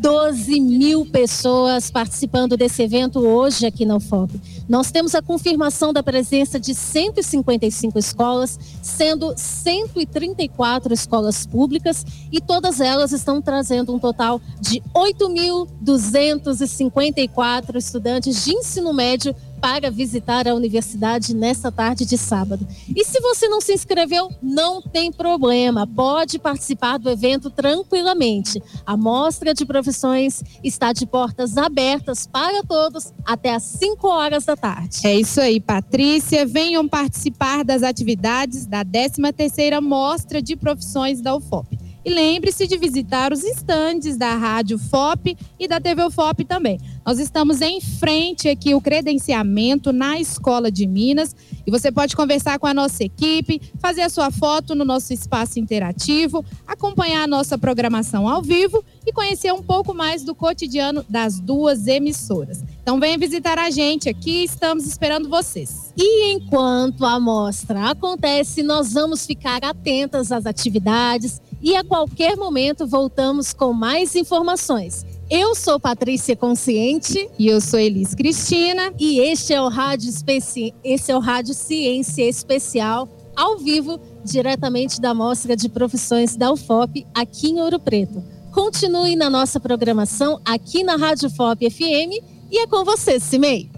12 0.00 0.58
mil 0.60 1.04
pessoas 1.04 1.90
participando 1.90 2.56
desse 2.56 2.82
evento 2.82 3.18
hoje 3.18 3.66
aqui 3.66 3.84
na 3.84 3.96
UFOP. 3.96 4.40
Nós 4.66 4.90
temos 4.90 5.14
a 5.14 5.20
confirmação 5.20 5.92
da 5.92 6.02
presença 6.02 6.58
de 6.58 6.74
155 6.74 7.98
escolas, 7.98 8.58
sendo 8.80 9.34
134 9.36 10.94
escolas 10.94 11.44
públicas, 11.44 12.06
e 12.32 12.40
todas 12.40 12.80
elas 12.80 13.12
estão 13.12 13.42
trazendo 13.42 13.94
um 13.94 13.98
total 13.98 14.40
de 14.58 14.80
8.254 14.94 17.76
estudantes 17.76 18.42
de 18.42 18.54
ensino 18.54 18.94
médio 18.94 19.36
para 19.60 19.90
visitar 19.90 20.48
a 20.48 20.54
universidade 20.54 21.34
nesta 21.34 21.70
tarde 21.70 22.04
de 22.06 22.16
sábado. 22.16 22.66
E 22.94 23.04
se 23.04 23.20
você 23.20 23.48
não 23.48 23.60
se 23.60 23.72
inscreveu, 23.72 24.30
não 24.42 24.80
tem 24.80 25.12
problema, 25.12 25.86
pode 25.86 26.38
participar 26.38 26.98
do 26.98 27.10
evento 27.10 27.50
tranquilamente. 27.50 28.62
A 28.86 28.96
mostra 28.96 29.52
de 29.52 29.66
profissões 29.66 30.42
está 30.64 30.92
de 30.92 31.06
portas 31.06 31.56
abertas 31.56 32.26
para 32.26 32.62
todos 32.62 33.12
até 33.24 33.54
às 33.54 33.62
5 33.62 34.08
horas 34.08 34.44
da 34.44 34.56
tarde. 34.56 35.00
É 35.04 35.14
isso 35.14 35.40
aí, 35.40 35.60
Patrícia. 35.60 36.46
Venham 36.46 36.88
participar 36.88 37.64
das 37.64 37.82
atividades 37.82 38.66
da 38.66 38.84
13ª 38.84 39.80
Mostra 39.80 40.40
de 40.40 40.56
Profissões 40.56 41.20
da 41.20 41.34
UFOP. 41.34 41.79
E 42.02 42.08
lembre-se 42.08 42.66
de 42.66 42.78
visitar 42.78 43.30
os 43.30 43.44
estandes 43.44 44.16
da 44.16 44.34
Rádio 44.34 44.78
FOP 44.78 45.36
e 45.58 45.68
da 45.68 45.78
TV 45.78 46.02
UFOP 46.04 46.44
também. 46.44 46.78
Nós 47.04 47.18
estamos 47.18 47.60
em 47.60 47.78
frente 47.80 48.48
aqui 48.48 48.74
o 48.74 48.80
credenciamento 48.80 49.92
na 49.92 50.18
Escola 50.18 50.70
de 50.70 50.86
Minas 50.86 51.36
e 51.66 51.70
você 51.70 51.92
pode 51.92 52.16
conversar 52.16 52.58
com 52.58 52.66
a 52.66 52.72
nossa 52.72 53.04
equipe, 53.04 53.60
fazer 53.78 54.00
a 54.00 54.08
sua 54.08 54.30
foto 54.30 54.74
no 54.74 54.84
nosso 54.84 55.12
espaço 55.12 55.58
interativo, 55.58 56.42
acompanhar 56.66 57.24
a 57.24 57.26
nossa 57.26 57.58
programação 57.58 58.26
ao 58.26 58.40
vivo 58.40 58.82
e 59.06 59.12
conhecer 59.12 59.52
um 59.52 59.62
pouco 59.62 59.92
mais 59.92 60.24
do 60.24 60.34
cotidiano 60.34 61.04
das 61.06 61.38
duas 61.38 61.86
emissoras. 61.86 62.64
Então 62.82 62.98
venha 62.98 63.18
visitar 63.18 63.58
a 63.58 63.68
gente 63.70 64.08
aqui, 64.08 64.42
estamos 64.42 64.86
esperando 64.86 65.28
vocês. 65.28 65.92
E 65.96 66.32
enquanto 66.32 67.04
a 67.04 67.20
mostra 67.20 67.90
acontece, 67.90 68.62
nós 68.62 68.94
vamos 68.94 69.26
ficar 69.26 69.62
atentas 69.62 70.32
às 70.32 70.46
atividades 70.46 71.40
e 71.62 71.76
a 71.76 71.84
qualquer 71.84 72.36
momento 72.36 72.86
voltamos 72.86 73.52
com 73.52 73.72
mais 73.72 74.14
informações. 74.14 75.04
Eu 75.30 75.54
sou 75.54 75.78
Patrícia 75.78 76.34
Consciente 76.34 77.30
e 77.38 77.46
eu 77.46 77.60
sou 77.60 77.78
Elis 77.78 78.14
Cristina 78.14 78.92
e 78.98 79.20
este 79.20 79.52
é 79.52 79.62
o 79.62 79.68
Rádio 79.68 80.08
Especi... 80.08 80.74
esse 80.82 81.12
é 81.12 81.16
o 81.16 81.20
Rádio 81.20 81.54
Ciência 81.54 82.28
Especial 82.28 83.08
ao 83.36 83.56
vivo 83.58 84.00
diretamente 84.24 85.00
da 85.00 85.14
Mostra 85.14 85.54
de 85.56 85.68
Profissões 85.68 86.36
da 86.36 86.52
UFOP 86.52 87.06
aqui 87.14 87.50
em 87.50 87.60
Ouro 87.60 87.78
Preto. 87.78 88.22
Continue 88.52 89.14
na 89.14 89.30
nossa 89.30 89.60
programação 89.60 90.40
aqui 90.44 90.82
na 90.82 90.96
Rádio 90.96 91.30
FOP 91.30 91.70
FM 91.70 92.20
e 92.50 92.58
é 92.58 92.66
com 92.66 92.84
você, 92.84 93.20
Cimei. 93.20 93.70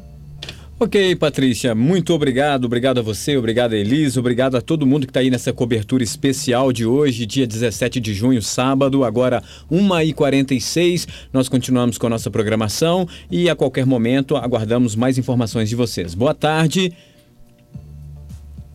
Ok, 0.82 1.14
Patrícia, 1.14 1.76
muito 1.76 2.12
obrigado. 2.12 2.64
Obrigado 2.64 2.98
a 2.98 3.02
você, 3.02 3.36
obrigado 3.36 3.72
a 3.72 3.76
Elisa, 3.76 4.18
obrigado 4.18 4.56
a 4.56 4.60
todo 4.60 4.84
mundo 4.84 5.06
que 5.06 5.10
está 5.10 5.20
aí 5.20 5.30
nessa 5.30 5.52
cobertura 5.52 6.02
especial 6.02 6.72
de 6.72 6.84
hoje, 6.84 7.24
dia 7.24 7.46
17 7.46 8.00
de 8.00 8.12
junho, 8.12 8.42
sábado, 8.42 9.04
agora 9.04 9.44
1h46. 9.70 11.06
Nós 11.32 11.48
continuamos 11.48 11.98
com 11.98 12.08
a 12.08 12.10
nossa 12.10 12.32
programação 12.32 13.06
e 13.30 13.48
a 13.48 13.54
qualquer 13.54 13.86
momento 13.86 14.34
aguardamos 14.34 14.96
mais 14.96 15.16
informações 15.16 15.68
de 15.68 15.76
vocês. 15.76 16.16
Boa 16.16 16.34
tarde. 16.34 16.92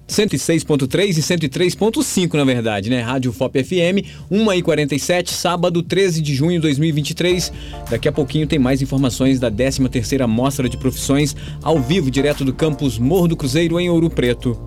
106.3 0.07 1.17
e 1.17 1.21
103.5, 1.21 2.33
na 2.35 2.45
verdade, 2.45 2.89
né? 2.89 3.01
Rádio 3.01 3.33
FOP 3.33 3.61
FM, 3.61 4.07
1h47, 4.31 5.29
sábado 5.31 5.83
13 5.83 6.21
de 6.21 6.33
junho 6.33 6.53
de 6.53 6.61
2023. 6.61 7.51
Daqui 7.89 8.07
a 8.07 8.11
pouquinho 8.11 8.47
tem 8.47 8.57
mais 8.57 8.81
informações 8.81 9.39
da 9.39 9.51
13ª 9.51 10.25
Mostra 10.25 10.69
de 10.69 10.77
Profissões, 10.77 11.35
ao 11.61 11.79
vivo, 11.79 12.09
direto 12.09 12.45
do 12.45 12.53
campus 12.53 12.97
Morro 12.97 13.27
do 13.27 13.35
Cruzeiro, 13.35 13.79
em 13.79 13.89
Ouro 13.89 14.09
Preto. 14.09 14.57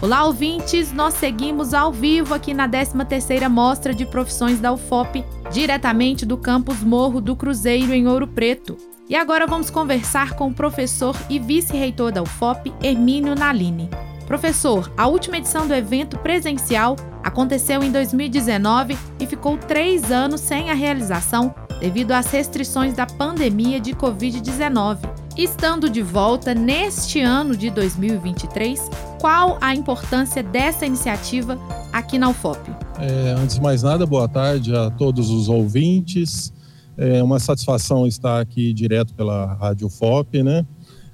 Olá, 0.00 0.24
ouvintes! 0.26 0.92
Nós 0.92 1.14
seguimos 1.14 1.74
ao 1.74 1.92
vivo 1.92 2.34
aqui 2.34 2.54
na 2.54 2.68
13ª 2.68 3.48
Mostra 3.48 3.92
de 3.92 4.06
Profissões 4.06 4.60
da 4.60 4.72
UFOP, 4.72 5.24
diretamente 5.50 6.24
do 6.24 6.36
campus 6.36 6.80
Morro 6.80 7.20
do 7.20 7.34
Cruzeiro, 7.34 7.92
em 7.92 8.06
Ouro 8.06 8.28
Preto. 8.28 8.76
E 9.08 9.16
agora 9.16 9.46
vamos 9.46 9.70
conversar 9.70 10.34
com 10.34 10.48
o 10.48 10.54
professor 10.54 11.16
e 11.30 11.38
vice-reitor 11.38 12.12
da 12.12 12.22
UFOP, 12.22 12.72
Hermínio 12.82 13.34
Naline. 13.34 13.88
Professor, 14.26 14.92
a 14.96 15.06
última 15.06 15.38
edição 15.38 15.68
do 15.68 15.74
evento 15.74 16.18
presencial 16.18 16.96
aconteceu 17.22 17.82
em 17.82 17.92
2019 17.92 18.98
e 19.20 19.26
ficou 19.26 19.56
três 19.56 20.10
anos 20.10 20.40
sem 20.40 20.68
a 20.68 20.74
realização 20.74 21.54
devido 21.80 22.10
às 22.10 22.26
restrições 22.26 22.94
da 22.94 23.06
pandemia 23.06 23.78
de 23.78 23.94
Covid-19. 23.94 24.98
Estando 25.36 25.88
de 25.88 26.02
volta 26.02 26.54
neste 26.54 27.20
ano 27.20 27.56
de 27.56 27.70
2023, 27.70 28.90
qual 29.20 29.58
a 29.60 29.74
importância 29.74 30.42
dessa 30.42 30.84
iniciativa 30.84 31.56
aqui 31.92 32.18
na 32.18 32.28
UFOP? 32.30 32.70
É, 32.98 33.34
antes 33.38 33.56
de 33.56 33.62
mais 33.62 33.82
nada, 33.82 34.06
boa 34.06 34.28
tarde 34.28 34.74
a 34.74 34.90
todos 34.90 35.30
os 35.30 35.48
ouvintes. 35.48 36.52
É 36.96 37.22
uma 37.22 37.38
satisfação 37.38 38.06
estar 38.06 38.40
aqui 38.40 38.72
direto 38.72 39.14
pela 39.14 39.54
Rádio 39.54 39.86
UFOP, 39.86 40.42
né? 40.42 40.66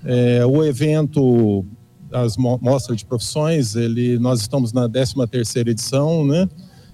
É, 0.04 0.46
o 0.46 0.64
evento 0.64 1.66
as 2.12 2.36
mostras 2.36 2.98
de 2.98 3.04
profissões, 3.04 3.74
ele, 3.74 4.18
nós 4.18 4.40
estamos 4.40 4.72
na 4.72 4.88
13 4.88 5.14
terceira 5.30 5.70
edição, 5.70 6.26
né? 6.26 6.48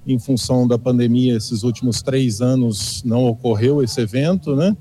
Em 0.07 0.19
função 0.19 0.67
da 0.67 0.79
pandemia, 0.79 1.37
esses 1.37 1.63
últimos 1.63 2.01
três 2.01 2.41
anos 2.41 3.03
não 3.05 3.25
ocorreu 3.25 3.83
esse 3.83 4.01
evento, 4.01 4.55
né? 4.57 4.77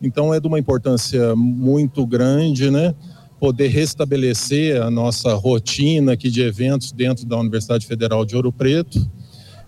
Então 0.00 0.34
é 0.34 0.40
de 0.40 0.46
uma 0.48 0.58
importância 0.58 1.36
muito 1.36 2.04
grande, 2.04 2.70
né? 2.70 2.94
Poder 3.38 3.68
restabelecer 3.68 4.80
a 4.82 4.90
nossa 4.90 5.34
rotina 5.34 6.12
aqui 6.12 6.30
de 6.30 6.42
eventos 6.42 6.90
dentro 6.90 7.24
da 7.26 7.38
Universidade 7.38 7.86
Federal 7.86 8.24
de 8.24 8.34
Ouro 8.34 8.52
Preto. 8.52 9.08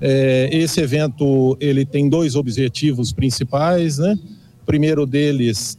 É, 0.01 0.49
esse 0.53 0.81
evento 0.81 1.57
ele 1.61 1.85
tem 1.85 2.09
dois 2.09 2.35
objetivos 2.35 3.13
principais, 3.13 3.99
né? 3.99 4.19
O 4.63 4.67
primeiro 4.67 5.07
deles 5.07 5.79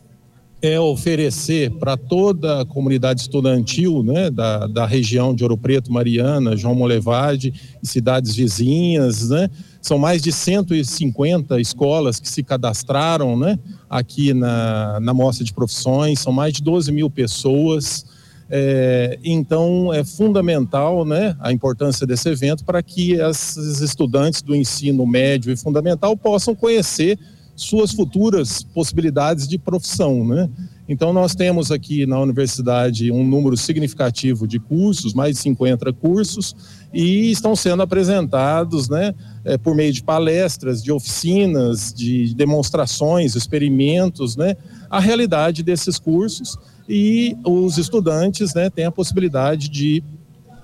é 0.68 0.80
oferecer 0.80 1.72
para 1.72 1.96
toda 1.96 2.62
a 2.62 2.66
comunidade 2.66 3.22
estudantil 3.22 4.04
né, 4.04 4.30
da, 4.30 4.68
da 4.68 4.86
região 4.86 5.34
de 5.34 5.44
Ouro 5.44 5.58
Preto, 5.58 5.92
Mariana, 5.92 6.56
João 6.56 6.76
Molevade 6.76 7.54
e 7.82 7.88
cidades 7.88 8.36
vizinhas. 8.36 9.30
Né? 9.30 9.50
São 9.82 9.98
mais 9.98 10.22
de 10.22 10.32
150 10.32 11.60
escolas 11.60 12.20
que 12.20 12.30
se 12.30 12.44
cadastraram 12.44 13.38
né, 13.38 13.60
aqui 13.90 14.34
na, 14.34 15.00
na 15.00 15.14
Mostra 15.14 15.46
de 15.46 15.54
Profissões, 15.54 16.20
são 16.20 16.34
mais 16.34 16.54
de 16.54 16.64
12 16.64 16.92
mil 16.92 17.10
pessoas. 17.10 18.06
É, 18.50 19.18
então, 19.24 19.92
é 19.92 20.04
fundamental 20.04 21.04
né, 21.04 21.36
a 21.40 21.52
importância 21.52 22.06
desse 22.06 22.30
evento 22.30 22.64
para 22.64 22.84
que 22.84 23.14
esses 23.14 23.82
estudantes 23.82 24.42
do 24.42 24.56
ensino 24.56 25.06
médio 25.06 25.52
e 25.52 25.58
fundamental 25.58 26.16
possam 26.16 26.54
conhecer 26.54 27.18
suas 27.56 27.92
futuras 27.92 28.64
possibilidades 28.64 29.48
de 29.48 29.58
profissão, 29.58 30.26
né? 30.28 30.50
Então 30.88 31.12
nós 31.12 31.34
temos 31.34 31.72
aqui 31.72 32.06
na 32.06 32.20
universidade 32.20 33.12
um 33.12 33.26
número 33.26 33.58
significativo 33.58 34.48
de 34.48 34.60
cursos, 34.60 35.14
mais 35.14 35.36
de 35.36 35.42
50 35.42 35.92
cursos, 35.94 36.56
e 36.94 37.32
estão 37.32 37.56
sendo 37.56 37.82
apresentados, 37.82 38.88
né, 38.88 39.14
é, 39.44 39.58
por 39.58 39.76
meio 39.76 39.92
de 39.92 40.04
palestras, 40.04 40.84
de 40.84 40.92
oficinas, 40.92 41.92
de 41.92 42.36
demonstrações, 42.36 43.36
experimentos, 43.36 44.36
né, 44.36 44.56
a 44.90 45.00
realidade 45.00 45.64
desses 45.64 45.98
cursos 45.98 46.56
e 46.88 47.36
os 47.44 47.80
estudantes, 47.80 48.54
né, 48.54 48.70
têm 48.70 48.86
a 48.86 48.92
possibilidade 48.92 49.68
de 49.70 50.04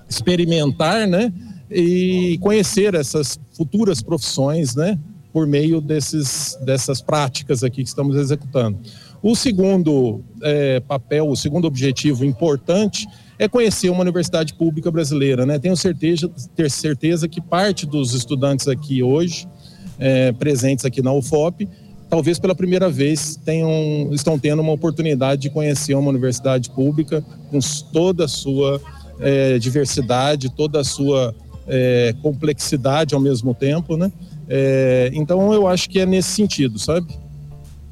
experimentar, 0.08 1.08
né, 1.08 1.32
e 1.68 2.38
conhecer 2.40 2.94
essas 2.94 3.40
futuras 3.56 4.00
profissões, 4.00 4.76
né, 4.76 4.98
por 5.32 5.46
meio 5.46 5.80
desses, 5.80 6.58
dessas 6.64 7.00
práticas 7.00 7.64
aqui 7.64 7.82
que 7.82 7.88
estamos 7.88 8.16
executando. 8.16 8.78
O 9.22 9.36
segundo 9.36 10.20
é, 10.42 10.80
papel, 10.80 11.28
o 11.28 11.36
segundo 11.36 11.66
objetivo 11.66 12.24
importante 12.24 13.06
é 13.38 13.48
conhecer 13.48 13.88
uma 13.88 14.00
universidade 14.00 14.54
pública 14.54 14.90
brasileira. 14.90 15.46
Né? 15.46 15.58
Tenho 15.58 15.76
certeza, 15.76 16.28
ter 16.54 16.70
certeza 16.70 17.28
que 17.28 17.40
parte 17.40 17.86
dos 17.86 18.14
estudantes 18.14 18.68
aqui 18.68 19.02
hoje, 19.02 19.48
é, 19.98 20.32
presentes 20.32 20.84
aqui 20.84 21.00
na 21.00 21.12
UFOP, 21.12 21.68
talvez 22.10 22.38
pela 22.38 22.54
primeira 22.54 22.90
vez 22.90 23.36
tenham, 23.44 24.10
estão 24.12 24.38
tendo 24.38 24.60
uma 24.60 24.72
oportunidade 24.72 25.42
de 25.42 25.50
conhecer 25.50 25.94
uma 25.94 26.10
universidade 26.10 26.68
pública 26.70 27.24
com 27.50 27.58
toda 27.92 28.26
a 28.26 28.28
sua 28.28 28.80
é, 29.20 29.58
diversidade, 29.58 30.50
toda 30.50 30.80
a 30.80 30.84
sua 30.84 31.34
é, 31.66 32.14
complexidade 32.20 33.14
ao 33.14 33.20
mesmo 33.20 33.54
tempo, 33.54 33.96
né? 33.96 34.12
É, 34.48 35.10
então 35.14 35.52
eu 35.52 35.66
acho 35.66 35.88
que 35.88 36.00
é 36.00 36.06
nesse 36.06 36.30
sentido, 36.30 36.78
sabe? 36.78 37.06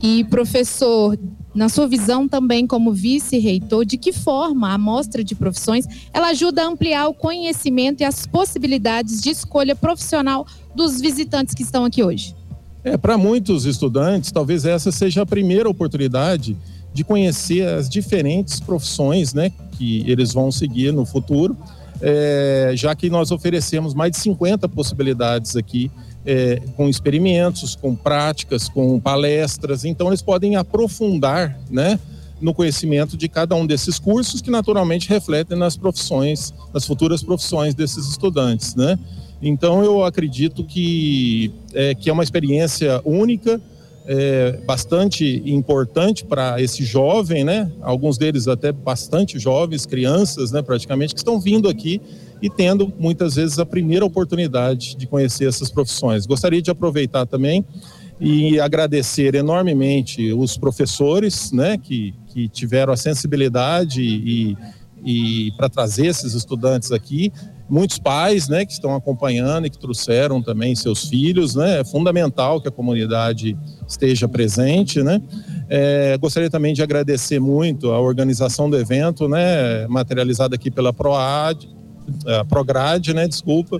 E 0.02 0.24
professor, 0.24 1.18
na 1.54 1.68
sua 1.68 1.86
visão 1.86 2.28
também 2.28 2.66
como 2.66 2.92
vice-reitor, 2.92 3.84
de 3.84 3.98
que 3.98 4.12
forma 4.12 4.72
a 4.72 4.78
mostra 4.78 5.22
de 5.22 5.34
profissões 5.34 5.86
ela 6.12 6.28
ajuda 6.28 6.62
a 6.62 6.66
ampliar 6.66 7.08
o 7.08 7.14
conhecimento 7.14 8.00
e 8.00 8.04
as 8.04 8.26
possibilidades 8.26 9.20
de 9.20 9.30
escolha 9.30 9.74
profissional 9.76 10.46
dos 10.74 11.00
visitantes 11.00 11.54
que 11.54 11.62
estão 11.62 11.84
aqui 11.84 12.02
hoje? 12.02 12.34
É, 12.82 12.96
para 12.96 13.18
muitos 13.18 13.66
estudantes, 13.66 14.32
talvez 14.32 14.64
essa 14.64 14.90
seja 14.90 15.22
a 15.22 15.26
primeira 15.26 15.68
oportunidade 15.68 16.56
de 16.94 17.04
conhecer 17.04 17.66
as 17.68 17.88
diferentes 17.88 18.58
profissões, 18.58 19.34
né, 19.34 19.52
que 19.76 20.02
eles 20.10 20.32
vão 20.32 20.50
seguir 20.50 20.92
no 20.92 21.04
futuro, 21.04 21.56
é, 22.00 22.72
já 22.74 22.94
que 22.94 23.10
nós 23.10 23.30
oferecemos 23.30 23.92
mais 23.92 24.12
de 24.12 24.18
50 24.18 24.66
possibilidades 24.68 25.56
aqui 25.56 25.90
é, 26.24 26.60
com 26.76 26.88
experimentos, 26.88 27.74
com 27.74 27.94
práticas, 27.94 28.68
com 28.68 29.00
palestras. 29.00 29.84
Então, 29.84 30.08
eles 30.08 30.22
podem 30.22 30.56
aprofundar 30.56 31.58
né, 31.70 31.98
no 32.40 32.54
conhecimento 32.54 33.16
de 33.16 33.28
cada 33.28 33.54
um 33.54 33.66
desses 33.66 33.98
cursos, 33.98 34.40
que 34.40 34.50
naturalmente 34.50 35.08
refletem 35.08 35.56
nas 35.56 35.76
profissões, 35.76 36.52
nas 36.72 36.86
futuras 36.86 37.22
profissões 37.22 37.74
desses 37.74 38.08
estudantes. 38.08 38.74
Né? 38.74 38.98
Então, 39.42 39.82
eu 39.82 40.04
acredito 40.04 40.64
que 40.64 41.52
é, 41.74 41.94
que 41.94 42.10
é 42.10 42.12
uma 42.12 42.22
experiência 42.22 43.00
única. 43.04 43.60
É, 44.12 44.58
bastante 44.66 45.42
importante 45.44 46.24
para 46.24 46.60
esse 46.60 46.82
jovem, 46.84 47.44
né? 47.44 47.70
Alguns 47.80 48.18
deles 48.18 48.48
até 48.48 48.72
bastante 48.72 49.38
jovens, 49.38 49.86
crianças, 49.86 50.50
né? 50.50 50.62
Praticamente 50.62 51.14
que 51.14 51.20
estão 51.20 51.38
vindo 51.38 51.68
aqui 51.68 52.00
e 52.42 52.48
tendo 52.48 52.92
muitas 52.98 53.34
vezes 53.34 53.58
a 53.58 53.66
primeira 53.66 54.04
oportunidade 54.04 54.96
de 54.96 55.06
conhecer 55.06 55.48
essas 55.48 55.70
profissões. 55.70 56.26
Gostaria 56.26 56.62
de 56.62 56.70
aproveitar 56.70 57.26
também 57.26 57.64
e 58.20 58.60
agradecer 58.60 59.34
enormemente 59.34 60.32
os 60.32 60.56
professores, 60.56 61.52
né, 61.52 61.78
que, 61.78 62.14
que 62.28 62.48
tiveram 62.48 62.92
a 62.92 62.96
sensibilidade 62.96 64.02
e, 64.02 64.56
e 65.04 65.52
para 65.52 65.68
trazer 65.70 66.06
esses 66.06 66.34
estudantes 66.34 66.92
aqui, 66.92 67.32
muitos 67.68 67.98
pais, 67.98 68.48
né, 68.48 68.66
que 68.66 68.72
estão 68.72 68.94
acompanhando 68.94 69.66
e 69.66 69.70
que 69.70 69.78
trouxeram 69.78 70.42
também 70.42 70.74
seus 70.74 71.08
filhos, 71.08 71.54
né, 71.54 71.80
é 71.80 71.84
fundamental 71.84 72.60
que 72.60 72.68
a 72.68 72.70
comunidade 72.70 73.56
esteja 73.88 74.28
presente, 74.28 75.02
né. 75.02 75.22
É, 75.68 76.18
gostaria 76.18 76.50
também 76.50 76.74
de 76.74 76.82
agradecer 76.82 77.38
muito 77.38 77.90
a 77.90 78.00
organização 78.00 78.68
do 78.68 78.76
evento, 78.76 79.28
né, 79.28 79.86
materializada 79.88 80.56
aqui 80.56 80.70
pela 80.70 80.92
Proad, 80.92 81.66
a 82.26 82.44
Prograde, 82.44 83.14
né, 83.14 83.26
desculpa, 83.26 83.78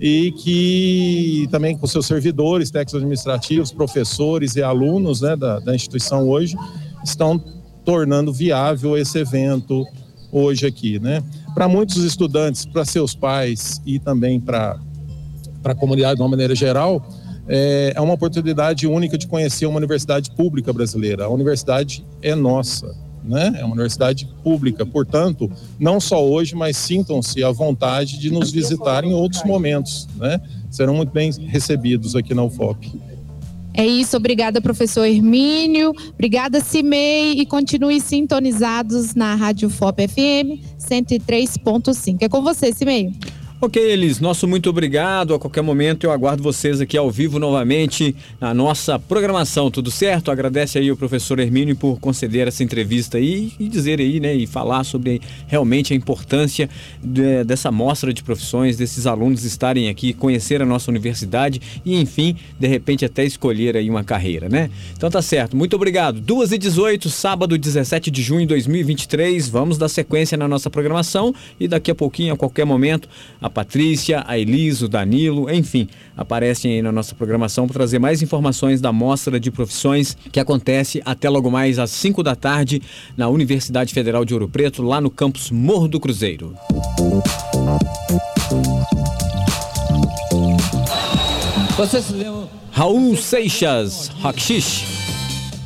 e 0.00 0.32
que 0.32 1.48
também 1.50 1.76
com 1.76 1.86
seus 1.86 2.06
servidores, 2.06 2.70
técnicos 2.70 2.94
administrativos, 2.94 3.72
professores 3.72 4.56
e 4.56 4.62
alunos 4.62 5.20
né, 5.20 5.36
da, 5.36 5.60
da 5.60 5.74
instituição 5.74 6.28
hoje 6.28 6.56
estão 7.04 7.42
tornando 7.84 8.32
viável 8.32 8.96
esse 8.96 9.18
evento 9.18 9.84
hoje 10.30 10.66
aqui, 10.66 10.98
né? 10.98 11.22
Para 11.54 11.68
muitos 11.68 11.98
estudantes, 11.98 12.64
para 12.64 12.84
seus 12.84 13.14
pais 13.14 13.82
e 13.84 13.98
também 13.98 14.40
para 14.40 14.78
a 15.62 15.74
comunidade 15.74 16.16
de 16.16 16.22
uma 16.22 16.28
maneira 16.28 16.54
geral, 16.54 17.06
é, 17.46 17.92
é 17.94 18.00
uma 18.00 18.14
oportunidade 18.14 18.86
única 18.86 19.18
de 19.18 19.26
conhecer 19.26 19.66
uma 19.66 19.76
universidade 19.76 20.30
pública 20.30 20.72
brasileira. 20.72 21.24
A 21.24 21.28
universidade 21.28 22.04
é 22.22 22.34
nossa, 22.34 22.94
né? 23.24 23.54
É 23.58 23.64
uma 23.64 23.74
universidade 23.74 24.28
pública, 24.42 24.84
portanto, 24.84 25.50
não 25.78 26.00
só 26.00 26.24
hoje, 26.24 26.54
mas 26.54 26.76
sintam-se 26.76 27.42
à 27.42 27.50
vontade 27.50 28.18
de 28.18 28.30
nos 28.30 28.50
visitar 28.50 29.04
em 29.04 29.12
outros 29.12 29.44
momentos, 29.44 30.08
né? 30.16 30.40
Serão 30.70 30.94
muito 30.94 31.10
bem 31.10 31.30
recebidos 31.46 32.16
aqui 32.16 32.34
na 32.34 32.42
UFOP. 32.42 32.92
É 33.74 33.86
isso, 33.86 34.16
obrigada, 34.16 34.60
professor 34.60 35.04
Hermínio. 35.04 35.94
Obrigada, 36.12 36.60
Cimei. 36.60 37.32
E 37.32 37.46
continue 37.46 38.00
sintonizados 38.00 39.14
na 39.14 39.34
Rádio 39.34 39.70
FOP 39.70 40.06
FM 40.06 40.60
103.5. 40.78 42.18
É 42.20 42.28
com 42.28 42.42
você, 42.42 42.72
Cimei. 42.72 43.14
Ok, 43.64 43.80
Elis, 43.80 44.18
nosso 44.18 44.48
muito 44.48 44.68
obrigado. 44.68 45.34
A 45.34 45.38
qualquer 45.38 45.62
momento 45.62 46.02
eu 46.02 46.10
aguardo 46.10 46.42
vocês 46.42 46.80
aqui 46.80 46.98
ao 46.98 47.08
vivo 47.08 47.38
novamente 47.38 48.12
na 48.40 48.52
nossa 48.52 48.98
programação, 48.98 49.70
tudo 49.70 49.88
certo? 49.88 50.32
Agradece 50.32 50.78
aí 50.78 50.90
o 50.90 50.96
professor 50.96 51.38
Hermínio 51.38 51.76
por 51.76 52.00
conceder 52.00 52.48
essa 52.48 52.64
entrevista 52.64 53.18
aí 53.18 53.52
e 53.60 53.68
dizer 53.68 54.00
aí, 54.00 54.18
né, 54.18 54.34
e 54.34 54.48
falar 54.48 54.82
sobre 54.82 55.20
realmente 55.46 55.92
a 55.92 55.96
importância 55.96 56.68
de, 57.00 57.44
dessa 57.44 57.70
mostra 57.70 58.12
de 58.12 58.20
profissões, 58.24 58.76
desses 58.76 59.06
alunos 59.06 59.44
estarem 59.44 59.88
aqui, 59.88 60.12
conhecer 60.12 60.60
a 60.60 60.66
nossa 60.66 60.90
universidade 60.90 61.62
e, 61.84 61.94
enfim, 62.00 62.34
de 62.58 62.66
repente 62.66 63.04
até 63.04 63.24
escolher 63.24 63.76
aí 63.76 63.88
uma 63.88 64.02
carreira, 64.02 64.48
né? 64.48 64.70
Então 64.96 65.08
tá 65.08 65.22
certo, 65.22 65.56
muito 65.56 65.76
obrigado. 65.76 66.20
2 66.20 66.50
e 66.50 66.58
18 66.58 67.08
sábado 67.08 67.56
17 67.56 68.10
de 68.10 68.22
junho 68.22 68.40
de 68.40 68.46
2023, 68.48 69.48
vamos 69.48 69.78
dar 69.78 69.88
sequência 69.88 70.36
na 70.36 70.48
nossa 70.48 70.68
programação 70.68 71.32
e 71.60 71.68
daqui 71.68 71.92
a 71.92 71.94
pouquinho, 71.94 72.34
a 72.34 72.36
qualquer 72.36 72.64
momento, 72.64 73.08
a 73.40 73.51
Patrícia, 73.52 74.24
a 74.26 74.38
Elisa, 74.38 74.86
o 74.86 74.88
Danilo, 74.88 75.48
enfim, 75.50 75.86
aparecem 76.16 76.72
aí 76.72 76.82
na 76.82 76.90
nossa 76.90 77.14
programação 77.14 77.66
para 77.66 77.74
trazer 77.74 77.98
mais 77.98 78.22
informações 78.22 78.80
da 78.80 78.92
Mostra 78.92 79.38
de 79.38 79.50
Profissões 79.50 80.16
que 80.32 80.40
acontece 80.40 81.00
até 81.04 81.28
logo 81.28 81.50
mais 81.50 81.78
às 81.78 81.90
5 81.90 82.22
da 82.22 82.34
tarde 82.34 82.82
na 83.16 83.28
Universidade 83.28 83.92
Federal 83.94 84.24
de 84.24 84.34
Ouro 84.34 84.48
Preto, 84.48 84.82
lá 84.82 85.00
no 85.00 85.10
campus 85.10 85.50
Morro 85.50 85.86
do 85.86 86.00
Cruzeiro. 86.00 86.54
Vocês 91.76 92.10
lembram? 92.10 92.48
Raul 92.70 93.16
Seixas, 93.16 94.08
Rakshish. 94.20 94.84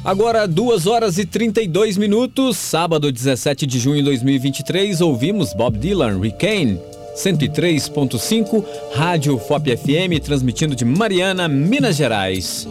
Agora, 0.04 0.46
2 0.46 0.86
horas 0.86 1.18
e 1.18 1.26
32 1.26 1.96
minutos, 1.96 2.56
sábado 2.56 3.10
17 3.10 3.66
de 3.66 3.78
junho 3.78 3.96
de 3.96 4.04
2023, 4.04 5.00
ouvimos 5.00 5.52
Bob 5.52 5.76
Dylan, 5.78 6.20
Rick 6.20 6.95
103.5, 7.16 8.64
Rádio 8.94 9.38
FOP 9.38 9.74
FM, 9.76 10.20
transmitindo 10.22 10.76
de 10.76 10.84
Mariana, 10.84 11.48
Minas 11.48 11.96
Gerais. 11.96 12.68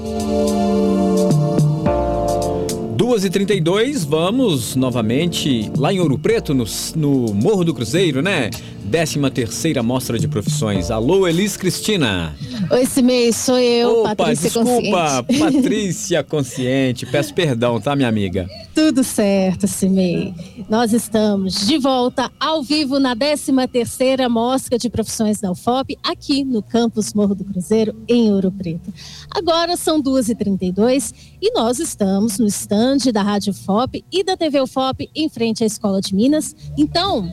2h32, 2.96 4.06
vamos 4.06 4.76
novamente 4.76 5.72
lá 5.78 5.92
em 5.92 6.00
Ouro 6.00 6.18
Preto, 6.18 6.54
no, 6.54 6.66
no 6.96 7.34
Morro 7.34 7.64
do 7.64 7.74
Cruzeiro, 7.74 8.22
né? 8.22 8.50
13 8.90 9.20
terceira 9.32 9.82
Mostra 9.82 10.18
de 10.18 10.28
Profissões. 10.28 10.92
Alô, 10.92 11.28
Elis 11.28 11.58
Cristina. 11.58 12.36
Oi, 12.72 12.86
Cimei, 12.86 13.34
sou 13.34 13.58
eu, 13.58 14.02
Opa, 14.02 14.16
Patrícia 14.16 14.50
desculpa, 14.50 15.24
Consciente. 15.24 15.40
Patrícia 15.62 16.24
Consciente. 16.24 17.06
Peço 17.06 17.34
perdão, 17.34 17.82
tá, 17.82 17.96
minha 17.96 18.08
amiga? 18.08 18.48
Tudo 18.74 19.04
certo, 19.04 19.68
Cimei. 19.68 20.34
Nós 20.70 20.94
estamos 20.94 21.66
de 21.66 21.78
volta 21.78 22.32
ao 22.40 22.64
vivo 22.64 23.00
na 23.00 23.16
13ª 23.16 24.30
Mostra 24.30 24.78
de 24.78 24.90
Profissões 24.90 25.40
da 25.40 25.52
UFOP, 25.52 25.98
aqui 26.04 26.44
no 26.44 26.62
campus 26.62 27.14
Morro 27.14 27.36
do 27.36 27.44
Cruzeiro, 27.44 27.96
em 28.08 28.32
Ouro 28.32 28.52
Preto. 28.52 28.94
Agora 29.32 29.76
são 29.76 30.02
2h32 30.02 31.14
e 31.42 31.52
nós 31.54 31.80
estamos 31.80 32.38
no 32.38 32.48
estande 32.48 33.12
da 33.12 33.22
Rádio 33.22 33.54
FOP 33.54 34.06
e 34.12 34.24
da 34.24 34.38
TV 34.38 34.62
UFOP 34.62 35.10
em 35.16 35.28
frente 35.30 35.64
à 35.64 35.68
Escola 35.68 36.00
de 36.02 36.16
Minas. 36.16 36.56
Então, 36.78 37.30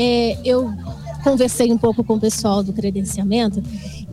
é, 0.00 0.38
eu 0.42 0.72
conversei 1.22 1.70
um 1.70 1.76
pouco 1.76 2.02
com 2.02 2.14
o 2.14 2.20
pessoal 2.20 2.62
do 2.62 2.72
credenciamento 2.72 3.62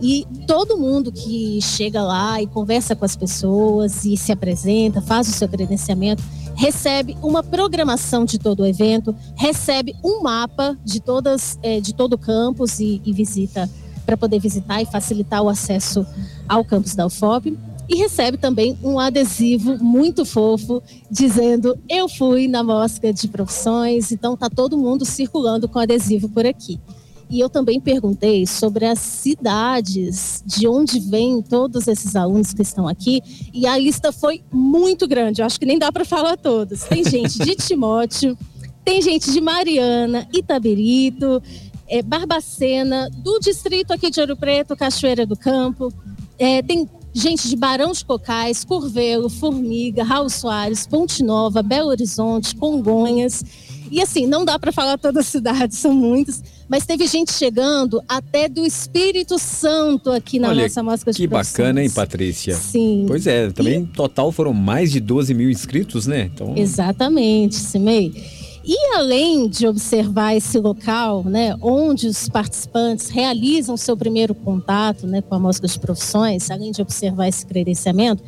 e 0.01 0.27
todo 0.45 0.77
mundo 0.77 1.13
que 1.13 1.61
chega 1.61 2.03
lá 2.03 2.41
e 2.41 2.47
conversa 2.47 2.93
com 2.93 3.05
as 3.05 3.15
pessoas 3.15 4.03
e 4.03 4.17
se 4.17 4.33
apresenta, 4.33 5.01
faz 5.01 5.29
o 5.29 5.31
seu 5.31 5.47
credenciamento, 5.47 6.21
recebe 6.55 7.15
uma 7.23 7.41
programação 7.41 8.25
de 8.25 8.37
todo 8.37 8.63
o 8.63 8.65
evento, 8.65 9.15
recebe 9.37 9.95
um 10.03 10.21
mapa 10.21 10.77
de 10.83 10.99
todas 10.99 11.57
é, 11.63 11.79
de 11.79 11.93
todo 11.93 12.13
o 12.13 12.17
campus 12.17 12.81
e, 12.81 13.01
e 13.05 13.13
visita 13.13 13.69
para 14.05 14.17
poder 14.17 14.39
visitar 14.39 14.81
e 14.81 14.85
facilitar 14.85 15.41
o 15.41 15.47
acesso 15.47 16.05
ao 16.49 16.65
campus 16.65 16.95
da 16.95 17.05
UFOP 17.05 17.57
e 17.89 17.95
recebe 17.95 18.37
também 18.37 18.77
um 18.83 18.99
adesivo 18.99 19.77
muito 19.83 20.25
fofo 20.25 20.81
dizendo 21.09 21.77
eu 21.89 22.09
fui 22.09 22.47
na 22.47 22.63
mostra 22.63 23.13
de 23.13 23.27
profissões, 23.27 24.11
então 24.11 24.35
tá 24.35 24.49
todo 24.49 24.77
mundo 24.77 25.05
circulando 25.05 25.67
com 25.69 25.79
adesivo 25.79 26.27
por 26.29 26.45
aqui. 26.45 26.79
E 27.29 27.41
eu 27.41 27.49
também 27.49 27.79
perguntei 27.79 28.47
sobre 28.47 28.85
as 28.85 28.99
cidades, 28.99 30.41
de 30.45 30.65
onde 30.65 30.99
vêm 30.99 31.41
todos 31.41 31.87
esses 31.87 32.15
alunos 32.15 32.53
que 32.53 32.61
estão 32.61 32.87
aqui, 32.87 33.21
e 33.53 33.67
a 33.67 33.77
lista 33.77 34.13
foi 34.13 34.41
muito 34.51 35.05
grande. 35.07 35.41
Eu 35.41 35.45
acho 35.45 35.59
que 35.59 35.65
nem 35.65 35.77
dá 35.77 35.91
para 35.91 36.05
falar 36.05 36.37
todos. 36.37 36.83
Tem 36.83 37.03
gente 37.03 37.37
de 37.39 37.55
Timóteo, 37.55 38.37
tem 38.85 39.01
gente 39.01 39.29
de 39.29 39.41
Mariana, 39.41 40.25
Itabirito, 40.33 41.43
é, 41.89 42.01
Barbacena, 42.01 43.09
do 43.09 43.39
distrito 43.39 43.91
aqui 43.91 44.09
de 44.09 44.21
Ouro 44.21 44.37
Preto, 44.37 44.75
Cachoeira 44.77 45.25
do 45.25 45.35
Campo. 45.35 45.91
É, 46.39 46.61
tem 46.61 46.87
gente 47.17 47.49
de 47.49 47.55
Barão 47.55 47.91
de 47.91 48.05
Cocais, 48.05 48.63
Curvelo, 48.63 49.29
Formiga, 49.29 50.03
Raul 50.03 50.29
Soares, 50.29 50.85
Ponte 50.85 51.23
Nova, 51.23 51.63
Belo 51.63 51.89
Horizonte, 51.89 52.55
Congonhas. 52.55 53.43
E 53.89 54.01
assim, 54.01 54.27
não 54.27 54.43
dá 54.43 54.59
para 54.59 54.71
falar 54.71 54.97
todas 54.97 55.25
as 55.25 55.31
cidades, 55.31 55.77
são 55.77 55.93
muitas, 55.93 56.43
mas 56.67 56.85
teve 56.85 57.07
gente 57.07 57.31
chegando 57.31 58.01
até 58.07 58.49
do 58.49 58.65
Espírito 58.65 59.39
Santo 59.39 60.11
aqui 60.11 60.39
na 60.39 60.49
Olha, 60.49 60.63
nossa 60.63 60.83
mostra 60.83 61.13
de 61.13 61.17
Que 61.17 61.27
bacana, 61.27 61.81
hein, 61.81 61.89
Patrícia? 61.89 62.53
Sim. 62.53 63.05
Pois 63.07 63.25
é, 63.25 63.49
também 63.49 63.85
total 63.85 64.31
foram 64.31 64.53
mais 64.53 64.91
de 64.91 64.99
12 64.99 65.33
mil 65.33 65.49
inscritos, 65.49 66.05
né? 66.05 66.29
Então, 66.33 66.53
Exatamente, 66.57 67.55
Simei. 67.55 68.13
E 68.67 68.95
além 68.95 69.47
de 69.47 69.65
observar 69.65 70.35
esse 70.35 70.59
local, 70.59 71.23
né, 71.23 71.55
onde 71.61 72.05
os 72.05 72.27
participantes 72.27 73.07
realizam 73.07 73.77
seu 73.77 73.95
primeiro 73.95 74.35
contato 74.35 75.07
né, 75.07 75.21
com 75.21 75.33
a 75.33 75.39
mostra 75.39 75.65
de 75.65 75.79
profissões, 75.79 76.51
além 76.51 76.73
de 76.73 76.81
observar 76.81 77.29
esse 77.29 77.45
credenciamento, 77.45 78.21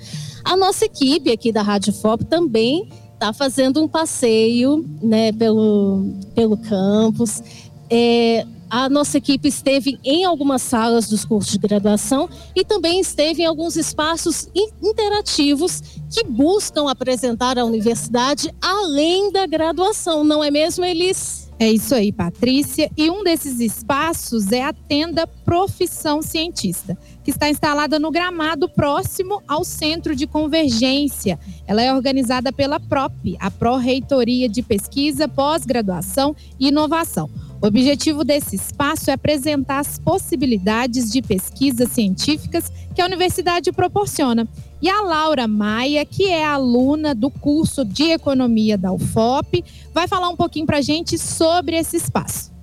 a 0.45 0.55
nossa 0.55 0.85
equipe 0.85 1.29
aqui 1.29 1.51
da 1.51 1.61
Rádio 1.61 1.91
FOP 1.91 2.23
também 2.23 2.87
está 3.13 3.33
fazendo 3.33 3.83
um 3.83 3.87
passeio 3.87 4.85
né, 5.03 5.33
pelo, 5.33 6.05
pelo 6.33 6.55
campus. 6.55 7.43
É, 7.89 8.45
a 8.69 8.87
nossa 8.89 9.17
equipe 9.17 9.47
esteve 9.47 9.99
em 10.03 10.23
algumas 10.25 10.61
salas 10.61 11.07
dos 11.09 11.25
cursos 11.25 11.51
de 11.53 11.57
graduação 11.57 12.29
e 12.55 12.63
também 12.63 12.99
esteve 12.99 13.41
em 13.41 13.45
alguns 13.45 13.75
espaços 13.75 14.47
in- 14.55 14.69
interativos 14.81 15.81
que 16.11 16.23
buscam 16.23 16.89
apresentar 16.89 17.57
a 17.57 17.65
universidade 17.65 18.53
além 18.61 19.31
da 19.31 19.45
graduação, 19.45 20.23
não 20.23 20.43
é 20.43 20.51
mesmo, 20.51 20.85
Elis? 20.85 21.49
É 21.61 21.69
isso 21.69 21.93
aí, 21.93 22.09
Patrícia. 22.13 22.89
E 22.95 23.09
um 23.11 23.21
desses 23.21 23.59
espaços 23.59 24.49
é 24.53 24.63
a 24.63 24.71
tenda 24.71 25.27
Profissão 25.27 26.21
Cientista, 26.21 26.97
que 27.21 27.31
está 27.31 27.49
instalada 27.49 27.99
no 27.99 28.09
gramado 28.09 28.69
próximo 28.69 29.43
ao 29.45 29.65
Centro 29.65 30.15
de 30.15 30.25
Convergência. 30.25 31.37
Ela 31.67 31.81
é 31.81 31.93
organizada 31.93 32.53
pela 32.53 32.79
PROP, 32.79 33.35
a 33.41 33.51
Pró-Reitoria 33.51 34.47
de 34.47 34.61
Pesquisa, 34.61 35.27
Pós-Graduação 35.27 36.33
e 36.57 36.69
Inovação. 36.69 37.29
O 37.61 37.67
objetivo 37.67 38.23
desse 38.23 38.55
espaço 38.55 39.09
é 39.09 39.13
apresentar 39.13 39.79
as 39.79 39.99
possibilidades 39.99 41.11
de 41.11 41.21
pesquisas 41.21 41.89
científicas 41.89 42.71
que 42.95 43.01
a 43.01 43.05
universidade 43.05 43.71
proporciona. 43.73 44.47
E 44.81 44.89
a 44.89 45.01
Laura 45.01 45.45
Maia, 45.45 46.05
que 46.05 46.29
é 46.29 46.45
aluna 46.45 47.13
do 47.13 47.29
curso 47.29 47.83
de 47.83 48.11
Economia 48.11 48.77
da 48.77 48.93
UFOP, 48.93 49.63
vai 49.93 50.07
falar 50.07 50.29
um 50.29 50.37
pouquinho 50.37 50.65
para 50.65 50.77
a 50.77 50.81
gente 50.81 51.17
sobre 51.17 51.75
esse 51.75 51.97
espaço. 51.97 52.58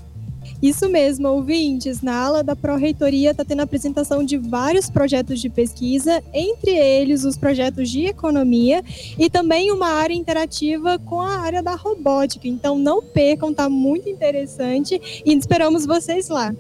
Isso 0.63 0.89
mesmo, 0.89 1.29
ouvintes. 1.29 2.01
Na 2.01 2.17
ala 2.17 2.43
da 2.43 2.57
Pró-Reitoria 2.57 3.31
está 3.33 3.45
tendo 3.45 3.61
a 3.61 3.65
apresentação 3.65 4.25
de 4.25 4.39
vários 4.39 4.89
projetos 4.89 5.41
de 5.41 5.49
pesquisa, 5.51 6.23
entre 6.33 6.71
eles 6.71 7.25
os 7.25 7.37
projetos 7.37 7.91
de 7.91 8.07
economia 8.07 8.83
e 9.19 9.29
também 9.29 9.71
uma 9.71 9.89
área 9.89 10.15
interativa 10.15 10.99
com 10.99 11.21
a 11.21 11.39
área 11.39 11.63
da 11.63 11.75
robótica. 11.75 12.49
Então 12.49 12.79
não 12.79 13.03
percam, 13.03 13.53
tá 13.53 13.69
muito 13.69 14.09
interessante 14.09 15.23
e 15.25 15.33
esperamos 15.35 15.85
vocês 15.85 16.29
lá. 16.29 16.55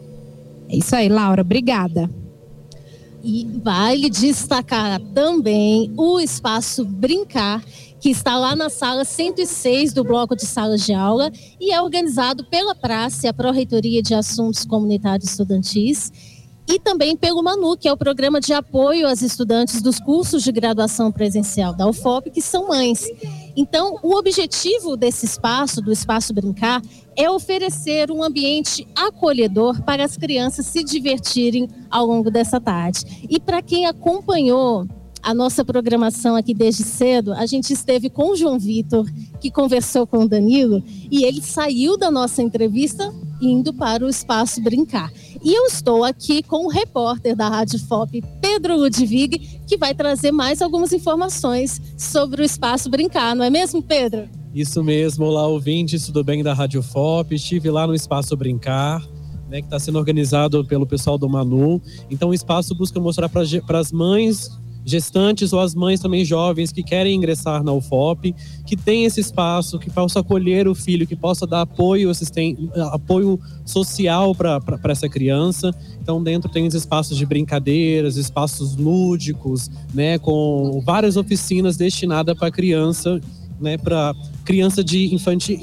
É 0.68 0.76
isso 0.76 0.94
aí, 0.94 1.08
Laura. 1.08 1.42
Obrigada. 1.42 2.10
E 3.24 3.44
vale 3.60 4.08
destacar 4.08 5.00
também 5.12 5.92
o 5.96 6.20
espaço 6.20 6.84
Brincar, 6.84 7.60
que 8.00 8.10
está 8.10 8.36
lá 8.36 8.54
na 8.54 8.68
sala 8.68 9.04
106 9.04 9.92
do 9.92 10.04
bloco 10.04 10.36
de 10.36 10.46
salas 10.46 10.84
de 10.84 10.92
aula 10.92 11.30
e 11.60 11.72
é 11.72 11.80
organizado 11.80 12.44
pela 12.44 12.74
Praça, 12.74 13.28
a 13.28 13.32
Pró-Reitoria 13.32 14.02
de 14.02 14.14
Assuntos 14.14 14.64
Comunitários 14.64 15.30
Estudantis, 15.30 16.12
e 16.68 16.80
também 16.80 17.16
pelo 17.16 17.42
MANU, 17.42 17.76
que 17.76 17.86
é 17.86 17.92
o 17.92 17.96
programa 17.96 18.40
de 18.40 18.52
apoio 18.52 19.06
às 19.06 19.22
estudantes 19.22 19.80
dos 19.80 20.00
cursos 20.00 20.42
de 20.42 20.50
graduação 20.50 21.12
presencial 21.12 21.72
da 21.72 21.86
UFOP, 21.86 22.30
que 22.30 22.42
são 22.42 22.66
mães. 22.66 23.06
Então, 23.56 23.98
o 24.02 24.16
objetivo 24.16 24.96
desse 24.96 25.26
espaço, 25.26 25.80
do 25.80 25.92
Espaço 25.92 26.34
Brincar, 26.34 26.82
é 27.16 27.30
oferecer 27.30 28.10
um 28.10 28.22
ambiente 28.22 28.86
acolhedor 28.96 29.80
para 29.82 30.04
as 30.04 30.16
crianças 30.16 30.66
se 30.66 30.82
divertirem 30.82 31.68
ao 31.88 32.04
longo 32.04 32.30
dessa 32.30 32.60
tarde. 32.60 33.26
E 33.30 33.38
para 33.38 33.62
quem 33.62 33.86
acompanhou 33.86 34.86
a 35.22 35.34
nossa 35.34 35.64
programação 35.64 36.36
aqui 36.36 36.54
desde 36.54 36.84
cedo, 36.84 37.32
a 37.32 37.46
gente 37.46 37.72
esteve 37.72 38.08
com 38.08 38.30
o 38.30 38.36
João 38.36 38.58
Vitor, 38.58 39.06
que 39.40 39.50
conversou 39.50 40.06
com 40.06 40.18
o 40.18 40.28
Danilo, 40.28 40.82
e 41.10 41.24
ele 41.24 41.42
saiu 41.42 41.96
da 41.98 42.10
nossa 42.10 42.42
entrevista 42.42 43.12
indo 43.40 43.72
para 43.72 44.04
o 44.04 44.08
espaço 44.08 44.62
brincar. 44.62 45.12
E 45.42 45.52
eu 45.52 45.64
estou 45.66 46.04
aqui 46.04 46.42
com 46.42 46.66
o 46.66 46.68
repórter 46.68 47.36
da 47.36 47.48
Rádio 47.48 47.78
FOP, 47.78 48.22
Pedro 48.40 48.76
Ludwig, 48.76 49.60
que 49.66 49.76
vai 49.76 49.94
trazer 49.94 50.32
mais 50.32 50.62
algumas 50.62 50.92
informações 50.92 51.80
sobre 51.98 52.42
o 52.42 52.44
espaço 52.44 52.88
brincar, 52.88 53.34
não 53.34 53.44
é 53.44 53.50
mesmo, 53.50 53.82
Pedro? 53.82 54.28
Isso 54.54 54.82
mesmo, 54.82 55.26
olá 55.26 55.46
ouvintes, 55.46 56.06
tudo 56.06 56.24
bem 56.24 56.42
da 56.42 56.54
Rádio 56.54 56.82
FOP? 56.82 57.34
Estive 57.34 57.70
lá 57.70 57.86
no 57.86 57.94
espaço 57.94 58.36
brincar. 58.36 59.02
Né, 59.48 59.60
que 59.60 59.68
está 59.68 59.78
sendo 59.78 59.96
organizado 59.96 60.64
pelo 60.64 60.84
pessoal 60.84 61.16
do 61.16 61.28
Manu. 61.28 61.80
Então, 62.10 62.30
o 62.30 62.34
espaço 62.34 62.74
busca 62.74 62.98
mostrar 62.98 63.28
para 63.28 63.78
as 63.78 63.92
mães 63.92 64.50
gestantes 64.86 65.52
ou 65.52 65.58
as 65.58 65.74
mães 65.74 65.98
também 65.98 66.24
jovens 66.24 66.70
que 66.70 66.80
querem 66.80 67.16
ingressar 67.16 67.64
na 67.64 67.72
UFOP, 67.72 68.32
que 68.64 68.76
tem 68.76 69.04
esse 69.04 69.20
espaço, 69.20 69.80
que 69.80 69.90
possa 69.90 70.20
acolher 70.20 70.68
o 70.68 70.74
filho, 70.76 71.06
que 71.06 71.16
possa 71.16 71.44
dar 71.44 71.62
apoio, 71.62 72.12
apoio 72.92 73.40
social 73.64 74.32
para 74.32 74.78
essa 74.84 75.08
criança. 75.08 75.74
Então, 76.00 76.22
dentro 76.22 76.48
tem 76.48 76.64
os 76.66 76.74
espaços 76.74 77.18
de 77.18 77.26
brincadeiras, 77.26 78.16
espaços 78.16 78.76
lúdicos, 78.76 79.68
né, 79.92 80.18
com 80.18 80.80
várias 80.86 81.16
oficinas 81.16 81.76
destinadas 81.76 82.38
para 82.38 82.48
criança, 82.50 83.20
né, 83.60 83.76
para 83.76 84.14
criança 84.44 84.84
de 84.84 85.12
infantil 85.12 85.58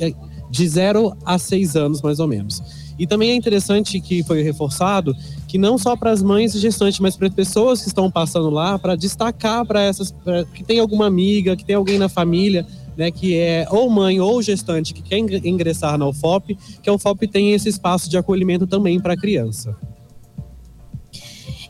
de 0.51 0.67
0 0.67 1.15
a 1.25 1.39
6 1.39 1.75
anos, 1.77 2.01
mais 2.01 2.19
ou 2.19 2.27
menos. 2.27 2.61
E 2.99 3.07
também 3.07 3.31
é 3.31 3.35
interessante 3.35 3.99
que 3.99 4.21
foi 4.21 4.43
reforçado 4.43 5.15
que 5.53 5.57
não 5.59 5.77
só 5.77 5.95
para 5.95 6.09
as 6.09 6.23
mães 6.23 6.51
gestantes, 6.53 6.99
mas 6.99 7.15
para 7.15 7.29
pessoas 7.29 7.79
que 7.79 7.87
estão 7.87 8.09
passando 8.09 8.49
lá, 8.49 8.79
para 8.79 8.95
destacar 8.95 9.63
para 9.63 9.83
essas 9.83 10.09
pra, 10.09 10.43
que 10.45 10.63
tem 10.63 10.79
alguma 10.79 11.05
amiga, 11.05 11.55
que 11.55 11.63
tem 11.63 11.75
alguém 11.75 11.99
na 11.99 12.09
família, 12.09 12.65
né, 12.97 13.11
que 13.11 13.37
é 13.37 13.67
ou 13.69 13.87
mãe 13.87 14.19
ou 14.19 14.41
gestante 14.41 14.95
que 14.95 15.03
quer 15.03 15.19
ingressar 15.19 15.95
na 15.95 16.07
UFOP, 16.07 16.57
que 16.81 16.89
a 16.89 16.93
UFOP 16.93 17.27
tem 17.27 17.53
esse 17.53 17.69
espaço 17.69 18.09
de 18.09 18.17
acolhimento 18.17 18.65
também 18.65 18.99
para 18.99 19.13
a 19.13 19.15
criança. 19.15 19.77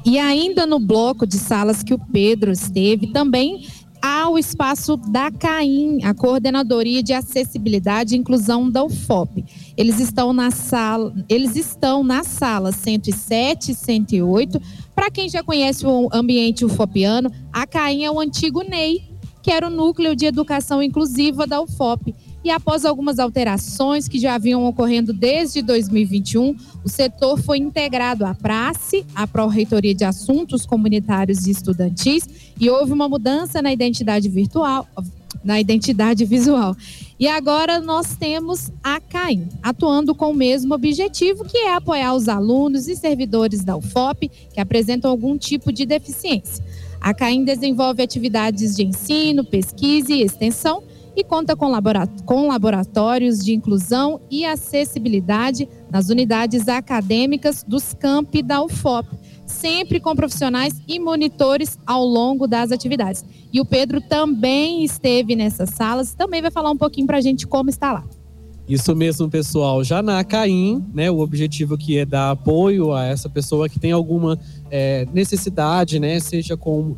E 0.05 0.17
ainda 0.17 0.65
no 0.65 0.79
bloco 0.79 1.27
de 1.27 1.35
salas 1.35 1.83
que 1.83 1.93
o 1.93 1.99
Pedro 1.99 2.53
esteve, 2.53 3.07
também 3.07 3.67
há 4.03 4.27
o 4.27 4.37
espaço 4.37 4.97
da 4.97 5.31
CAIM, 5.31 6.03
a 6.03 6.13
Coordenadoria 6.13 7.01
de 7.01 7.13
Acessibilidade 7.13 8.13
e 8.13 8.17
Inclusão 8.17 8.69
da 8.69 8.83
UFOP. 8.83 9.45
Eles 9.77 9.97
estão 9.97 10.33
na 10.33 10.51
sala, 10.51 11.13
eles 11.29 11.55
estão 11.55 12.03
na 12.03 12.21
sala 12.21 12.73
107 12.73 13.71
e 13.71 13.73
108. 13.73 14.61
Para 14.93 15.09
quem 15.09 15.29
já 15.29 15.41
conhece 15.41 15.87
o 15.87 16.09
ambiente 16.11 16.65
ufopiano, 16.65 17.31
a 17.53 17.65
CAIM 17.65 18.03
é 18.03 18.11
o 18.11 18.19
antigo 18.19 18.61
NEI, 18.61 19.09
que 19.41 19.49
era 19.49 19.67
o 19.67 19.69
núcleo 19.69 20.13
de 20.17 20.25
educação 20.25 20.83
inclusiva 20.83 21.47
da 21.47 21.61
UFOP 21.61 22.13
e 22.43 22.51
após 22.51 22.83
algumas 22.83 23.19
alterações 23.19 24.07
que 24.07 24.19
já 24.19 24.37
vinham 24.37 24.65
ocorrendo 24.65 25.13
desde 25.13 25.61
2021, 25.61 26.55
o 26.83 26.89
setor 26.89 27.39
foi 27.41 27.57
integrado 27.57 28.25
à 28.25 28.35
Prace, 28.35 29.05
a 29.15 29.25
Pró-Reitoria 29.25 29.95
de 29.95 30.03
Assuntos 30.03 30.65
Comunitários 30.65 31.47
e 31.47 31.51
Estudantis, 31.51 32.27
e 32.59 32.69
houve 32.69 32.91
uma 32.91 33.07
mudança 33.07 33.61
na 33.61 33.71
identidade 33.71 34.27
virtual, 34.27 34.85
na 35.43 35.59
identidade 35.59 36.25
visual. 36.25 36.75
E 37.17 37.27
agora 37.27 37.79
nós 37.79 38.15
temos 38.17 38.71
a 38.83 38.99
CAIM, 38.99 39.47
atuando 39.61 40.13
com 40.13 40.31
o 40.31 40.35
mesmo 40.35 40.73
objetivo, 40.73 41.45
que 41.45 41.57
é 41.57 41.73
apoiar 41.73 42.13
os 42.13 42.27
alunos 42.27 42.87
e 42.89 42.95
servidores 42.95 43.63
da 43.63 43.77
UFOP 43.77 44.29
que 44.53 44.59
apresentam 44.59 45.09
algum 45.09 45.37
tipo 45.37 45.71
de 45.71 45.85
deficiência. 45.85 46.63
A 46.99 47.13
CAIM 47.13 47.43
desenvolve 47.45 48.01
atividades 48.01 48.75
de 48.75 48.83
ensino, 48.83 49.43
pesquisa 49.43 50.13
e 50.13 50.21
extensão 50.21 50.83
e 51.15 51.23
conta 51.23 51.55
com, 51.55 52.47
laboratórios 52.47 53.39
de 53.43 53.53
inclusão 53.53 54.19
e 54.29 54.45
acessibilidade 54.45 55.67
nas 55.91 56.09
unidades 56.09 56.67
acadêmicas 56.67 57.63
dos 57.67 57.93
campi 57.93 58.41
da 58.41 58.63
UFOP, 58.63 59.09
sempre 59.45 59.99
com 59.99 60.15
profissionais 60.15 60.81
e 60.87 60.99
monitores 60.99 61.77
ao 61.85 62.03
longo 62.03 62.47
das 62.47 62.71
atividades. 62.71 63.23
E 63.51 63.61
o 63.61 63.65
Pedro 63.65 64.01
também 64.01 64.83
esteve 64.83 65.35
nessas 65.35 65.69
salas, 65.69 66.13
também 66.13 66.41
vai 66.41 66.51
falar 66.51 66.71
um 66.71 66.77
pouquinho 66.77 67.07
para 67.07 67.17
a 67.17 67.21
gente 67.21 67.45
como 67.45 67.69
está 67.69 67.93
lá. 67.93 68.03
Isso 68.67 68.95
mesmo, 68.95 69.29
pessoal. 69.29 69.83
Já 69.83 70.01
na 70.01 70.23
CAIM, 70.23 70.85
né, 70.93 71.11
o 71.11 71.19
objetivo 71.19 71.75
aqui 71.75 71.97
é 71.97 72.05
dar 72.05 72.31
apoio 72.31 72.93
a 72.93 73.03
essa 73.03 73.29
pessoa 73.29 73.67
que 73.67 73.77
tem 73.77 73.91
alguma 73.91 74.39
é, 74.71 75.05
necessidade, 75.13 75.99
né, 75.99 76.19
seja 76.21 76.55
com 76.55 76.95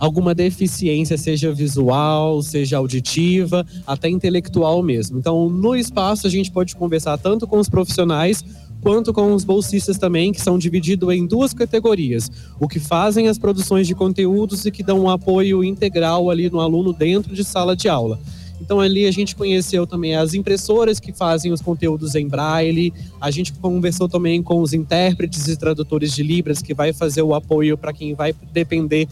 alguma 0.00 0.34
deficiência, 0.34 1.18
seja 1.18 1.52
visual, 1.52 2.42
seja 2.42 2.78
auditiva, 2.78 3.66
até 3.86 4.08
intelectual 4.08 4.82
mesmo. 4.82 5.18
Então, 5.18 5.50
no 5.50 5.76
espaço, 5.76 6.26
a 6.26 6.30
gente 6.30 6.50
pode 6.50 6.74
conversar 6.74 7.18
tanto 7.18 7.46
com 7.46 7.58
os 7.58 7.68
profissionais 7.68 8.42
quanto 8.80 9.12
com 9.12 9.34
os 9.34 9.44
bolsistas 9.44 9.98
também, 9.98 10.32
que 10.32 10.40
são 10.40 10.58
divididos 10.58 11.12
em 11.12 11.26
duas 11.26 11.52
categorias: 11.52 12.30
o 12.58 12.66
que 12.66 12.80
fazem 12.80 13.28
as 13.28 13.38
produções 13.38 13.86
de 13.86 13.94
conteúdos 13.94 14.64
e 14.64 14.70
que 14.70 14.82
dão 14.82 15.00
um 15.00 15.10
apoio 15.10 15.62
integral 15.62 16.30
ali 16.30 16.48
no 16.48 16.60
aluno 16.60 16.94
dentro 16.94 17.34
de 17.34 17.44
sala 17.44 17.76
de 17.76 17.88
aula. 17.88 18.18
Então 18.60 18.78
ali 18.78 19.06
a 19.06 19.10
gente 19.10 19.34
conheceu 19.34 19.86
também 19.86 20.14
as 20.14 20.34
impressoras 20.34 21.00
que 21.00 21.12
fazem 21.12 21.50
os 21.50 21.62
conteúdos 21.62 22.14
em 22.14 22.28
braille, 22.28 22.92
a 23.20 23.30
gente 23.30 23.52
conversou 23.54 24.08
também 24.08 24.42
com 24.42 24.60
os 24.60 24.74
intérpretes 24.74 25.48
e 25.48 25.56
tradutores 25.56 26.14
de 26.14 26.22
libras 26.22 26.60
que 26.60 26.74
vai 26.74 26.92
fazer 26.92 27.22
o 27.22 27.34
apoio 27.34 27.78
para 27.78 27.92
quem 27.92 28.14
vai 28.14 28.34
depender 28.52 29.08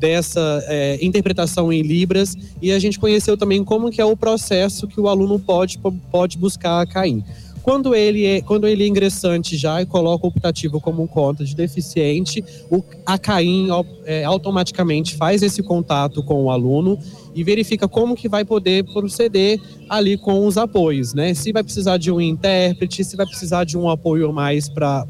dessa 0.00 0.64
é, 0.66 0.98
interpretação 1.04 1.70
em 1.72 1.82
Libras 1.82 2.34
e 2.60 2.72
a 2.72 2.78
gente 2.78 2.98
conheceu 2.98 3.36
também 3.36 3.62
como 3.62 3.90
que 3.90 4.00
é 4.00 4.04
o 4.04 4.16
processo 4.16 4.88
que 4.88 4.98
o 4.98 5.08
aluno 5.08 5.38
pode, 5.38 5.78
pode 6.10 6.38
buscar 6.38 6.80
a 6.80 6.86
CAIM. 6.86 7.22
Quando 7.62 7.94
ele, 7.94 8.24
é, 8.24 8.40
quando 8.40 8.66
ele 8.66 8.84
é 8.84 8.86
ingressante 8.86 9.54
já 9.56 9.82
e 9.82 9.86
coloca 9.86 10.24
o 10.24 10.30
optativo 10.30 10.80
como 10.80 11.06
conta 11.06 11.44
de 11.44 11.54
deficiente, 11.54 12.42
o, 12.70 12.82
a 13.04 13.18
CAIM 13.18 13.68
é, 14.06 14.24
automaticamente 14.24 15.14
faz 15.14 15.42
esse 15.42 15.62
contato 15.62 16.22
com 16.22 16.44
o 16.44 16.50
aluno 16.50 16.98
e 17.34 17.44
verifica 17.44 17.86
como 17.86 18.16
que 18.16 18.28
vai 18.28 18.46
poder 18.46 18.84
proceder 18.84 19.60
ali 19.90 20.16
com 20.16 20.46
os 20.46 20.56
apoios, 20.56 21.12
né? 21.12 21.34
Se 21.34 21.52
vai 21.52 21.62
precisar 21.62 21.98
de 21.98 22.10
um 22.10 22.20
intérprete, 22.20 23.04
se 23.04 23.14
vai 23.14 23.26
precisar 23.26 23.64
de 23.64 23.76
um 23.76 23.90
apoio 23.90 24.32
mais 24.32 24.68
para 24.68 25.06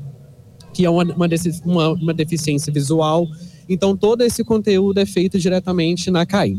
que 0.75 0.85
é 0.85 0.91
uma, 0.91 1.05
uma, 1.65 1.89
uma 1.91 2.15
deficiência 2.15 2.73
visual, 2.73 3.27
então, 3.71 3.97
todo 3.97 4.23
esse 4.23 4.43
conteúdo 4.43 4.99
é 4.99 5.07
feito 5.07 5.39
diretamente 5.39 6.11
na 6.11 6.27
CAI. 6.27 6.57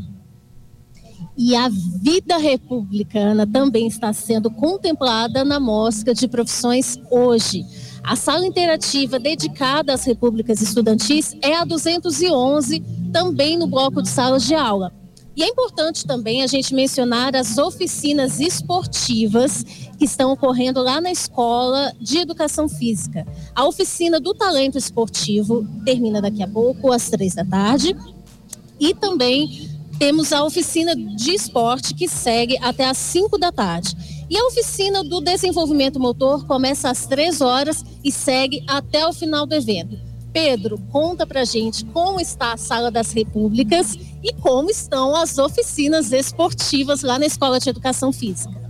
E 1.38 1.54
a 1.58 1.68
vida 1.68 2.38
republicana 2.38 3.46
também 3.46 3.86
está 3.86 4.14
sendo 4.14 4.50
contemplada 4.50 5.44
na 5.44 5.60
mostra 5.60 6.14
de 6.14 6.26
profissões 6.26 6.98
hoje. 7.12 7.66
A 8.02 8.16
sala 8.16 8.48
interativa 8.48 9.20
dedicada 9.20 9.94
às 9.94 10.06
repúblicas 10.06 10.62
estudantis 10.62 11.36
é 11.42 11.54
a 11.56 11.66
211, 11.66 12.82
também 13.12 13.58
no 13.58 13.68
bloco 13.68 14.02
de 14.02 14.08
salas 14.08 14.44
de 14.46 14.56
aula. 14.56 14.94
E 15.36 15.44
é 15.44 15.48
importante 15.48 16.06
também 16.06 16.44
a 16.44 16.48
gente 16.48 16.74
mencionar 16.74 17.36
as 17.36 17.58
oficinas 17.58 18.40
esportivas 18.40 19.64
que 19.98 20.06
estão 20.06 20.32
ocorrendo 20.32 20.82
lá 20.82 21.00
na 21.00 21.12
Escola 21.12 21.94
de 22.00 22.18
Educação 22.18 22.68
Física. 22.68 23.26
A 23.56 23.66
oficina 23.66 24.20
do 24.20 24.34
talento 24.34 24.78
esportivo 24.78 25.66
termina 25.86 26.22
daqui 26.22 26.44
a 26.44 26.48
pouco, 26.48 26.92
às 26.92 27.10
três 27.10 27.34
da 27.34 27.46
tarde. 27.46 27.96
E 28.80 28.94
também 28.94 29.70
temos 29.98 30.34
a 30.34 30.44
oficina 30.44 30.96
de 30.96 31.36
esporte 31.36 31.94
que 31.94 32.10
segue 32.10 32.58
até 32.60 32.90
às 32.90 32.98
cinco 32.98 33.38
da 33.38 33.52
tarde. 33.52 33.96
E 34.30 34.38
a 34.38 34.48
oficina 34.48 35.04
do 35.04 35.22
desenvolvimento 35.22 36.00
motor 36.00 36.46
começa 36.46 36.90
às 36.90 37.06
três 37.06 37.40
horas 37.40 37.86
e 38.04 38.12
segue 38.12 38.64
até 38.68 39.08
o 39.08 39.14
final 39.14 39.46
do 39.46 39.54
evento. 39.54 40.00
Pedro, 40.34 40.80
conta 40.92 41.28
pra 41.28 41.44
gente 41.44 41.86
como 41.86 42.20
está 42.20 42.54
a 42.54 42.58
Sala 42.58 42.90
das 42.90 43.12
Repúblicas 43.12 43.98
e 44.24 44.34
como 44.34 44.70
estão 44.70 45.16
as 45.16 45.38
oficinas 45.38 46.12
esportivas 46.12 47.02
lá 47.02 47.18
na 47.18 47.26
Escola 47.26 47.60
de 47.60 47.70
Educação 47.70 48.12
Física. 48.12 48.62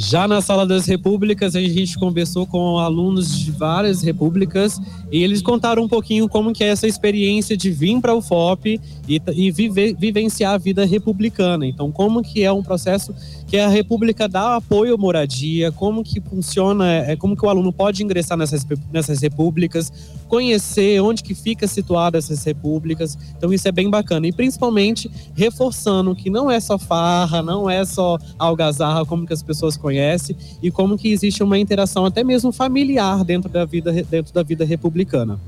Já 0.00 0.28
na 0.28 0.40
Sala 0.40 0.64
das 0.64 0.86
Repúblicas, 0.86 1.56
a 1.56 1.60
gente 1.60 1.98
conversou 1.98 2.46
com 2.46 2.78
alunos 2.78 3.36
de 3.36 3.50
várias 3.50 4.00
repúblicas 4.00 4.80
e 5.10 5.24
eles 5.24 5.42
contaram 5.42 5.82
um 5.82 5.88
pouquinho 5.88 6.28
como 6.28 6.52
que 6.52 6.62
é 6.62 6.68
essa 6.68 6.86
experiência 6.86 7.56
de 7.56 7.72
vir 7.72 8.00
para 8.00 8.14
o 8.14 8.22
FOP 8.22 8.80
e, 9.08 9.20
e 9.34 9.50
viver, 9.50 9.96
vivenciar 9.98 10.54
a 10.54 10.58
vida 10.58 10.84
republicana. 10.84 11.66
Então, 11.66 11.90
como 11.90 12.22
que 12.22 12.44
é 12.44 12.52
um 12.52 12.62
processo 12.62 13.12
que 13.48 13.56
a 13.56 13.66
República 13.66 14.28
dá 14.28 14.56
apoio 14.56 14.94
à 14.94 14.98
moradia, 14.98 15.72
como 15.72 16.04
que 16.04 16.20
funciona, 16.20 16.86
é, 16.86 17.16
como 17.16 17.34
que 17.34 17.44
o 17.44 17.48
aluno 17.48 17.72
pode 17.72 18.04
ingressar 18.04 18.36
nessas, 18.36 18.64
nessas 18.92 19.20
repúblicas, 19.20 19.90
conhecer 20.28 21.00
onde 21.00 21.22
que 21.22 21.34
fica 21.34 21.66
situada 21.66 22.18
essas 22.18 22.44
repúblicas. 22.44 23.16
Então 23.36 23.50
isso 23.50 23.66
é 23.66 23.72
bem 23.72 23.88
bacana 23.88 24.26
e 24.26 24.32
principalmente 24.32 25.10
reforçando 25.34 26.14
que 26.14 26.28
não 26.28 26.50
é 26.50 26.60
só 26.60 26.78
farra, 26.78 27.42
não 27.42 27.70
é 27.70 27.86
só 27.86 28.18
algazarra 28.38 29.06
como 29.06 29.26
que 29.26 29.32
as 29.32 29.42
pessoas 29.42 29.78
conhecem 29.78 30.36
e 30.62 30.70
como 30.70 30.98
que 30.98 31.08
existe 31.08 31.42
uma 31.42 31.58
interação 31.58 32.04
até 32.04 32.22
mesmo 32.22 32.52
familiar 32.52 33.24
dentro 33.24 33.48
da 33.48 33.64
vida 33.64 33.90
dentro 33.90 34.34
da 34.34 34.42
vida 34.42 34.64
republicana. 34.66 35.40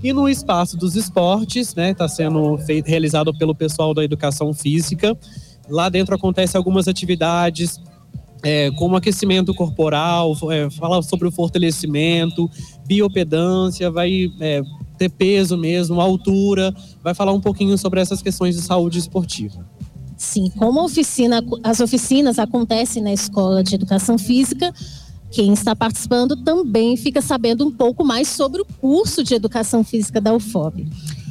E 0.00 0.12
no 0.12 0.28
espaço 0.28 0.76
dos 0.76 0.94
esportes, 0.94 1.74
né, 1.74 1.90
está 1.90 2.06
sendo 2.06 2.56
feito, 2.58 2.86
realizado 2.86 3.36
pelo 3.36 3.52
pessoal 3.52 3.92
da 3.92 4.04
educação 4.04 4.54
física. 4.54 5.18
Lá 5.68 5.88
dentro 5.88 6.14
acontecem 6.14 6.58
algumas 6.58 6.88
atividades, 6.88 7.80
é, 8.42 8.70
como 8.72 8.96
aquecimento 8.96 9.54
corporal, 9.54 10.36
é, 10.50 10.70
fala 10.70 11.02
sobre 11.02 11.26
o 11.26 11.32
fortalecimento, 11.32 12.48
biopedância, 12.86 13.90
vai 13.90 14.30
é, 14.40 14.62
ter 14.96 15.10
peso 15.10 15.56
mesmo, 15.56 16.00
altura, 16.00 16.74
vai 17.02 17.14
falar 17.14 17.32
um 17.32 17.40
pouquinho 17.40 17.76
sobre 17.76 18.00
essas 18.00 18.22
questões 18.22 18.56
de 18.56 18.62
saúde 18.62 18.98
esportiva. 18.98 19.66
Sim, 20.16 20.50
como 20.56 20.84
oficina, 20.84 21.44
as 21.62 21.80
oficinas 21.80 22.38
acontecem 22.38 23.02
na 23.02 23.12
escola 23.12 23.62
de 23.62 23.74
educação 23.74 24.18
física, 24.18 24.74
quem 25.30 25.52
está 25.52 25.76
participando 25.76 26.36
também 26.36 26.96
fica 26.96 27.20
sabendo 27.20 27.66
um 27.66 27.70
pouco 27.70 28.04
mais 28.04 28.28
sobre 28.28 28.62
o 28.62 28.64
curso 28.64 29.22
de 29.22 29.34
educação 29.34 29.84
física 29.84 30.20
da 30.20 30.34
UFOB. 30.34 30.88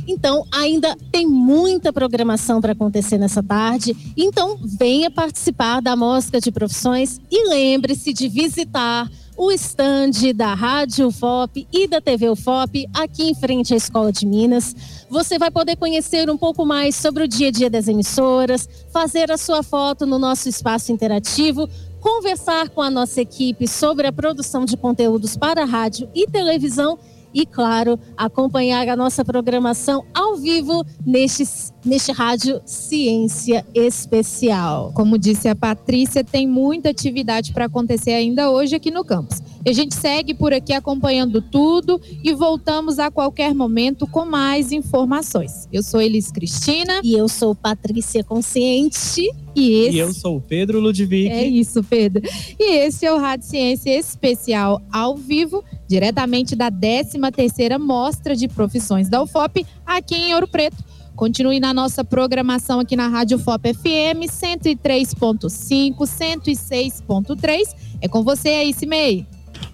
Então, 0.07 0.45
ainda 0.51 0.95
tem 1.11 1.27
muita 1.27 1.91
programação 1.91 2.61
para 2.61 2.71
acontecer 2.71 3.17
nessa 3.17 3.43
tarde. 3.43 3.95
Então, 4.15 4.57
venha 4.63 5.11
participar 5.11 5.81
da 5.81 5.95
Mostra 5.95 6.39
de 6.39 6.51
Profissões 6.51 7.19
e 7.29 7.49
lembre-se 7.49 8.13
de 8.13 8.29
visitar 8.29 9.09
o 9.37 9.51
estande 9.51 10.33
da 10.33 10.55
Rádio 10.55 11.11
FOP 11.11 11.67
e 11.71 11.87
da 11.87 12.01
TV 12.01 12.27
UFOP 12.27 12.87
aqui 12.91 13.29
em 13.29 13.35
frente 13.35 13.71
à 13.73 13.77
Escola 13.77 14.11
de 14.11 14.25
Minas. 14.25 14.75
Você 15.09 15.37
vai 15.37 15.51
poder 15.51 15.75
conhecer 15.75 16.27
um 16.27 16.37
pouco 16.37 16.65
mais 16.65 16.95
sobre 16.95 17.23
o 17.23 17.27
dia 17.27 17.49
a 17.49 17.51
dia 17.51 17.69
das 17.69 17.87
emissoras, 17.87 18.67
fazer 18.91 19.29
a 19.31 19.37
sua 19.37 19.61
foto 19.61 20.07
no 20.07 20.17
nosso 20.17 20.49
espaço 20.49 20.91
interativo, 20.91 21.69
conversar 22.01 22.69
com 22.69 22.81
a 22.81 22.89
nossa 22.89 23.21
equipe 23.21 23.67
sobre 23.67 24.07
a 24.07 24.11
produção 24.11 24.65
de 24.65 24.75
conteúdos 24.75 25.37
para 25.37 25.65
rádio 25.65 26.09
e 26.15 26.25
televisão 26.25 26.97
e, 27.37 27.45
claro, 27.45 27.99
acompanhar 28.17 28.89
a 28.89 28.95
nossa 28.95 29.23
programação 29.23 30.03
ao 30.11 30.35
vivo 30.37 30.83
neste, 31.05 31.43
neste 31.85 32.11
Rádio 32.11 32.59
Ciência 32.65 33.63
Especial. 33.75 34.91
Como 34.95 35.19
disse 35.19 35.47
a 35.47 35.55
Patrícia, 35.55 36.23
tem 36.23 36.47
muita 36.47 36.89
atividade 36.89 37.53
para 37.53 37.65
acontecer 37.65 38.13
ainda 38.13 38.49
hoje 38.49 38.75
aqui 38.75 38.89
no 38.89 39.05
campus. 39.05 39.39
E 39.63 39.69
a 39.69 39.73
gente 39.73 39.93
segue 39.93 40.33
por 40.33 40.51
aqui 40.51 40.73
acompanhando 40.73 41.39
tudo 41.41 42.01
e 42.23 42.33
voltamos 42.33 42.97
a 42.97 43.11
qualquer 43.11 43.53
momento 43.53 44.07
com 44.07 44.25
mais 44.25 44.71
informações. 44.71 45.67
Eu 45.71 45.83
sou 45.83 46.01
Elis 46.01 46.31
Cristina. 46.31 47.01
E 47.03 47.13
eu 47.13 47.27
sou 47.27 47.53
Patrícia 47.53 48.23
Consciente. 48.23 49.29
E, 49.53 49.73
esse... 49.73 49.95
e 49.97 49.99
eu 49.99 50.13
sou 50.13 50.37
o 50.37 50.41
Pedro 50.41 50.79
Ludwig. 50.79 51.27
É 51.27 51.45
isso, 51.45 51.83
Pedro. 51.83 52.21
E 52.57 52.77
esse 52.77 53.05
é 53.05 53.13
o 53.13 53.17
Rádio 53.17 53.47
Ciência 53.47 53.89
Especial 53.89 54.81
ao 54.91 55.17
vivo, 55.17 55.63
diretamente 55.87 56.55
da 56.55 56.71
13ª 56.71 57.77
Mostra 57.79 58.35
de 58.35 58.47
Profissões 58.47 59.09
da 59.09 59.21
UFOP, 59.21 59.65
aqui 59.85 60.15
em 60.15 60.33
Ouro 60.33 60.47
Preto. 60.47 60.83
Continue 61.15 61.59
na 61.59 61.73
nossa 61.73 62.03
programação 62.03 62.79
aqui 62.79 62.95
na 62.95 63.07
Rádio 63.07 63.39
FOP 63.39 63.73
FM 63.73 64.29
103.5, 64.29 65.97
106.3. 65.97 67.75
É 67.99 68.07
com 68.07 68.23
você 68.23 68.49
aí, 68.49 68.73
Cimei. 68.73 69.25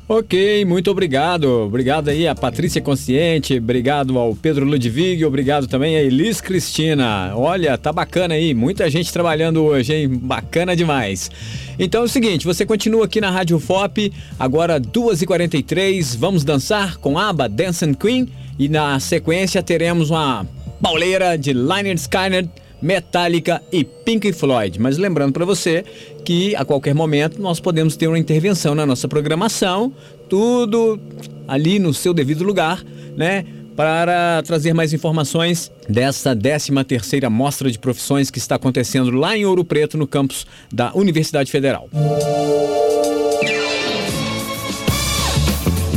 Ok, 0.06 0.66
muito 0.66 0.91
obrigado. 0.91 1.47
Obrigado 1.47 2.10
aí 2.10 2.28
a 2.28 2.36
Patrícia 2.36 2.82
Consciente, 2.82 3.58
obrigado 3.58 4.20
ao 4.20 4.36
Pedro 4.36 4.66
Ludwig, 4.66 5.24
obrigado 5.24 5.66
também 5.66 5.95
a 5.95 6.04
Elis 6.04 6.41
Cristina. 6.41 7.32
Olha, 7.36 7.78
tá 7.78 7.93
bacana 7.93 8.34
aí, 8.34 8.54
muita 8.54 8.89
gente 8.89 9.14
trabalhando 9.14 9.64
hoje, 9.64 9.93
hein? 9.93 10.10
Bacana 10.10 10.76
demais. 10.76 11.32
Então 11.80 12.01
é 12.01 12.04
o 12.04 12.10
seguinte, 12.10 12.45
você 12.45 12.66
continua 12.66 13.06
aqui 13.06 13.22
na 13.22 13.32
Rádio 13.32 13.58
FOP, 13.60 14.12
agora 14.38 14.80
2h43, 14.80 16.18
vamos 16.18 16.43
dançar 16.43 16.97
com 16.97 17.18
a 17.18 17.30
aba 17.30 17.47
Dancing 17.47 17.93
Queen 17.93 18.28
e 18.60 18.68
na 18.68 18.99
sequência 18.99 19.64
teremos 19.64 20.10
uma 20.10 20.45
pauleira 20.82 21.38
de 21.38 21.54
Liner 21.54 21.95
Skyner 21.95 22.45
Metallica 22.84 23.64
e 23.72 23.86
Pink 23.86 24.34
Floyd. 24.34 24.80
Mas 24.80 24.98
lembrando 24.98 25.32
para 25.32 25.46
você 25.46 25.86
que 26.26 26.54
a 26.56 26.66
qualquer 26.66 26.94
momento 26.94 27.42
nós 27.42 27.60
podemos 27.60 27.96
ter 27.96 28.08
uma 28.08 28.20
intervenção 28.20 28.76
na 28.76 28.86
nossa 28.86 29.08
programação, 29.08 29.94
tudo 30.30 31.00
ali 31.48 31.80
no 31.80 31.94
seu 31.94 32.14
devido 32.14 32.44
lugar, 32.44 32.84
né? 33.16 33.46
Para 33.76 34.44
trazer 34.44 34.74
mais 34.74 34.94
informações 34.94 35.72
dessa 35.90 36.36
13ª 36.36 37.28
Mostra 37.30 37.72
de 37.72 37.80
Profissões 37.80 38.30
que 38.30 38.38
está 38.38 38.56
acontecendo 38.56 39.10
lá 39.12 39.36
em 39.36 39.46
Ouro 39.46 39.64
Preto, 39.64 39.98
no 39.98 40.06
campus 40.06 40.46
da 40.72 40.94
Universidade 40.94 41.50
Federal. 41.50 41.90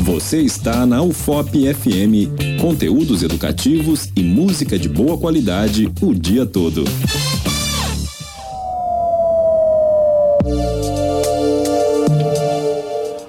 Você 0.06 0.40
está 0.40 0.86
na 0.86 1.02
UFOP 1.02 1.74
FM. 1.74 2.60
Conteúdos 2.60 3.24
educativos 3.24 4.08
e 4.14 4.22
música 4.22 4.78
de 4.78 4.88
boa 4.88 5.18
qualidade 5.18 5.92
o 6.00 6.14
dia 6.14 6.46
todo. 6.46 6.84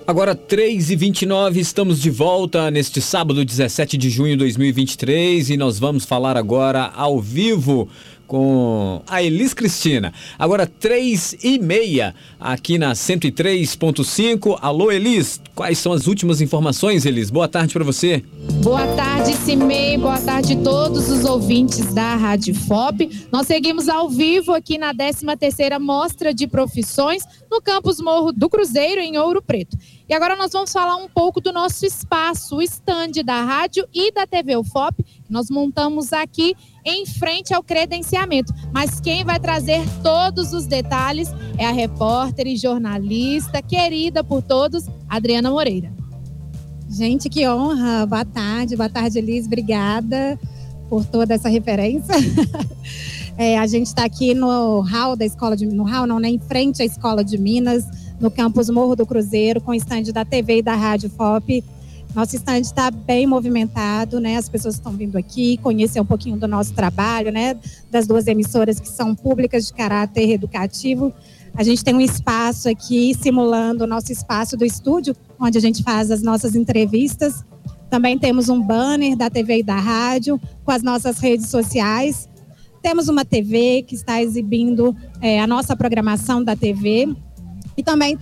Agora 0.06 0.36
3 0.36 0.92
e 0.92 0.96
29 0.96 1.60
estamos 1.60 2.00
de 2.00 2.12
volta 2.12 2.70
neste 2.70 3.02
sábado 3.02 3.44
17 3.44 3.98
de 3.98 4.12
junho 4.12 4.34
de 4.34 4.38
2023 4.38 5.50
e 5.50 5.58
nós 5.58 5.80
vamos 5.80 6.06
falar 6.06 6.38
agora 6.38 6.92
ao 6.96 7.20
vivo 7.20 7.90
com 8.28 9.02
a 9.08 9.24
Elis 9.24 9.54
Cristina. 9.54 10.14
Agora, 10.38 10.68
três 10.68 11.36
e 11.44 11.58
meia, 11.58 12.14
aqui 12.40 12.78
na 12.78 12.92
103.5. 12.92 14.58
Alô, 14.62 14.92
Elis, 14.92 15.42
quais 15.56 15.78
são 15.78 15.94
as 15.94 16.06
últimas 16.06 16.42
informações, 16.42 17.06
Elis? 17.06 17.30
Boa 17.30 17.48
tarde 17.48 17.74
para 17.74 17.84
você. 17.84 18.24
Boa 18.62 18.86
tarde, 18.96 19.34
Cimei. 19.38 19.98
Boa 19.98 20.20
tarde 20.20 20.54
a 20.54 20.58
todos 20.58 21.10
os 21.10 21.24
ouvintes 21.24 21.94
da 21.94 22.16
Rádio 22.16 22.54
FOP. 22.54 23.28
Nós 23.32 23.48
seguimos 23.48 23.88
ao 23.88 24.10
vivo 24.10 24.54
aqui 24.54 24.78
na 24.78 24.94
13ª 24.94 25.80
Mostra 25.80 26.34
de 26.34 26.48
Profissões 26.48 27.24
no 27.50 27.62
campus 27.62 28.00
Morro 28.02 28.34
do 28.34 28.50
Cruzeiro, 28.50 29.00
em 29.00 29.18
Ouro 29.18 29.42
Preto. 29.42 29.78
E 30.10 30.14
agora 30.14 30.38
nós 30.38 30.54
vamos 30.54 30.72
falar 30.72 30.96
um 30.96 31.10
pouco 31.10 31.42
do 31.42 31.52
nosso 31.52 31.86
espaço, 31.86 32.56
o 32.56 32.62
stand 32.62 33.24
da 33.26 33.44
rádio 33.44 33.86
e 33.94 34.10
da 34.10 34.26
TV 34.26 34.56
UFOP, 34.56 35.04
que 35.04 35.30
nós 35.30 35.50
montamos 35.50 36.14
aqui 36.14 36.56
em 36.86 37.06
frente 37.06 37.54
ao 37.54 37.62
credenciamento. 37.62 38.54
Mas 38.72 39.02
quem 39.02 39.26
vai 39.26 39.38
trazer 39.38 39.82
todos 40.02 40.54
os 40.54 40.66
detalhes 40.66 41.28
é 41.58 41.66
a 41.66 41.72
repórter 41.72 42.48
e 42.48 42.56
jornalista, 42.56 43.62
querida 43.62 44.24
por 44.24 44.42
todos, 44.42 44.86
Adriana 45.10 45.52
Moreira. 45.52 45.92
Gente, 46.90 47.28
que 47.28 47.46
honra! 47.46 48.06
Boa 48.06 48.24
tarde, 48.24 48.78
boa 48.78 48.90
tarde, 48.90 49.20
Elis. 49.20 49.46
Obrigada 49.46 50.40
por 50.90 51.04
toda 51.04 51.34
essa 51.34 51.50
referência. 51.50 52.16
é, 53.38 53.58
a 53.58 53.68
gente 53.68 53.88
está 53.88 54.06
aqui 54.06 54.34
no 54.34 54.80
hall 54.80 55.18
da 55.18 55.26
escola 55.26 55.58
de 55.58 55.66
no 55.66 55.84
hall, 55.84 56.08
não, 56.08 56.18
né? 56.18 56.30
Em 56.30 56.40
frente 56.40 56.82
à 56.82 56.86
escola 56.86 57.26
de 57.26 57.38
Minas, 57.38 57.84
no 58.20 58.32
campus 58.32 58.70
Morro 58.70 58.96
do 58.96 59.06
Cruzeiro, 59.06 59.62
com 59.62 59.72
o 59.72 59.76
estande 59.76 60.12
da 60.12 60.26
TV 60.26 60.58
e 60.58 60.62
da 60.62 60.76
Rádio 60.76 61.10
FOP 61.10 61.64
nosso 62.18 62.36
stand 62.36 62.62
está 62.62 62.90
bem 62.90 63.28
movimentado, 63.28 64.20
né? 64.20 64.38
As 64.38 64.50
pessoas 64.50 64.74
estão 64.74 64.92
vindo 64.92 65.20
aqui 65.20 65.58
conhecer 65.58 66.00
um 66.00 66.06
pouquinho 66.06 66.36
do 66.36 66.48
nosso 66.48 66.74
trabalho, 66.74 67.32
né? 67.32 67.56
Das 67.92 68.08
duas 68.08 68.26
emissoras 68.26 68.80
que 68.80 68.90
são 68.90 69.14
públicas 69.14 69.68
de 69.68 69.74
caráter 69.74 70.32
educativo. 70.32 71.14
A 71.54 71.62
gente 71.62 71.84
tem 71.84 71.94
um 71.94 72.02
espaço 72.02 72.70
aqui 72.70 73.14
simulando 73.14 73.84
o 73.84 73.88
nosso 73.88 74.12
espaço 74.12 74.58
do 74.58 74.66
estúdio, 74.66 75.16
onde 75.40 75.60
a 75.60 75.62
gente 75.62 75.84
faz 75.84 76.10
as 76.10 76.24
nossas 76.24 76.56
entrevistas. 76.56 77.46
Também 77.88 78.18
temos 78.18 78.50
um 78.50 78.60
banner 78.60 79.16
da 79.16 79.30
TV 79.30 79.60
e 79.60 79.64
da 79.64 79.80
rádio 79.80 80.42
com 80.66 80.72
as 80.72 80.82
nossas 80.82 81.20
redes 81.20 81.50
sociais. 81.50 82.28
Temos 82.82 83.10
uma 83.10 83.26
TV 83.26 83.84
que 83.84 83.94
está 83.94 84.22
exibindo 84.24 84.96
é, 85.22 85.40
a 85.40 85.46
nossa 85.46 85.76
programação 85.76 86.44
da 86.44 86.56
TV. 86.56 87.16
E 87.78 87.84
também 87.84 88.18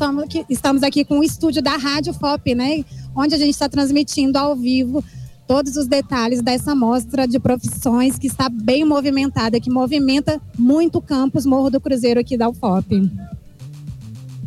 estamos 0.50 0.84
aqui 0.84 1.06
com 1.06 1.20
o 1.20 1.24
estúdio 1.24 1.62
da 1.62 1.78
Rádio 1.78 2.14
FOP, 2.14 2.54
né? 2.54 2.84
onde 3.16 3.34
a 3.34 3.38
gente 3.38 3.52
está 3.52 3.70
transmitindo 3.70 4.38
ao 4.38 4.56
vivo 4.56 5.04
todos 5.48 5.78
os 5.78 5.88
detalhes 5.88 6.42
dessa 6.42 6.76
mostra 6.76 7.28
de 7.28 7.40
profissões 7.40 8.20
que 8.20 8.28
está 8.28 8.50
bem 8.50 8.84
movimentada, 8.84 9.60
que 9.60 9.70
movimenta 9.70 10.42
muito 10.58 10.98
o 10.98 11.02
campus 11.02 11.46
Morro 11.46 11.70
do 11.70 11.80
Cruzeiro 11.80 12.20
aqui 12.20 12.36
da 12.36 12.50
UFOP. 12.50 13.10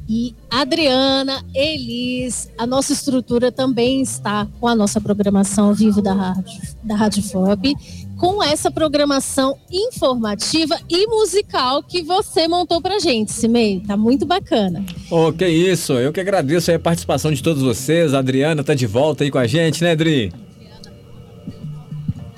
E 0.09 0.34
Adriana, 0.50 1.44
Elis, 1.54 2.48
a 2.59 2.66
nossa 2.66 2.92
estrutura 2.92 3.52
também 3.52 4.00
está 4.00 4.48
com 4.59 4.66
a 4.66 4.74
nossa 4.74 5.00
programação 5.00 5.68
ao 5.68 5.74
vivo 5.74 6.00
da 6.00 6.14
Rádio, 6.14 6.62
da 6.82 6.96
Rádio 6.96 7.22
FOP, 7.22 7.74
com 8.18 8.42
essa 8.42 8.70
programação 8.70 9.56
informativa 9.70 10.78
e 10.90 11.06
musical 11.06 11.82
que 11.82 12.02
você 12.02 12.48
montou 12.48 12.82
pra 12.82 12.98
gente, 12.98 13.32
Cimei. 13.32 13.80
Tá 13.86 13.96
muito 13.96 14.26
bacana. 14.26 14.84
Oh, 15.10 15.32
que 15.32 15.46
isso, 15.46 15.92
eu 15.94 16.12
que 16.12 16.20
agradeço 16.20 16.72
a 16.72 16.78
participação 16.78 17.32
de 17.32 17.42
todos 17.42 17.62
vocês. 17.62 18.12
A 18.12 18.18
Adriana 18.18 18.64
tá 18.64 18.74
de 18.74 18.86
volta 18.86 19.22
aí 19.22 19.30
com 19.30 19.38
a 19.38 19.46
gente, 19.46 19.82
né, 19.82 19.92
Adri? 19.92 20.32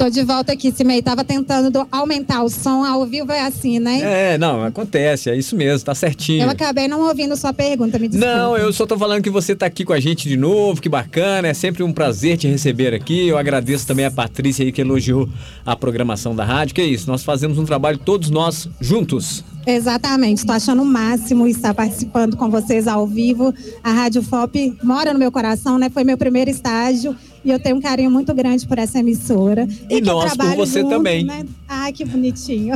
Tô 0.01 0.09
de 0.09 0.22
volta 0.22 0.55
aqui, 0.55 0.72
Cimei. 0.72 1.03
Tava 1.03 1.22
tentando 1.22 1.86
aumentar 1.92 2.42
o 2.42 2.48
som. 2.48 2.86
Ao 2.86 3.05
vivo 3.05 3.30
é 3.32 3.42
assim, 3.42 3.78
né? 3.78 4.01
É, 4.32 4.38
não, 4.38 4.64
acontece, 4.64 5.28
é 5.28 5.36
isso 5.36 5.55
mesmo, 5.55 5.84
tá 5.84 5.94
certinho. 5.94 6.44
Eu 6.44 6.48
acabei 6.48 6.88
não 6.88 7.07
ouvindo 7.07 7.36
sua 7.36 7.53
pergunta, 7.53 7.98
me 7.98 8.09
desculpa. 8.09 8.34
Não, 8.34 8.57
eu 8.57 8.72
só 8.72 8.86
tô 8.86 8.96
falando 8.96 9.22
que 9.22 9.28
você 9.28 9.55
tá 9.55 9.66
aqui 9.66 9.84
com 9.84 9.92
a 9.92 10.01
gente 10.01 10.26
de 10.26 10.38
novo, 10.38 10.80
que 10.80 10.88
bacana, 10.88 11.48
é 11.48 11.53
sempre 11.53 11.82
um 11.82 11.92
prazer 11.92 12.38
te 12.38 12.48
receber 12.48 12.94
aqui. 12.94 13.28
Eu 13.28 13.36
agradeço 13.36 13.86
também 13.86 14.07
a 14.07 14.11
Patrícia 14.11 14.64
aí 14.64 14.72
que 14.72 14.80
elogiou 14.80 15.28
a 15.66 15.76
programação 15.76 16.34
da 16.34 16.46
rádio. 16.46 16.74
Que 16.74 16.80
é 16.80 16.86
isso, 16.86 17.07
nós 17.07 17.22
fazemos 17.22 17.59
um 17.59 17.66
trabalho 17.66 17.98
todos 17.98 18.30
nós 18.30 18.70
juntos. 18.80 19.44
Exatamente, 19.66 20.38
estou 20.38 20.55
achando 20.55 20.80
o 20.80 20.86
máximo 20.86 21.46
estar 21.46 21.74
participando 21.74 22.38
com 22.38 22.48
vocês 22.48 22.88
ao 22.88 23.07
vivo. 23.07 23.53
A 23.84 23.92
Rádio 23.92 24.22
FOP 24.22 24.78
mora 24.82 25.12
no 25.12 25.18
meu 25.18 25.30
coração, 25.30 25.78
né? 25.78 25.90
Foi 25.90 26.05
meu 26.05 26.16
primeiro 26.16 26.51
estágio 26.51 27.14
e 27.45 27.51
eu 27.51 27.59
tenho 27.59 27.76
um 27.76 27.80
carinho 27.80 28.11
muito 28.11 28.34
grande 28.34 28.66
por 28.66 28.78
essa 28.78 28.99
emissora. 28.99 29.66
E, 29.88 29.99
e 29.99 30.01
nós 30.01 30.36
por 30.36 30.55
você 30.57 30.80
junto, 30.80 30.91
também. 30.91 31.24
Né? 31.24 31.47
Ai, 31.68 31.93
que 31.93 32.05
bonitinho. 32.05 32.74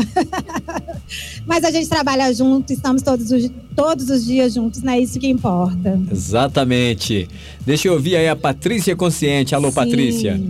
Mas 1.46 1.64
a 1.64 1.70
gente 1.70 1.88
trabalha 1.88 2.32
junto, 2.32 2.72
estamos 2.72 3.02
todos 3.02 3.30
os, 3.30 3.50
todos 3.76 4.08
os 4.08 4.24
dias 4.24 4.54
juntos, 4.54 4.82
né? 4.82 4.98
Isso 4.98 5.18
que 5.18 5.28
importa. 5.28 6.00
Exatamente. 6.10 7.28
Deixa 7.66 7.88
eu 7.88 7.92
ouvir 7.92 8.16
aí 8.16 8.28
a 8.28 8.36
Patrícia 8.36 8.96
Consciente. 8.96 9.54
Alô, 9.54 9.68
Sim. 9.68 9.74
Patrícia. 9.74 10.40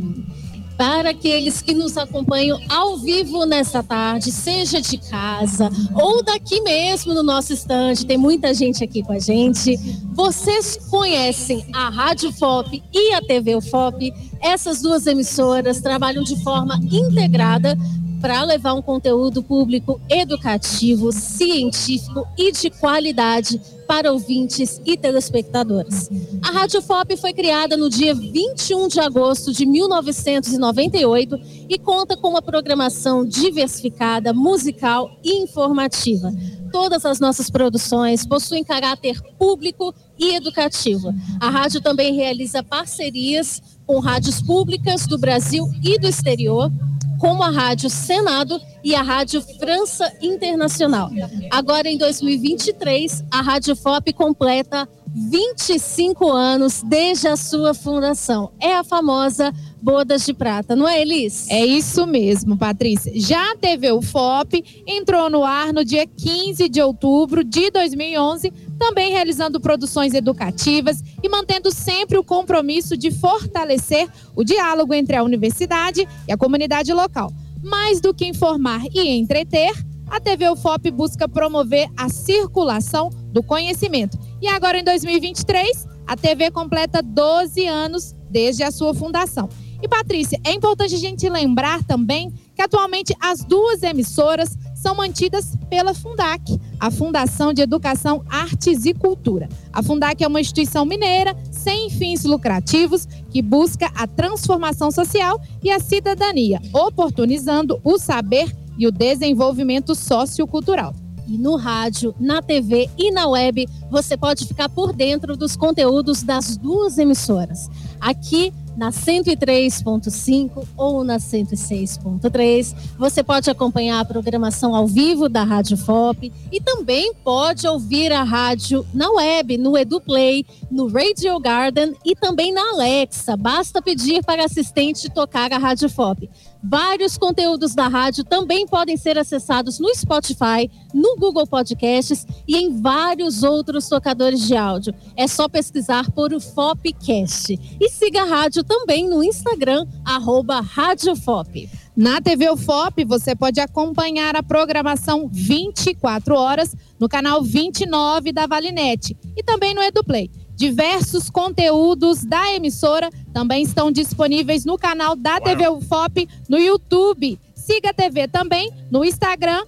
Para 0.77 1.11
aqueles 1.11 1.63
que 1.63 1.73
nos 1.73 1.97
acompanham 1.97 2.59
ao 2.69 2.99
vivo 2.99 3.47
nesta 3.47 3.83
tarde, 3.83 4.33
seja 4.33 4.81
de 4.81 4.99
casa 4.99 5.71
ou 5.95 6.23
daqui 6.23 6.61
mesmo 6.63 7.15
no 7.15 7.23
nosso 7.23 7.53
estande, 7.53 8.05
tem 8.05 8.19
muita 8.19 8.53
gente 8.53 8.83
aqui 8.83 9.03
com 9.03 9.13
a 9.13 9.19
gente. 9.19 9.77
Vocês 10.13 10.77
conhecem 10.91 11.65
a 11.73 11.89
Rádio 11.91 12.33
FOP 12.33 12.83
e 12.93 13.15
a 13.15 13.21
TV 13.21 13.55
UFOP? 13.55 14.13
Essas 14.41 14.83
duas 14.83 15.07
emissoras 15.07 15.81
trabalham 15.81 16.25
de 16.25 16.43
forma 16.43 16.79
integrada 16.91 17.79
para 18.25 18.43
levar 18.43 18.73
um 18.73 18.81
conteúdo 18.81 19.43
público 19.43 20.01
educativo, 20.09 21.13
científico 21.13 22.27
e 22.39 22.51
de 22.53 22.71
qualidade 22.71 23.61
para 23.87 24.11
ouvintes 24.11 24.81
e 24.83 24.97
telespectadores. 24.97 26.09
A 26.43 26.51
Rádio 26.51 26.81
FOP 26.81 27.19
foi 27.19 27.35
criada 27.35 27.77
no 27.77 27.91
dia 27.91 28.15
21 28.15 28.89
de 28.89 28.99
agosto 28.99 29.53
de 29.53 29.67
1998 29.67 31.39
e 31.69 31.79
conta 31.79 32.17
com 32.17 32.29
uma 32.31 32.41
programação 32.41 33.27
diversificada, 33.27 34.33
musical 34.33 35.11
e 35.23 35.43
informativa. 35.43 36.33
Todas 36.73 37.05
as 37.05 37.21
nossas 37.21 37.51
produções 37.51 38.27
possuem 38.27 38.65
caráter 38.65 39.21
público 39.39 39.95
e 40.19 40.35
educativo. 40.35 41.13
A 41.39 41.51
rádio 41.51 41.83
também 41.83 42.15
realiza 42.15 42.63
parcerias 42.63 43.63
com 43.87 43.99
rádios 43.99 44.41
públicas 44.41 45.07
do 45.07 45.19
Brasil 45.19 45.71
e 45.83 45.99
do 45.99 46.09
exterior, 46.09 46.73
como 47.19 47.43
a 47.43 47.51
Rádio 47.51 47.89
Senado 47.91 48.61
e 48.83 48.95
a 48.95 49.03
Rádio 49.03 49.41
França 49.59 50.13
Internacional. 50.21 51.11
Agora, 51.51 51.89
em 51.89 51.97
2023, 51.97 53.25
a 53.31 53.41
Rádio 53.41 53.75
FOP 53.77 54.13
completa 54.13 54.89
25 55.15 56.31
anos 56.33 56.83
desde 56.83 57.29
a 57.29 57.37
sua 57.37 57.73
fundação. 57.73 58.51
É 58.61 58.75
a 58.75 58.83
famosa 58.83 59.53
Bodas 59.81 60.25
de 60.25 60.33
Prata, 60.33 60.75
não 60.75 60.89
é, 60.89 61.03
Elis? 61.03 61.47
É 61.51 61.65
isso 61.65 62.07
mesmo, 62.07 62.57
Patrícia. 62.57 63.13
Já 63.15 63.53
a 63.53 63.57
TV 63.57 63.93
UFOP 63.93 64.65
entrou 64.87 65.29
no 65.29 65.45
ar 65.45 65.75
no 65.75 65.85
dia 65.85 66.07
15 66.07 66.71
de 66.71 66.81
outubro 66.81 67.45
de 67.45 67.71
2011, 67.71 68.51
também 68.79 69.13
realizando 69.13 69.61
produções 69.61 70.15
educativas 70.15 71.03
e 71.23 71.29
mantendo 71.29 71.71
sempre 71.71 72.19
o 72.19 72.25
compromisso 72.25 72.97
de 72.97 73.11
fortalecer 73.11 74.09
o 74.35 74.45
diálogo 74.45 74.95
entre 74.95 75.17
a 75.17 75.23
universidade 75.23 76.07
e 76.29 76.33
a 76.33 76.37
comunidade 76.37 76.93
local. 76.93 77.33
Mais 77.63 78.01
do 78.01 78.13
que 78.13 78.27
informar 78.27 78.83
e 78.93 79.09
entreter, 79.09 79.73
a 80.11 80.21
TV 80.21 80.49
UFOP 80.51 80.91
busca 80.91 81.29
promover 81.29 81.89
a 81.97 82.09
circulação 82.09 83.11
do 83.33 83.43
conhecimento. 83.43 84.19
E 84.41 84.49
agora, 84.49 84.79
em 84.79 84.85
2023, 84.85 85.87
a 86.07 86.17
TV 86.17 86.51
completa 86.51 87.03
12 87.03 87.67
anos 87.67 88.15
desde 88.31 88.63
a 88.63 88.71
sua 88.71 88.95
fundação. 88.95 89.49
E 89.83 89.89
Patrícia, 89.89 90.41
é 90.45 90.53
importante 90.53 90.95
a 90.95 90.99
gente 90.99 91.29
lembrar 91.29 91.83
também 91.85 92.33
que 92.55 92.63
atualmente 92.63 93.15
as 93.21 93.45
duas 93.45 93.83
emissoras 93.83 94.57
são 94.85 94.95
mantidas 94.95 95.57
pela 95.71 95.95
Fundac, 95.95 96.61
a 96.79 96.91
Fundação 96.91 97.55
de 97.55 97.63
Educação, 97.63 98.23
Artes 98.29 98.85
e 98.85 98.93
Cultura. 98.93 99.49
A 99.73 99.83
Fundac 99.83 100.23
é 100.23 100.29
uma 100.29 100.43
instituição 100.43 100.85
mineira 100.85 101.35
sem 101.51 101.89
fins 101.89 102.23
lucrativos 102.25 103.09
que 103.31 103.41
busca 103.41 103.91
a 103.95 104.07
transformação 104.07 104.91
social 104.91 105.41
e 105.63 105.71
a 105.71 105.81
cidadania, 105.81 106.61
oportunizando 106.71 107.81
o 107.83 107.97
saber 107.97 108.55
e 108.77 108.87
o 108.87 108.93
desenvolvimento 108.93 109.95
sociocultural. 109.95 110.95
E 111.27 111.39
no 111.39 111.57
rádio, 111.57 112.15
na 112.21 112.43
TV 112.43 112.91
e 112.99 113.11
na 113.11 113.27
web, 113.27 113.67
você 113.91 114.19
pode 114.19 114.45
ficar 114.47 114.69
por 114.69 114.93
dentro 114.93 115.35
dos 115.35 115.57
conteúdos 115.57 116.23
das 116.23 116.59
duas 116.59 116.99
emissoras. 116.99 117.71
Aqui 118.05 118.53
na 118.77 118.91
103.5 118.91 120.67
ou 120.77 121.03
na 121.03 121.17
106.3. 121.17 122.75
Você 122.99 123.23
pode 123.23 123.49
acompanhar 123.49 124.01
a 124.01 124.05
programação 124.05 124.75
ao 124.75 124.87
vivo 124.87 125.27
da 125.27 125.43
Rádio 125.43 125.79
FOP 125.79 126.31
e 126.53 126.61
também 126.61 127.15
pode 127.25 127.67
ouvir 127.67 128.13
a 128.13 128.23
rádio 128.23 128.85
na 128.93 129.11
web, 129.11 129.57
no 129.57 129.79
EduPlay, 129.79 130.45
no 130.71 130.87
Radio 130.89 131.39
Garden 131.41 131.95
e 132.05 132.15
também 132.15 132.53
na 132.53 132.73
Alexa. 132.73 133.39
Basta 133.39 133.81
pedir 133.81 134.23
para 134.23 134.45
assistente 134.45 135.09
tocar 135.09 135.51
a 135.51 135.59
Rádio 135.59 135.89
FOP. 135.89 136.29
Vários 136.67 137.19
conteúdos 137.19 137.75
da 137.75 137.89
rádio 137.89 138.25
também 138.25 138.67
podem 138.67 138.97
ser 138.97 139.19
acessados 139.19 139.79
no 139.79 139.95
Spotify, 139.95 140.71
no 140.95 141.15
Google 141.17 141.47
Podcasts 141.47 142.27
e 142.49 142.57
em 142.57 142.81
vários 142.81 143.43
outros 143.43 143.87
tocadores 143.87 144.41
de 144.41 144.57
áudio. 144.57 144.95
É 145.15 145.29
só 145.29 145.47
pesquisar 145.47 146.11
por 146.13 146.33
o 146.33 146.41
Fopcast. 146.41 147.53
E 147.79 147.89
siga 147.91 148.23
a 148.23 148.25
rádio 148.25 148.65
também 148.65 149.07
no 149.07 149.23
Instagram, 149.23 149.87
arroba 150.07 150.61
RádioFop. 150.61 151.69
Na 151.95 152.21
TV 152.21 152.51
UFOP, 152.51 153.05
você 153.05 153.37
pode 153.37 153.61
acompanhar 153.61 154.35
a 154.35 154.43
programação 154.43 155.29
24 155.31 156.35
horas 156.35 156.75
no 156.99 157.11
canal 157.11 157.43
29 157.43 158.33
da 158.33 158.47
Valinet 158.47 159.15
e 159.37 159.43
também 159.43 159.75
no 159.75 159.83
EduPlay. 159.83 160.31
Diversos 160.57 161.29
conteúdos 161.29 162.25
da 162.25 162.53
emissora 162.55 163.11
também 163.33 163.63
estão 163.63 163.91
disponíveis 163.91 164.65
no 164.65 164.79
canal 164.79 165.17
da 165.17 165.41
TV 165.41 165.69
UFOP 165.69 166.29
no 166.49 166.59
YouTube. 166.59 167.39
Siga 167.55 167.91
a 167.91 167.95
TV 167.95 168.29
também 168.29 168.71
no 168.91 169.05
Instagram. 169.05 169.65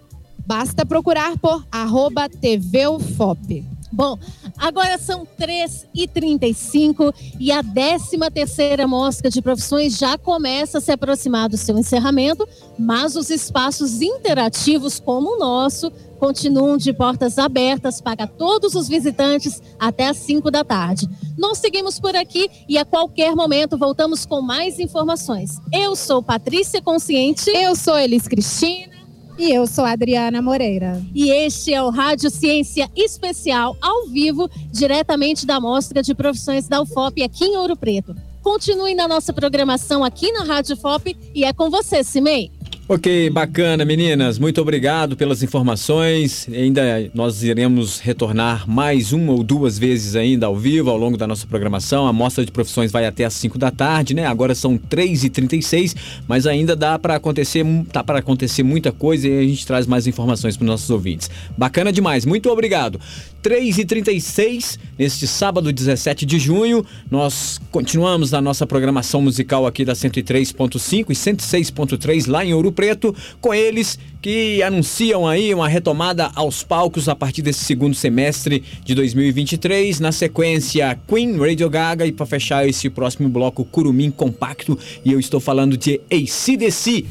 Basta 0.46 0.86
procurar 0.86 1.36
por 1.38 1.66
arroba 1.72 2.28
TV 2.28 2.86
UFOP. 2.86 3.64
Bom, 3.90 4.18
agora 4.58 4.98
são 4.98 5.26
3h35 5.40 7.14
e 7.40 7.50
a 7.50 7.62
13ª 7.64 8.86
Mostra 8.86 9.30
de 9.30 9.40
Profissões 9.40 9.96
já 9.96 10.18
começa 10.18 10.78
a 10.78 10.80
se 10.80 10.92
aproximar 10.92 11.48
do 11.48 11.56
seu 11.56 11.78
encerramento, 11.78 12.46
mas 12.78 13.16
os 13.16 13.30
espaços 13.30 14.02
interativos 14.02 15.00
como 15.00 15.36
o 15.36 15.38
nosso 15.38 15.90
continuam 16.16 16.76
de 16.76 16.92
portas 16.92 17.38
abertas 17.38 18.00
para 18.00 18.26
todos 18.26 18.74
os 18.74 18.88
visitantes 18.88 19.62
até 19.78 20.08
às 20.08 20.16
5 20.16 20.50
da 20.50 20.64
tarde. 20.64 21.08
Nós 21.38 21.58
seguimos 21.58 22.00
por 22.00 22.16
aqui 22.16 22.48
e 22.68 22.78
a 22.78 22.84
qualquer 22.84 23.34
momento 23.36 23.78
voltamos 23.78 24.26
com 24.26 24.40
mais 24.40 24.78
informações. 24.78 25.60
Eu 25.72 25.94
sou 25.94 26.22
Patrícia 26.22 26.80
Consciente. 26.82 27.50
Eu 27.50 27.76
sou 27.76 27.98
Elis 27.98 28.26
Cristina. 28.26 28.96
E 29.38 29.52
eu 29.52 29.66
sou 29.66 29.84
Adriana 29.84 30.40
Moreira. 30.40 31.02
E 31.14 31.28
este 31.28 31.74
é 31.74 31.82
o 31.82 31.90
Rádio 31.90 32.30
Ciência 32.30 32.90
Especial, 32.96 33.76
ao 33.82 34.08
vivo, 34.08 34.48
diretamente 34.72 35.44
da 35.44 35.60
Mostra 35.60 36.02
de 36.02 36.14
Profissões 36.14 36.66
da 36.66 36.80
UFOP 36.80 37.22
aqui 37.22 37.44
em 37.44 37.56
Ouro 37.56 37.76
Preto. 37.76 38.16
Continue 38.42 38.94
na 38.94 39.06
nossa 39.06 39.34
programação 39.34 40.02
aqui 40.02 40.32
na 40.32 40.44
Rádio 40.44 40.74
FOP 40.76 41.14
e 41.34 41.44
é 41.44 41.52
com 41.52 41.68
você, 41.68 42.02
Cimei. 42.02 42.50
Ok, 42.88 43.30
bacana, 43.30 43.84
meninas. 43.84 44.38
Muito 44.38 44.60
obrigado 44.60 45.16
pelas 45.16 45.42
informações. 45.42 46.46
Ainda 46.48 47.10
nós 47.12 47.42
iremos 47.42 47.98
retornar 47.98 48.70
mais 48.70 49.12
uma 49.12 49.32
ou 49.32 49.42
duas 49.42 49.76
vezes 49.76 50.14
ainda 50.14 50.46
ao 50.46 50.54
vivo 50.54 50.88
ao 50.88 50.96
longo 50.96 51.16
da 51.16 51.26
nossa 51.26 51.48
programação. 51.48 52.06
A 52.06 52.12
mostra 52.12 52.46
de 52.46 52.52
profissões 52.52 52.92
vai 52.92 53.04
até 53.04 53.24
às 53.24 53.34
5 53.34 53.58
da 53.58 53.72
tarde, 53.72 54.14
né? 54.14 54.24
Agora 54.24 54.54
são 54.54 54.78
3h36, 54.78 55.96
mas 56.28 56.46
ainda 56.46 56.76
dá 56.76 56.96
para 56.96 57.16
acontecer, 57.16 57.66
tá 57.90 58.04
para 58.04 58.20
acontecer 58.20 58.62
muita 58.62 58.92
coisa 58.92 59.26
e 59.26 59.36
a 59.36 59.42
gente 59.42 59.66
traz 59.66 59.84
mais 59.84 60.06
informações 60.06 60.56
para 60.56 60.62
os 60.62 60.70
nossos 60.70 60.88
ouvintes. 60.88 61.28
Bacana 61.58 61.92
demais. 61.92 62.24
Muito 62.24 62.48
obrigado. 62.50 63.00
3h36, 63.46 64.76
neste 64.98 65.24
sábado 65.24 65.72
17 65.72 66.26
de 66.26 66.36
junho. 66.36 66.84
Nós 67.08 67.60
continuamos 67.70 68.32
na 68.32 68.40
nossa 68.40 68.66
programação 68.66 69.22
musical 69.22 69.68
aqui 69.68 69.84
da 69.84 69.92
103.5 69.92 71.06
e 71.10 71.14
106.3 71.14 72.28
lá 72.28 72.44
em 72.44 72.52
Ouro 72.52 72.72
Preto, 72.72 73.14
com 73.40 73.54
eles 73.54 74.00
que 74.20 74.60
anunciam 74.64 75.28
aí 75.28 75.54
uma 75.54 75.68
retomada 75.68 76.32
aos 76.34 76.64
palcos 76.64 77.08
a 77.08 77.14
partir 77.14 77.42
desse 77.42 77.64
segundo 77.64 77.94
semestre 77.94 78.64
de 78.84 78.96
2023. 78.96 80.00
Na 80.00 80.10
sequência, 80.10 80.98
Queen, 81.06 81.38
Radio 81.38 81.70
Gaga 81.70 82.04
e 82.04 82.10
para 82.10 82.26
fechar 82.26 82.68
esse 82.68 82.90
próximo 82.90 83.28
bloco, 83.28 83.64
Curumim 83.64 84.10
Compacto. 84.10 84.76
E 85.04 85.12
eu 85.12 85.20
estou 85.20 85.38
falando 85.38 85.76
de 85.76 86.00
ACDC. 86.10 87.06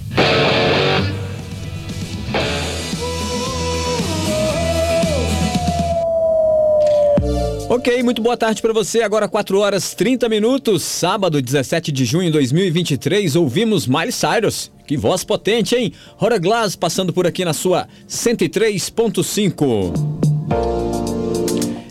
Ok, 7.76 8.02
muito 8.04 8.22
boa 8.22 8.38
tarde 8.38 8.62
para 8.62 8.72
você. 8.72 9.02
Agora 9.02 9.28
4 9.28 9.60
horas 9.60 9.94
30 9.94 10.30
minutos, 10.30 10.82
sábado 10.82 11.42
17 11.42 11.92
de 11.92 12.06
junho 12.06 12.28
de 12.28 12.32
2023. 12.32 13.36
Ouvimos 13.36 13.86
Miley 13.86 14.14
Cyrus. 14.14 14.72
Que 14.88 14.96
voz 14.96 15.26
potente, 15.26 15.76
hein? 15.76 15.92
Hora 16.18 16.38
Glass 16.38 16.78
passando 16.78 17.12
por 17.12 17.28
aqui 17.28 17.44
na 17.44 17.52
sua 17.52 17.86
103.5. 18.08 19.92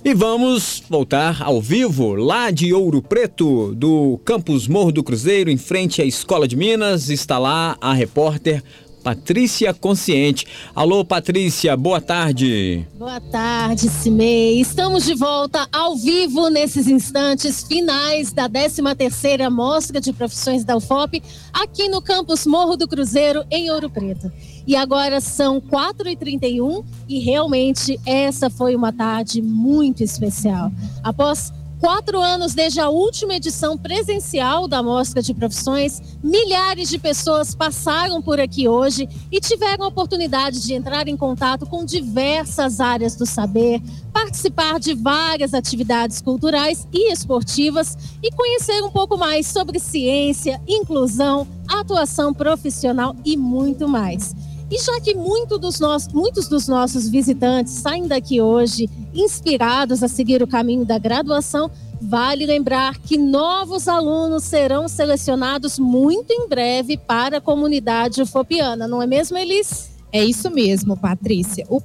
E 0.03 0.15
vamos 0.15 0.83
voltar 0.89 1.43
ao 1.43 1.61
vivo 1.61 2.15
lá 2.15 2.51
de 2.51 2.73
Ouro 2.73 3.03
Preto, 3.03 3.75
do 3.75 4.19
campus 4.25 4.67
Morro 4.67 4.91
do 4.91 5.03
Cruzeiro, 5.03 5.51
em 5.51 5.59
frente 5.59 6.01
à 6.01 6.05
Escola 6.07 6.49
de 6.49 6.57
Minas. 6.57 7.11
Está 7.11 7.39
lá 7.39 7.77
a 7.79 7.93
repórter 7.93 8.63
Patrícia 9.05 9.75
Consciente. 9.75 10.47
Alô, 10.75 11.05
Patrícia, 11.05 11.77
boa 11.77 12.01
tarde. 12.01 12.89
Boa 12.95 13.21
tarde, 13.21 13.91
Cimei. 13.91 14.59
Estamos 14.59 15.05
de 15.05 15.15
volta 15.15 15.69
ao 15.71 15.95
vivo 15.95 16.49
nesses 16.49 16.89
instantes 16.89 17.63
finais 17.63 18.33
da 18.33 18.49
13ª 18.49 19.51
Mostra 19.51 20.01
de 20.01 20.11
Profissões 20.11 20.65
da 20.65 20.75
UFOP, 20.75 21.23
aqui 21.53 21.87
no 21.91 22.01
campus 22.01 22.47
Morro 22.47 22.79
do 22.79 22.89
Cruzeiro, 22.89 23.45
em 23.51 23.71
Ouro 23.71 23.91
Preto. 23.91 24.33
E 24.67 24.75
agora 24.75 25.21
são 25.21 25.61
4h31 25.61 26.83
e 27.07 27.19
realmente 27.19 28.01
essa 28.07 28.49
foi 28.49 28.75
uma 28.75 28.91
tarde 28.91 29.43
muito 29.43 30.03
especial. 30.03 30.73
Após 31.03 31.53
quatro 31.85 32.19
anos 32.19 32.55
desde 32.55 32.81
a 32.81 32.89
última 32.89 33.35
edição 33.35 33.77
presencial 33.77 34.67
da 34.67 34.83
Mostra 34.83 35.21
de 35.21 35.35
Profissões, 35.35 36.01
milhares 36.23 36.89
de 36.89 36.99
pessoas 36.99 37.55
passaram 37.55 38.23
por 38.23 38.41
aqui 38.41 38.67
hoje 38.67 39.07
e 39.31 39.39
tiveram 39.39 39.85
a 39.85 39.89
oportunidade 39.89 40.63
de 40.63 40.73
entrar 40.73 41.09
em 41.09 41.15
contato 41.15 41.67
com 41.67 41.85
diversas 41.85 42.81
áreas 42.81 43.17
do 43.17 43.27
saber, 43.27 43.83
participar 44.15 44.81
de 44.81 44.95
várias 44.95 45.53
atividades 45.53 46.23
culturais 46.23 46.89
e 46.91 47.13
esportivas 47.13 47.99
e 48.23 48.33
conhecer 48.33 48.83
um 48.83 48.91
pouco 48.91 49.19
mais 49.19 49.47
sobre 49.47 49.79
ciência, 49.79 50.59
inclusão, 50.67 51.47
atuação 51.69 52.33
profissional 52.33 53.15
e 53.27 53.37
muito 53.37 53.87
mais. 53.87 54.35
E 54.75 54.79
já 54.81 55.01
que 55.01 55.15
muito 55.15 55.57
dos 55.57 55.79
nossos, 55.79 56.13
muitos 56.13 56.49
dos 56.49 56.67
nossos 56.67 57.09
visitantes 57.09 57.75
saem 57.75 58.09
daqui 58.09 58.43
hoje 58.43 58.91
inspirados 59.15 60.03
a 60.03 60.09
seguir 60.09 60.43
o 60.43 60.49
caminho 60.49 60.85
da 60.85 60.99
graduação, 60.99 61.71
vale 62.03 62.45
lembrar 62.45 62.99
que 62.99 63.17
novos 63.17 63.87
alunos 63.87 64.43
serão 64.43 64.89
selecionados 64.89 65.79
muito 65.79 66.33
em 66.33 66.49
breve 66.49 66.97
para 66.97 67.39
a 67.39 67.41
comunidade 67.41 68.21
ufopiana, 68.21 68.89
não 68.89 69.01
é 69.01 69.07
mesmo, 69.07 69.39
Elis? 69.39 69.94
É 70.15 70.25
isso 70.25 70.49
mesmo, 70.49 70.97
Patrícia. 70.97 71.67
O, 71.69 71.83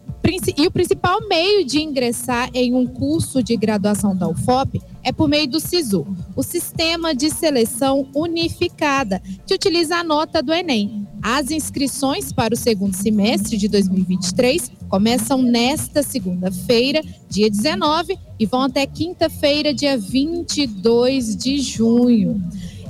e 0.56 0.68
o 0.68 0.72
principal 0.72 1.20
meio 1.28 1.66
de 1.66 1.82
ingressar 1.82 2.52
em 2.54 2.76
um 2.76 2.86
curso 2.86 3.42
de 3.42 3.58
graduação 3.58 4.16
da 4.16 4.30
UFOP 4.30 4.80
é 5.02 5.12
por 5.12 5.28
meio 5.28 5.48
do 5.48 5.60
SISU, 5.60 6.06
o 6.36 6.44
Sistema 6.44 7.16
de 7.16 7.32
Seleção 7.32 8.08
Unificada, 8.14 9.20
que 9.48 9.56
utiliza 9.56 9.96
a 9.96 10.04
nota 10.04 10.44
do 10.44 10.54
Enem. 10.54 11.08
As 11.24 11.50
inscrições 11.50 12.32
para 12.32 12.54
o 12.54 12.58
segundo 12.58 12.94
semestre 12.94 13.58
de 13.58 13.68
2023 13.68 14.74
começam 14.88 15.42
nesta 15.42 16.04
segunda-feira, 16.04 17.02
dia 17.28 17.50
19, 17.50 18.16
e 18.38 18.46
vão 18.46 18.62
até 18.62 18.86
quinta-feira, 18.86 19.74
dia 19.74 19.98
22 19.98 21.36
de 21.36 21.58
junho. 21.60 22.40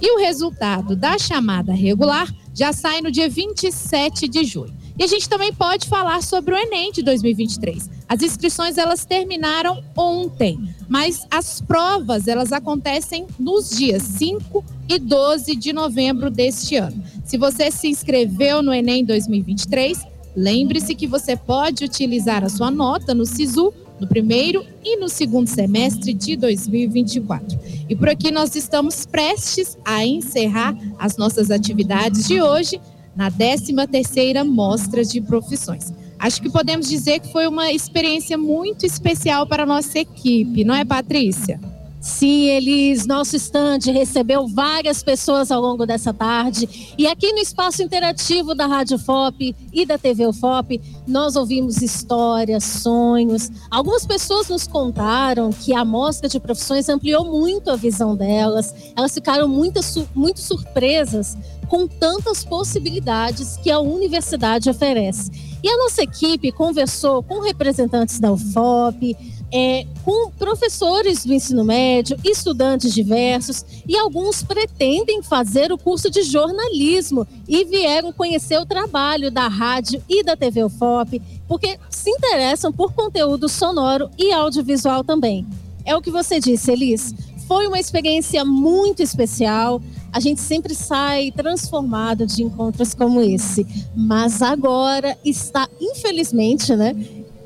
E 0.01 0.17
o 0.17 0.19
resultado 0.19 0.97
da 0.97 1.17
chamada 1.17 1.71
regular 1.71 2.27
já 2.53 2.73
sai 2.73 2.99
no 2.99 3.09
dia 3.09 3.29
27 3.29 4.27
de 4.27 4.43
junho. 4.43 4.78
E 4.99 5.03
a 5.03 5.07
gente 5.07 5.29
também 5.29 5.53
pode 5.53 5.87
falar 5.87 6.21
sobre 6.21 6.53
o 6.53 6.57
Enem 6.57 6.91
de 6.91 7.01
2023. 7.01 7.89
As 8.05 8.21
inscrições 8.21 8.77
elas 8.77 9.05
terminaram 9.05 9.81
ontem, 9.95 10.59
mas 10.89 11.25
as 11.31 11.61
provas 11.61 12.27
elas 12.27 12.51
acontecem 12.51 13.25
nos 13.39 13.69
dias 13.69 14.03
5 14.03 14.61
e 14.89 14.99
12 14.99 15.55
de 15.55 15.71
novembro 15.71 16.29
deste 16.29 16.75
ano. 16.75 17.01
Se 17.23 17.37
você 17.37 17.71
se 17.71 17.87
inscreveu 17.87 18.61
no 18.61 18.73
Enem 18.73 19.05
2023, 19.05 20.05
lembre-se 20.35 20.93
que 20.93 21.07
você 21.07 21.37
pode 21.37 21.85
utilizar 21.85 22.43
a 22.43 22.49
sua 22.49 22.69
nota 22.69 23.13
no 23.13 23.25
SISU 23.25 23.73
no 24.01 24.07
primeiro 24.07 24.65
e 24.83 24.97
no 24.97 25.07
segundo 25.07 25.47
semestre 25.47 26.13
de 26.13 26.35
2024. 26.35 27.57
E 27.87 27.95
por 27.95 28.09
aqui 28.09 28.31
nós 28.31 28.53
estamos 28.53 29.05
prestes 29.05 29.77
a 29.85 30.05
encerrar 30.05 30.75
as 30.97 31.15
nossas 31.15 31.51
atividades 31.51 32.27
de 32.27 32.41
hoje 32.41 32.81
na 33.19 33.29
13ª 33.29 34.45
Mostra 34.45 35.03
de 35.03 35.19
Profissões. 35.19 35.93
Acho 36.17 36.41
que 36.41 36.49
podemos 36.49 36.87
dizer 36.87 37.19
que 37.19 37.29
foi 37.33 37.47
uma 37.47 37.69
experiência 37.69 38.37
muito 38.37 38.85
especial 38.85 39.45
para 39.45 39.63
a 39.63 39.65
nossa 39.65 39.99
equipe, 39.99 40.63
não 40.63 40.73
é, 40.73 40.85
Patrícia? 40.85 41.59
Sim, 42.01 42.45
Elis, 42.45 43.05
nosso 43.05 43.35
estande 43.35 43.91
recebeu 43.91 44.47
várias 44.47 45.03
pessoas 45.03 45.51
ao 45.51 45.61
longo 45.61 45.85
dessa 45.85 46.13
tarde. 46.13 46.95
E 46.97 47.05
aqui 47.05 47.33
no 47.33 47.39
espaço 47.39 47.83
interativo 47.83 48.55
da 48.55 48.67
Rádio 48.67 48.97
FOP 48.97 49.53
e 49.73 49.85
da 49.85 49.97
TV 49.97 50.25
UFOP, 50.25 50.81
nós 51.05 51.35
ouvimos 51.35 51.81
histórias, 51.81 52.63
sonhos. 52.63 53.51
Algumas 53.69 54.05
pessoas 54.05 54.47
nos 54.47 54.65
contaram 54.65 55.49
que 55.51 55.75
a 55.75 55.83
mostra 55.83 56.29
de 56.29 56.39
profissões 56.39 56.87
ampliou 56.87 57.25
muito 57.25 57.69
a 57.69 57.75
visão 57.75 58.15
delas. 58.15 58.73
Elas 58.95 59.13
ficaram 59.13 59.49
muito, 59.49 59.81
muito 60.15 60.39
surpresas 60.39 61.37
com 61.67 61.85
tantas 61.85 62.45
possibilidades 62.45 63.57
que 63.57 63.69
a 63.69 63.79
universidade 63.79 64.69
oferece. 64.69 65.31
E 65.61 65.67
a 65.67 65.77
nossa 65.77 66.01
equipe 66.01 66.51
conversou 66.53 67.21
com 67.21 67.41
representantes 67.41 68.19
da 68.19 68.31
UFOP, 68.31 69.15
é, 69.51 69.85
com 70.03 70.31
professores 70.31 71.25
do 71.25 71.33
ensino 71.33 71.63
médio, 71.63 72.17
estudantes 72.23 72.93
diversos, 72.93 73.65
e 73.87 73.97
alguns 73.97 74.43
pretendem 74.43 75.23
fazer 75.23 75.71
o 75.71 75.77
curso 75.77 76.09
de 76.09 76.23
jornalismo 76.23 77.27
e 77.47 77.65
vieram 77.65 78.13
conhecer 78.13 78.59
o 78.59 78.65
trabalho 78.65 79.31
da 79.31 79.47
rádio 79.47 80.01
e 80.07 80.23
da 80.23 80.35
TV 80.35 80.63
UFOP, 80.63 81.21
porque 81.47 81.79
se 81.89 82.09
interessam 82.09 82.71
por 82.71 82.93
conteúdo 82.93 83.49
sonoro 83.49 84.09
e 84.17 84.31
audiovisual 84.31 85.03
também. 85.03 85.45
É 85.85 85.95
o 85.95 86.01
que 86.01 86.11
você 86.11 86.39
disse, 86.39 86.71
Elis. 86.71 87.13
Foi 87.47 87.65
uma 87.65 87.79
experiência 87.79 88.45
muito 88.45 89.01
especial. 89.01 89.81
A 90.13 90.19
gente 90.19 90.39
sempre 90.39 90.75
sai 90.75 91.31
transformado 91.31 92.27
de 92.27 92.43
encontros 92.43 92.93
como 92.93 93.21
esse. 93.21 93.65
Mas 93.95 94.43
agora 94.43 95.17
está, 95.25 95.67
infelizmente, 95.81 96.75
né? 96.75 96.95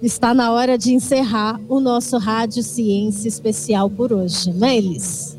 Está 0.03 0.33
na 0.33 0.51
hora 0.51 0.77
de 0.77 0.93
encerrar 0.93 1.57
o 1.69 1.79
nosso 1.79 2.17
Rádio 2.17 2.61
Ciência 2.61 3.29
Especial 3.29 3.89
por 3.89 4.11
hoje, 4.11 4.51
não 4.51 4.67
é, 4.67 4.75
Elis? 4.75 5.37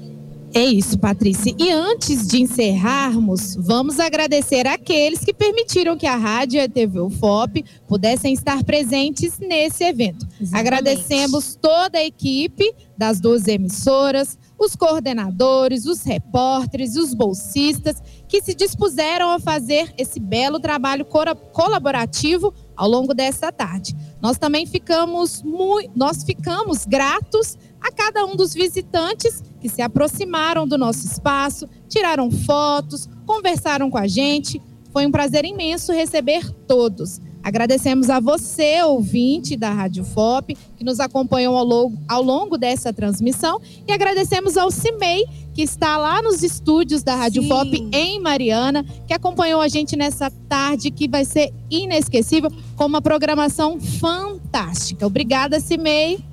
É 0.54 0.64
isso, 0.64 0.98
Patrícia. 0.98 1.55
E 1.59 1.70
antes 1.70 2.26
de 2.26 2.40
encerrarmos, 2.40 3.56
vamos 3.56 4.01
agradecer 4.01 4.66
aqueles 4.66 5.22
que 5.22 5.34
permitiram 5.34 5.98
que 5.98 6.06
a 6.06 6.16
rádio 6.16 6.56
e 6.56 6.60
a 6.62 6.68
TV 6.68 6.98
UFOP 6.98 7.62
pudessem 7.86 8.32
estar 8.32 8.64
presentes 8.64 9.39
nesse 9.39 9.84
evento. 9.84 10.26
Exatamente. 10.40 10.55
Agradecemos 10.55 11.59
toda 11.60 11.98
a 11.98 12.05
equipe 12.05 12.72
das 12.97 13.20
duas 13.20 13.47
emissoras, 13.47 14.39
os 14.59 14.74
coordenadores, 14.74 15.84
os 15.84 16.02
repórteres, 16.05 16.97
os 16.97 17.12
bolsistas 17.12 17.97
que 18.26 18.40
se 18.40 18.55
dispuseram 18.55 19.30
a 19.30 19.39
fazer 19.39 19.93
esse 19.98 20.18
belo 20.18 20.59
trabalho 20.59 21.05
colaborativo 21.52 22.55
ao 22.76 22.88
longo 22.88 23.14
dessa 23.14 23.52
tarde. 23.52 23.94
Nós 24.20 24.38
também 24.38 24.66
ficamos 24.66 25.42
muito, 25.42 25.90
nós 25.94 26.22
ficamos 26.24 26.84
gratos 26.84 27.56
a 27.80 27.92
cada 27.92 28.24
um 28.24 28.34
dos 28.34 28.55
visitantes 28.55 29.42
que 29.60 29.68
se 29.68 29.82
aproximaram 29.82 30.66
do 30.66 30.78
nosso 30.78 31.06
espaço, 31.06 31.68
tiraram 31.88 32.30
fotos, 32.30 33.09
conversaram 33.26 33.90
com 33.90 33.98
a 33.98 34.06
gente. 34.06 34.60
Foi 34.92 35.06
um 35.06 35.10
prazer 35.10 35.44
imenso 35.44 35.92
receber 35.92 36.51
todos. 36.66 37.20
Agradecemos 37.44 38.08
a 38.08 38.20
você, 38.20 38.82
ouvinte 38.82 39.54
da 39.54 39.70
Rádio 39.70 40.02
FOP, 40.02 40.56
que 40.78 40.82
nos 40.82 40.98
acompanhou 40.98 41.54
ao 41.58 41.64
longo, 41.64 41.98
ao 42.08 42.22
longo 42.22 42.56
dessa 42.56 42.90
transmissão. 42.90 43.60
E 43.86 43.92
agradecemos 43.92 44.56
ao 44.56 44.70
CIMEI, 44.70 45.26
que 45.52 45.60
está 45.60 45.98
lá 45.98 46.22
nos 46.22 46.42
estúdios 46.42 47.02
da 47.02 47.14
Rádio 47.14 47.42
Sim. 47.42 47.48
FOP 47.48 47.88
em 47.92 48.18
Mariana, 48.18 48.82
que 49.06 49.12
acompanhou 49.12 49.60
a 49.60 49.68
gente 49.68 49.94
nessa 49.94 50.30
tarde, 50.48 50.90
que 50.90 51.06
vai 51.06 51.26
ser 51.26 51.52
inesquecível, 51.70 52.50
com 52.74 52.86
uma 52.86 53.02
programação 53.02 53.78
fantástica. 53.78 55.06
Obrigada, 55.06 55.60
CIMEI. 55.60 56.24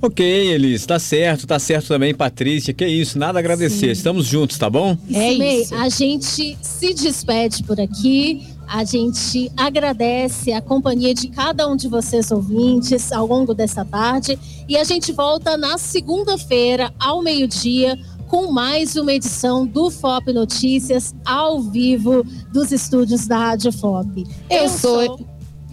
Ok, 0.00 0.24
Elis, 0.24 0.86
tá 0.86 0.98
certo, 0.98 1.46
tá 1.46 1.58
certo 1.58 1.88
também, 1.88 2.14
Patrícia. 2.14 2.72
Que 2.72 2.86
isso, 2.86 3.18
nada 3.18 3.38
a 3.38 3.40
agradecer. 3.40 3.86
Sim. 3.86 3.92
Estamos 3.92 4.26
juntos, 4.26 4.56
tá 4.56 4.70
bom? 4.70 4.96
É 5.12 5.32
isso. 5.32 5.74
A 5.74 5.88
gente 5.90 6.56
se 6.62 6.94
despede 6.94 7.62
por 7.64 7.78
aqui. 7.78 8.46
A 8.68 8.84
gente 8.84 9.50
agradece 9.56 10.52
a 10.52 10.60
companhia 10.60 11.14
de 11.14 11.28
cada 11.28 11.66
um 11.66 11.74
de 11.74 11.88
vocês 11.88 12.30
ouvintes 12.30 13.10
ao 13.12 13.26
longo 13.26 13.54
dessa 13.54 13.84
tarde 13.84 14.38
e 14.68 14.76
a 14.76 14.84
gente 14.84 15.10
volta 15.12 15.56
na 15.56 15.78
segunda-feira 15.78 16.92
ao 17.00 17.22
meio-dia 17.22 17.98
com 18.26 18.52
mais 18.52 18.94
uma 18.94 19.12
edição 19.14 19.66
do 19.66 19.90
FOP 19.90 20.34
Notícias 20.34 21.14
ao 21.24 21.62
vivo 21.62 22.22
dos 22.52 22.70
estúdios 22.70 23.26
da 23.26 23.38
Rádio 23.38 23.72
FOP. 23.72 24.26
Eu 24.50 24.68
sou- 24.68 25.18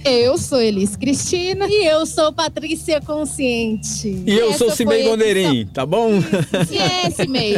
Eu 0.08 0.38
sou 0.38 0.62
Elis 0.62 0.96
Cristina. 0.96 1.66
E 1.68 1.84
eu 1.88 2.06
sou 2.06 2.32
Patrícia 2.32 3.02
Consciente. 3.02 4.24
E 4.24 4.32
eu 4.38 4.50
Essa 4.52 4.60
sou 4.60 4.70
Cimei 4.72 5.02
Gondeirim, 5.04 5.66
tá 5.66 5.84
bom? 5.84 6.12
É, 6.72 7.08
esse 7.08 7.28
meio. 7.28 7.58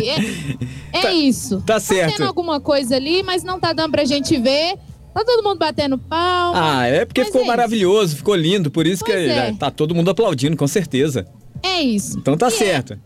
É, 0.93 1.07
é 1.07 1.13
isso. 1.13 1.61
tá 1.65 1.77
certo. 1.77 2.11
Tá 2.11 2.17
tendo 2.19 2.27
alguma 2.27 2.61
coisa 2.61 2.95
ali, 2.95 3.21
mas 3.21 3.43
não 3.43 3.59
tá 3.59 3.73
dando 3.73 3.91
pra 3.91 4.05
gente 4.05 4.37
ver. 4.39 4.77
Tá 5.17 5.25
todo 5.25 5.43
mundo 5.43 5.57
batendo 5.57 5.97
palma. 5.97 6.81
Ah, 6.81 6.85
é 6.85 7.03
porque 7.03 7.21
Mas 7.21 7.29
ficou 7.29 7.41
é 7.41 7.47
maravilhoso, 7.47 8.17
ficou 8.17 8.35
lindo, 8.35 8.69
por 8.69 8.85
isso 8.85 9.03
que 9.03 9.11
Pois 9.11 9.27
é. 9.27 9.51
tá 9.53 9.71
todo 9.71 9.95
mundo 9.95 10.11
aplaudindo, 10.11 10.55
com 10.55 10.67
certeza. 10.67 11.25
É 11.63 11.81
isso. 11.81 12.19
Então 12.19 12.37
tá 12.37 12.51
certo. 12.51 12.99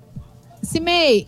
Cimei, 0.62 1.26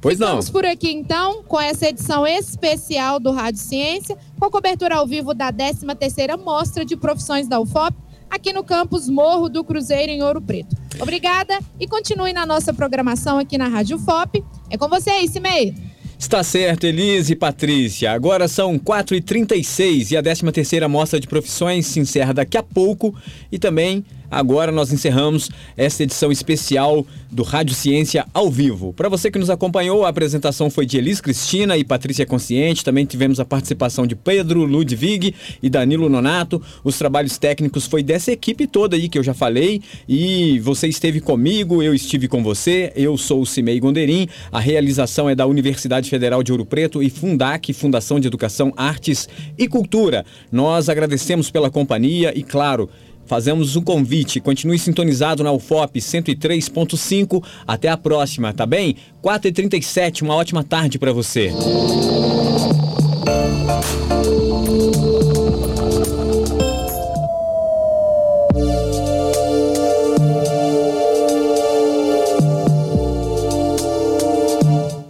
Pois 0.00 0.20
não. 0.20 0.28
Vamos 0.28 0.48
por 0.48 0.64
aqui 0.64 0.92
então 0.92 1.42
com 1.42 1.60
essa 1.60 1.88
edição 1.88 2.24
especial 2.24 3.18
do 3.18 3.32
Rádio 3.32 3.60
Ciência, 3.60 4.16
com 4.38 4.48
cobertura 4.48 4.94
ao 4.94 5.08
vivo 5.08 5.34
da 5.34 5.52
13ª 5.52 6.38
Mostra 6.38 6.84
de 6.84 6.96
Profissões 6.96 7.48
da 7.48 7.58
UFOP, 7.58 7.96
aqui 8.30 8.52
no 8.52 8.62
campus 8.62 9.08
Morro 9.08 9.48
do 9.48 9.64
Cruzeiro, 9.64 10.12
em 10.12 10.22
Ouro 10.22 10.40
Preto. 10.40 10.76
Obrigada 11.00 11.58
e 11.80 11.88
continue 11.88 12.32
na 12.32 12.46
nossa 12.46 12.72
programação 12.72 13.40
aqui 13.40 13.58
na 13.58 13.66
Rádio 13.66 13.96
UFOP. 13.96 14.44
É 14.70 14.78
com 14.78 14.88
você 14.88 15.10
aí, 15.10 15.26
Cimei. 15.26 15.74
Está 16.22 16.44
certo, 16.44 16.84
Elise 16.84 17.32
e 17.32 17.36
Patrícia. 17.36 18.12
Agora 18.12 18.46
são 18.46 18.78
4h36 18.78 20.12
e 20.12 20.16
a 20.16 20.22
13ª 20.22 20.88
Mostra 20.88 21.18
de 21.18 21.26
Profissões 21.26 21.84
se 21.88 21.98
encerra 21.98 22.32
daqui 22.32 22.56
a 22.56 22.62
pouco. 22.62 23.12
E 23.50 23.58
também, 23.58 24.04
agora 24.32 24.72
nós 24.72 24.92
encerramos 24.92 25.50
esta 25.76 26.02
edição 26.02 26.32
especial 26.32 27.06
do 27.30 27.42
Rádio 27.42 27.74
Ciência 27.74 28.26
ao 28.34 28.50
vivo. 28.50 28.92
Para 28.92 29.08
você 29.08 29.30
que 29.30 29.38
nos 29.38 29.50
acompanhou, 29.50 30.04
a 30.04 30.08
apresentação 30.08 30.70
foi 30.70 30.84
de 30.86 30.98
Elis 30.98 31.20
Cristina 31.20 31.76
e 31.76 31.84
Patrícia 31.84 32.26
Consciente. 32.26 32.84
Também 32.84 33.04
tivemos 33.04 33.38
a 33.38 33.44
participação 33.44 34.06
de 34.06 34.16
Pedro 34.16 34.64
Ludwig 34.64 35.34
e 35.62 35.70
Danilo 35.70 36.08
Nonato. 36.08 36.60
Os 36.82 36.98
trabalhos 36.98 37.38
técnicos 37.38 37.86
foi 37.86 38.02
dessa 38.02 38.32
equipe 38.32 38.66
toda 38.66 38.96
aí 38.96 39.08
que 39.08 39.18
eu 39.18 39.22
já 39.22 39.34
falei. 39.34 39.82
E 40.08 40.58
você 40.60 40.88
esteve 40.88 41.20
comigo, 41.20 41.82
eu 41.82 41.94
estive 41.94 42.28
com 42.28 42.42
você. 42.42 42.92
Eu 42.96 43.16
sou 43.16 43.42
o 43.42 43.46
Cimei 43.46 43.78
Gonderim. 43.78 44.28
A 44.50 44.60
realização 44.60 45.28
é 45.28 45.34
da 45.34 45.46
Universidade 45.46 46.08
Federal 46.08 46.42
de 46.42 46.52
Ouro 46.52 46.64
Preto 46.64 47.02
e 47.02 47.10
Fundac, 47.10 47.72
Fundação 47.72 48.18
de 48.18 48.26
Educação, 48.26 48.72
Artes 48.76 49.28
e 49.58 49.68
Cultura. 49.68 50.24
Nós 50.50 50.88
agradecemos 50.88 51.50
pela 51.50 51.70
companhia 51.70 52.32
e, 52.36 52.42
claro, 52.42 52.88
fazemos 53.26 53.76
um 53.76 53.82
convite. 53.82 54.40
Continue 54.40 54.78
sintonizado 54.78 55.42
na 55.42 55.52
UFOP 55.52 55.98
103.5. 55.98 57.42
Até 57.66 57.88
a 57.88 57.96
próxima, 57.96 58.52
tá 58.52 58.66
bem? 58.66 58.96
4h37, 59.22 60.22
uma 60.22 60.34
ótima 60.34 60.62
tarde 60.64 60.98
para 60.98 61.12
você. 61.12 61.52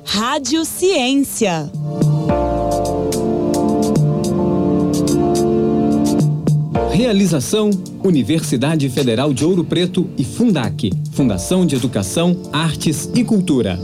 Rádio 0.04 0.64
Ciência. 0.64 1.70
Realização: 6.92 7.70
Universidade 8.04 8.88
Federal 8.90 9.32
de 9.32 9.44
Ouro 9.46 9.64
Preto 9.64 10.10
e 10.18 10.24
Fundac, 10.24 10.92
Fundação 11.12 11.64
de 11.64 11.74
Educação, 11.74 12.36
Artes 12.52 13.10
e 13.14 13.24
Cultura. 13.24 13.78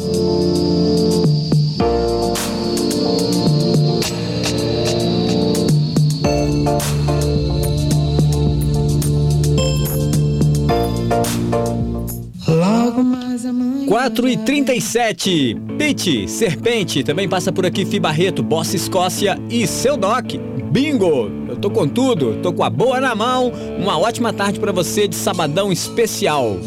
4 13.88 14.28
e 14.28 14.36
37 14.36 15.56
Pete, 15.78 16.28
Serpente, 16.28 17.02
também 17.02 17.26
passa 17.26 17.50
por 17.50 17.64
aqui 17.64 17.86
Fi 17.86 17.98
Barreto, 17.98 18.42
Bossa 18.42 18.76
Escócia 18.76 19.40
e 19.48 19.66
seu 19.66 19.96
Doc. 19.96 20.34
Bingo! 20.70 21.30
Eu 21.48 21.56
tô 21.56 21.70
com 21.70 21.88
tudo, 21.88 22.38
tô 22.42 22.52
com 22.52 22.62
a 22.62 22.68
boa 22.68 23.00
na 23.00 23.14
mão. 23.14 23.50
Uma 23.78 23.98
ótima 23.98 24.30
tarde 24.30 24.60
para 24.60 24.72
você 24.72 25.08
de 25.08 25.16
sabadão 25.16 25.72
especial. 25.72 26.58